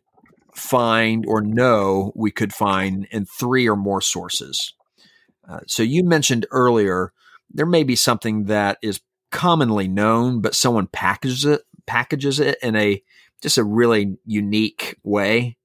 find 0.57 1.25
or 1.27 1.41
know 1.41 2.11
we 2.15 2.31
could 2.31 2.53
find 2.53 3.07
in 3.11 3.25
three 3.25 3.67
or 3.67 3.75
more 3.75 4.01
sources. 4.01 4.73
Uh, 5.47 5.59
so 5.67 5.83
you 5.83 6.03
mentioned 6.03 6.45
earlier 6.51 7.13
there 7.49 7.65
may 7.65 7.83
be 7.83 7.95
something 7.95 8.45
that 8.45 8.77
is 8.81 8.99
commonly 9.31 9.87
known, 9.87 10.41
but 10.41 10.55
someone 10.55 10.87
packages 10.87 11.45
it 11.45 11.61
packages 11.85 12.39
it 12.39 12.57
in 12.61 12.75
a 12.75 13.01
just 13.41 13.57
a 13.57 13.63
really 13.63 14.17
unique 14.25 14.97
way. 15.03 15.57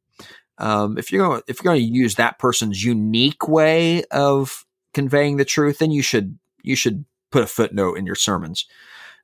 Um, 0.59 0.99
if 0.99 1.11
you're 1.11 1.27
going, 1.27 1.43
if 1.49 1.59
you're 1.59 1.73
going 1.73 1.81
to 1.81 1.93
use 1.93 2.15
that 2.17 2.39
person's 2.39 2.85
unique 2.85 3.49
way 3.49 4.05
of 4.11 4.65
conveying 4.95 5.37
the 5.37 5.45
truth, 5.45 5.79
then 5.79 5.91
you 5.91 6.03
should 6.03 6.39
you 6.63 6.77
should 6.77 7.05
put 7.31 7.43
a 7.43 7.47
footnote 7.47 7.95
in 7.99 8.07
your 8.07 8.15
sermons. 8.15 8.67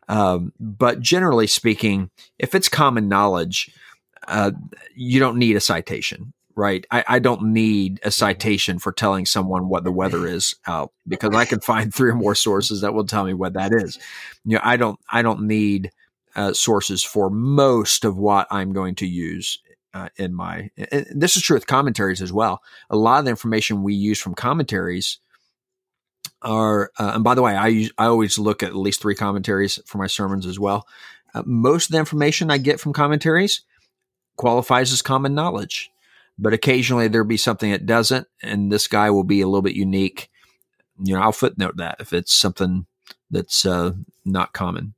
Um, 0.08 0.52
but 0.58 1.00
generally 1.00 1.46
speaking, 1.46 2.10
if 2.38 2.54
it's 2.54 2.68
common 2.68 3.08
knowledge, 3.08 3.70
uh, 4.26 4.52
you 4.94 5.20
don't 5.20 5.38
need 5.38 5.56
a 5.56 5.60
citation, 5.60 6.32
right? 6.54 6.84
I, 6.90 7.04
I, 7.06 7.18
don't 7.18 7.52
need 7.52 8.00
a 8.02 8.10
citation 8.10 8.78
for 8.78 8.92
telling 8.92 9.26
someone 9.26 9.68
what 9.68 9.84
the 9.84 9.92
weather 9.92 10.26
is 10.36 10.54
out 10.66 10.92
because 11.06 11.34
I 11.34 11.44
can 11.44 11.60
find 11.60 11.94
three 11.94 12.10
or 12.10 12.14
more 12.14 12.34
sources 12.34 12.80
that 12.80 12.94
will 12.94 13.06
tell 13.06 13.24
me 13.24 13.34
what 13.34 13.54
that 13.54 13.72
is. 13.72 13.98
You 14.44 14.56
know, 14.56 14.62
I 14.62 14.76
don't 14.76 14.98
I 15.10 15.22
don't 15.22 15.42
need 15.42 15.90
uh, 16.34 16.52
sources 16.52 17.02
for 17.02 17.30
most 17.30 18.04
of 18.04 18.16
what 18.16 18.46
I'm 18.50 18.72
going 18.72 18.94
to 18.96 19.06
use 19.06 19.58
uh, 19.94 20.08
in 20.16 20.34
my. 20.34 20.70
this 21.10 21.36
is 21.36 21.42
true 21.42 21.56
with 21.56 21.66
commentaries 21.66 22.22
as 22.22 22.32
well. 22.32 22.62
A 22.90 22.96
lot 22.96 23.18
of 23.18 23.24
the 23.24 23.30
information 23.30 23.82
we 23.82 23.94
use 23.94 24.20
from 24.20 24.34
commentaries 24.34 25.18
are, 26.42 26.90
uh, 26.98 27.12
and 27.14 27.24
by 27.24 27.34
the 27.34 27.42
way, 27.42 27.56
I 27.56 27.68
use, 27.68 27.92
I 27.98 28.06
always 28.06 28.38
look 28.38 28.62
at 28.62 28.70
at 28.70 28.76
least 28.76 29.00
three 29.00 29.14
commentaries 29.14 29.78
for 29.86 29.98
my 29.98 30.06
sermons 30.06 30.46
as 30.46 30.58
well. 30.58 30.86
Uh, 31.34 31.42
most 31.44 31.86
of 31.86 31.92
the 31.92 31.98
information 31.98 32.50
I 32.50 32.58
get 32.58 32.80
from 32.80 32.92
commentaries 32.92 33.62
qualifies 34.38 34.92
as 34.92 35.02
common 35.02 35.34
knowledge, 35.34 35.90
but 36.38 36.54
occasionally 36.54 37.08
there'll 37.08 37.26
be 37.26 37.36
something 37.36 37.70
that 37.70 37.84
doesn't, 37.84 38.26
and 38.42 38.72
this 38.72 38.88
guy 38.88 39.10
will 39.10 39.24
be 39.24 39.42
a 39.42 39.46
little 39.46 39.60
bit 39.60 39.76
unique. 39.76 40.30
You 41.04 41.14
know, 41.14 41.20
I'll 41.20 41.32
footnote 41.32 41.76
that 41.76 41.96
if 42.00 42.14
it's 42.14 42.32
something 42.32 42.86
that's 43.30 43.66
uh, 43.66 43.92
not 44.24 44.54
common. 44.54 44.94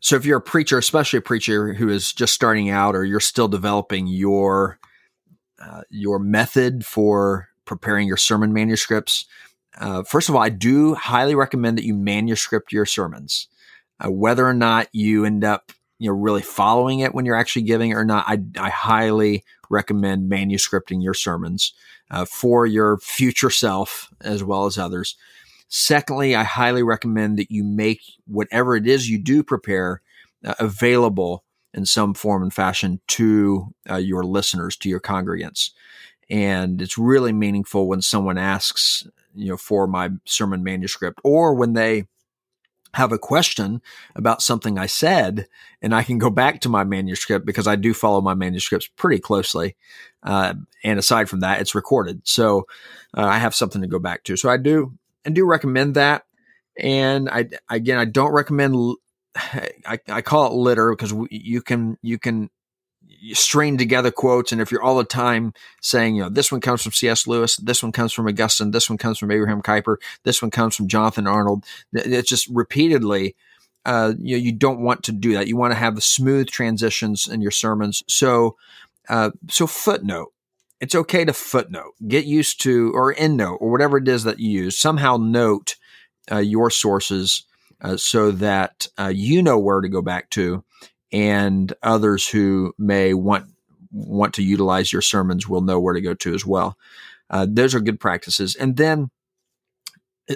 So 0.00 0.16
if 0.16 0.24
you're 0.24 0.38
a 0.38 0.42
preacher, 0.42 0.78
especially 0.78 1.18
a 1.18 1.22
preacher 1.22 1.74
who 1.74 1.88
is 1.88 2.12
just 2.12 2.32
starting 2.32 2.70
out, 2.70 2.96
or 2.96 3.04
you're 3.04 3.20
still 3.20 3.48
developing 3.48 4.06
your 4.06 4.78
uh, 5.60 5.82
your 5.90 6.18
method 6.18 6.84
for 6.84 7.48
preparing 7.66 8.08
your 8.08 8.16
sermon 8.16 8.52
manuscripts, 8.52 9.26
uh, 9.78 10.02
first 10.02 10.28
of 10.28 10.34
all, 10.34 10.42
I 10.42 10.48
do 10.48 10.94
highly 10.94 11.36
recommend 11.36 11.78
that 11.78 11.84
you 11.84 11.94
manuscript 11.94 12.72
your 12.72 12.86
sermons. 12.86 13.48
Uh, 14.04 14.10
whether 14.10 14.44
or 14.44 14.54
not 14.54 14.88
you 14.92 15.24
end 15.24 15.44
up 15.44 15.70
you 16.02 16.08
know 16.08 16.16
really 16.16 16.42
following 16.42 16.98
it 16.98 17.14
when 17.14 17.24
you're 17.24 17.36
actually 17.36 17.62
giving 17.62 17.90
it 17.90 17.94
or 17.94 18.04
not, 18.04 18.24
I, 18.26 18.42
I 18.58 18.70
highly 18.70 19.44
recommend 19.70 20.28
manuscripting 20.28 21.00
your 21.00 21.14
sermons 21.14 21.72
uh, 22.10 22.24
for 22.24 22.66
your 22.66 22.98
future 22.98 23.50
self 23.50 24.12
as 24.20 24.42
well 24.42 24.66
as 24.66 24.76
others. 24.76 25.16
Secondly, 25.68 26.34
I 26.34 26.42
highly 26.42 26.82
recommend 26.82 27.38
that 27.38 27.52
you 27.52 27.62
make 27.62 28.00
whatever 28.26 28.74
it 28.74 28.86
is 28.88 29.08
you 29.08 29.16
do 29.16 29.44
prepare 29.44 30.02
uh, 30.44 30.54
available 30.58 31.44
in 31.72 31.86
some 31.86 32.14
form 32.14 32.42
and 32.42 32.52
fashion 32.52 33.00
to 33.06 33.72
uh, 33.88 33.96
your 33.96 34.24
listeners, 34.24 34.76
to 34.78 34.88
your 34.88 35.00
congregants. 35.00 35.70
And 36.28 36.82
it's 36.82 36.98
really 36.98 37.32
meaningful 37.32 37.86
when 37.86 38.02
someone 38.02 38.38
asks, 38.38 39.06
you 39.36 39.50
know, 39.50 39.56
for 39.56 39.86
my 39.86 40.10
sermon 40.24 40.64
manuscript 40.64 41.20
or 41.22 41.54
when 41.54 41.74
they 41.74 42.08
have 42.94 43.12
a 43.12 43.18
question 43.18 43.80
about 44.14 44.42
something 44.42 44.78
I 44.78 44.86
said, 44.86 45.48
and 45.80 45.94
I 45.94 46.02
can 46.02 46.18
go 46.18 46.30
back 46.30 46.60
to 46.60 46.68
my 46.68 46.84
manuscript 46.84 47.46
because 47.46 47.66
I 47.66 47.76
do 47.76 47.94
follow 47.94 48.20
my 48.20 48.34
manuscripts 48.34 48.88
pretty 48.96 49.20
closely. 49.20 49.76
Uh, 50.22 50.54
and 50.84 50.98
aside 50.98 51.28
from 51.28 51.40
that, 51.40 51.60
it's 51.60 51.74
recorded, 51.74 52.20
so 52.24 52.66
uh, 53.16 53.24
I 53.24 53.38
have 53.38 53.54
something 53.54 53.82
to 53.82 53.88
go 53.88 53.98
back 53.98 54.24
to. 54.24 54.36
So 54.36 54.48
I 54.48 54.56
do 54.56 54.92
I 55.26 55.30
do 55.30 55.44
recommend 55.44 55.94
that. 55.94 56.24
And 56.78 57.28
I 57.28 57.48
again, 57.68 57.98
I 57.98 58.04
don't 58.04 58.32
recommend. 58.32 58.96
I, 59.36 59.98
I 60.08 60.22
call 60.22 60.46
it 60.46 60.54
litter 60.54 60.90
because 60.90 61.14
you 61.30 61.62
can 61.62 61.98
you 62.02 62.18
can 62.18 62.50
string 63.32 63.78
together 63.78 64.10
quotes, 64.10 64.52
and 64.52 64.60
if 64.60 64.70
you're 64.70 64.82
all 64.82 64.98
the 64.98 65.04
time 65.04 65.54
saying, 65.80 66.16
you 66.16 66.22
know, 66.22 66.28
this 66.28 66.50
one 66.50 66.60
comes 66.60 66.82
from 66.82 66.92
C.S. 66.92 67.26
Lewis, 67.26 67.56
this 67.56 67.82
one 67.82 67.92
comes 67.92 68.12
from 68.12 68.26
Augustine, 68.26 68.70
this 68.70 68.88
one 68.90 68.98
comes 68.98 69.18
from 69.18 69.30
Abraham 69.30 69.62
Kuyper, 69.62 69.96
this 70.24 70.42
one 70.42 70.50
comes 70.50 70.74
from 70.74 70.88
Jonathan 70.88 71.26
Arnold, 71.26 71.64
it's 71.92 72.28
just 72.28 72.48
repeatedly. 72.48 73.36
Uh, 73.84 74.12
you 74.20 74.36
know, 74.36 74.42
you 74.42 74.52
don't 74.52 74.80
want 74.80 75.02
to 75.02 75.10
do 75.10 75.32
that. 75.32 75.48
You 75.48 75.56
want 75.56 75.72
to 75.72 75.78
have 75.78 75.96
the 75.96 76.00
smooth 76.00 76.48
transitions 76.48 77.26
in 77.26 77.40
your 77.40 77.50
sermons. 77.50 78.04
So, 78.06 78.56
uh, 79.08 79.32
so 79.48 79.66
footnote 79.66 80.32
it's 80.82 80.96
okay 80.96 81.24
to 81.24 81.32
footnote, 81.32 81.94
get 82.08 82.24
used 82.24 82.60
to, 82.62 82.90
or 82.92 83.14
endnote, 83.14 83.58
or 83.60 83.70
whatever 83.70 83.98
it 83.98 84.08
is 84.08 84.24
that 84.24 84.40
you 84.40 84.64
use. 84.64 84.76
Somehow 84.76 85.16
note 85.16 85.76
uh, 86.30 86.38
your 86.38 86.70
sources 86.70 87.44
uh, 87.80 87.96
so 87.96 88.32
that 88.32 88.88
uh, 88.98 89.12
you 89.14 89.44
know 89.44 89.60
where 89.60 89.80
to 89.80 89.88
go 89.88 90.02
back 90.02 90.28
to, 90.30 90.64
and 91.12 91.72
others 91.82 92.28
who 92.28 92.74
may 92.78 93.14
want 93.14 93.46
want 93.90 94.34
to 94.34 94.42
utilize 94.42 94.92
your 94.92 95.02
sermons 95.02 95.46
will 95.46 95.60
know 95.60 95.78
where 95.78 95.94
to 95.94 96.00
go 96.00 96.14
to 96.14 96.34
as 96.34 96.46
well. 96.46 96.78
Uh, 97.28 97.46
those 97.48 97.74
are 97.74 97.80
good 97.80 98.00
practices, 98.00 98.54
and 98.56 98.76
then 98.76 99.10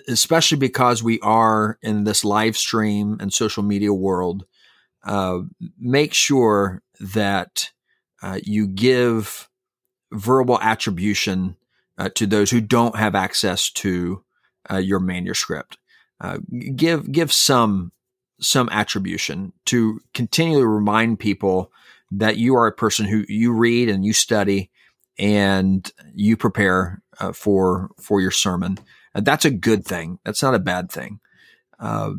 especially 0.09 0.59
because 0.59 1.03
we 1.03 1.21
are 1.21 1.79
in 1.83 2.05
this 2.05 2.25
live 2.25 2.57
stream 2.57 3.17
and 3.21 3.33
social 3.33 3.63
media 3.63 3.93
world, 3.93 4.45
uh, 5.05 5.41
make 5.79 6.13
sure 6.13 6.83
that 7.01 7.71
uh, 8.23 8.39
you 8.43 8.67
give 8.67 9.49
verbal 10.13 10.61
attribution 10.61 11.57
uh, 11.99 12.09
to 12.15 12.27
those 12.27 12.51
who 12.51 12.61
don't 12.61 12.97
have 12.97 13.15
access 13.15 13.71
to 13.71 14.23
uh, 14.71 14.77
your 14.77 15.01
manuscript. 15.01 15.79
Uh, 16.21 16.39
give 16.75 17.13
give 17.13 17.33
some 17.33 17.93
some 18.41 18.69
attribution 18.71 19.53
to 19.67 20.01
continually 20.15 20.65
remind 20.65 21.19
people 21.19 21.73
that 22.11 22.37
you 22.37 22.55
are 22.55 22.67
a 22.67 22.73
person 22.73 23.07
who 23.07 23.25
you 23.29 23.53
read 23.53 23.89
and 23.89 24.05
you 24.05 24.13
study 24.13 24.71
and 25.19 25.91
you 26.15 26.37
prepare 26.37 27.03
uh, 27.19 27.33
for 27.33 27.91
for 28.01 28.21
your 28.21 28.31
sermon. 28.31 28.79
that's 29.15 29.47
a 29.47 29.51
good 29.51 29.85
thing. 29.85 30.19
That's 30.25 30.43
not 30.43 30.55
a 30.55 30.59
bad 30.59 30.91
thing. 30.91 31.21
Uh, 31.79 32.13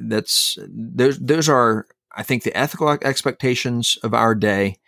that's 0.00 0.58
those 0.68 1.18
those 1.18 1.48
are 1.48 1.86
I 2.16 2.22
think 2.22 2.42
the 2.42 2.56
ethical 2.56 2.88
expectations 2.88 3.98
of 4.02 4.14
our 4.14 4.34
day 4.34 4.78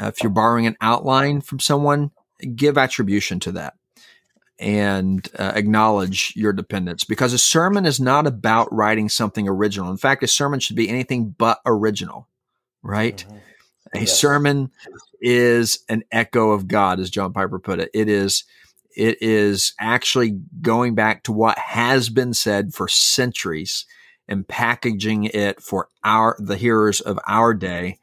uh, 0.00 0.06
if 0.06 0.22
you're 0.22 0.30
borrowing 0.30 0.66
an 0.66 0.76
outline 0.80 1.40
from 1.40 1.58
someone, 1.58 2.10
give 2.54 2.76
attribution 2.76 3.40
to 3.40 3.52
that 3.52 3.74
and 4.58 5.28
uh, 5.38 5.52
acknowledge 5.54 6.32
your 6.34 6.52
dependence 6.52 7.04
because 7.04 7.32
a 7.32 7.38
sermon 7.38 7.84
is 7.84 8.00
not 8.00 8.26
about 8.26 8.72
writing 8.72 9.08
something 9.08 9.48
original. 9.48 9.90
In 9.90 9.98
fact, 9.98 10.22
a 10.22 10.28
sermon 10.28 10.60
should 10.60 10.76
be 10.76 10.88
anything 10.88 11.34
but 11.36 11.60
original, 11.66 12.28
right? 12.82 13.24
Mm-hmm. 13.28 13.36
A 13.94 14.00
yes. 14.00 14.18
sermon 14.18 14.70
is 15.20 15.80
an 15.88 16.04
echo 16.10 16.50
of 16.50 16.68
God, 16.68 17.00
as 17.00 17.10
John 17.10 17.32
Piper 17.32 17.58
put 17.58 17.80
it. 17.80 17.90
It 17.94 18.08
is 18.08 18.44
it 18.96 19.18
is 19.20 19.74
actually 19.78 20.40
going 20.62 20.94
back 20.94 21.22
to 21.24 21.32
what 21.32 21.58
has 21.58 22.08
been 22.08 22.32
said 22.32 22.72
for 22.72 22.88
centuries 22.88 23.84
and 24.26 24.48
packaging 24.48 25.24
it 25.24 25.62
for 25.62 25.88
our 26.02 26.36
the 26.38 26.56
hearers 26.56 27.00
of 27.00 27.18
our 27.26 27.52
day 27.54 27.98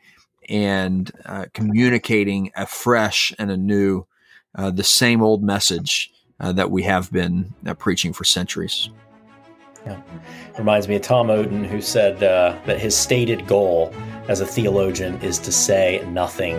and 0.47 1.11
uh, 1.25 1.45
communicating 1.53 2.51
afresh 2.55 3.33
and 3.39 3.49
anew 3.49 4.05
uh, 4.55 4.69
the 4.69 4.83
same 4.83 5.21
old 5.21 5.43
message 5.43 6.12
uh, 6.43 6.51
that 6.51 6.69
we 6.69 6.83
have 6.83 7.11
been 7.11 7.51
uh, 7.65 7.73
preaching 7.73 8.11
for 8.11 8.25
centuries. 8.25 8.89
Yeah. 9.85 9.99
Reminds 10.57 10.87
me 10.87 10.95
of 10.95 11.01
Tom 11.01 11.27
Oden, 11.27 11.65
who 11.65 11.81
said 11.81 12.21
uh, 12.21 12.57
that 12.65 12.79
his 12.79 12.95
stated 12.95 13.47
goal 13.47 13.93
as 14.27 14.41
a 14.41 14.45
theologian 14.45 15.19
is 15.21 15.39
to 15.39 15.51
say 15.51 16.05
nothing 16.09 16.57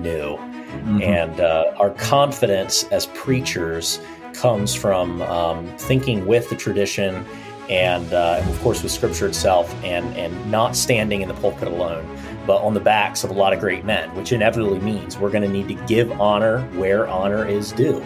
new. 0.00 0.36
Mm-hmm. 0.36 1.02
And 1.02 1.40
uh, 1.40 1.74
our 1.78 1.90
confidence 1.90 2.84
as 2.84 3.06
preachers 3.06 4.00
comes 4.32 4.74
from 4.74 5.22
um, 5.22 5.66
thinking 5.78 6.26
with 6.26 6.48
the 6.48 6.56
tradition 6.56 7.24
and, 7.68 8.12
and, 8.12 8.50
of 8.50 8.60
course, 8.60 8.82
with 8.82 8.92
Scripture 8.92 9.26
itself, 9.26 9.72
and, 9.82 10.04
and 10.18 10.50
not 10.50 10.76
standing 10.76 11.22
in 11.22 11.28
the 11.28 11.34
pulpit 11.34 11.68
alone 11.68 12.06
but 12.46 12.60
on 12.60 12.74
the 12.74 12.80
backs 12.80 13.24
of 13.24 13.30
a 13.30 13.32
lot 13.32 13.54
of 13.54 13.58
great 13.58 13.86
men, 13.86 14.14
which 14.14 14.30
inevitably 14.30 14.78
means 14.80 15.18
we're 15.18 15.30
going 15.30 15.42
to 15.42 15.48
need 15.48 15.66
to 15.66 15.86
give 15.86 16.12
honor 16.20 16.60
where 16.72 17.08
honor 17.08 17.48
is 17.48 17.72
due 17.72 18.04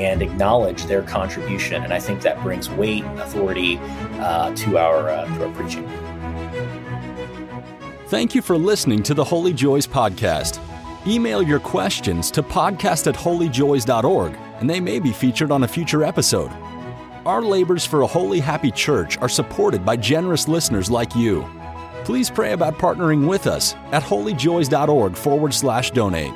and 0.00 0.22
acknowledge 0.22 0.84
their 0.84 1.02
contribution. 1.02 1.82
And 1.82 1.92
I 1.92 2.00
think 2.00 2.22
that 2.22 2.40
brings 2.42 2.70
weight 2.70 3.04
and 3.04 3.20
authority 3.20 3.78
uh, 4.18 4.54
to 4.54 4.78
our 4.78 5.08
uh, 5.08 5.26
to 5.36 5.46
our 5.46 5.54
preaching. 5.54 5.88
Thank 8.08 8.34
you 8.34 8.42
for 8.42 8.58
listening 8.58 9.02
to 9.04 9.14
the 9.14 9.24
Holy 9.24 9.52
Joys 9.52 9.86
podcast. 9.86 10.58
Email 11.06 11.42
your 11.42 11.60
questions 11.60 12.30
to 12.32 12.42
podcast 12.42 13.06
at 13.06 13.14
holyjoys.org, 13.14 14.36
and 14.58 14.68
they 14.68 14.80
may 14.80 14.98
be 14.98 15.12
featured 15.12 15.50
on 15.50 15.62
a 15.62 15.68
future 15.68 16.04
episode. 16.04 16.50
Our 17.24 17.42
labors 17.42 17.86
for 17.86 18.02
a 18.02 18.06
holy, 18.06 18.40
happy 18.40 18.70
church 18.70 19.16
are 19.18 19.28
supported 19.28 19.84
by 19.84 19.96
generous 19.96 20.48
listeners 20.48 20.90
like 20.90 21.14
you 21.14 21.48
please 22.10 22.28
pray 22.28 22.54
about 22.54 22.74
partnering 22.74 23.28
with 23.28 23.46
us 23.46 23.74
at 23.92 24.02
holyjoys.org 24.02 25.14
forward 25.14 25.54
slash 25.54 25.92
donate. 25.92 26.34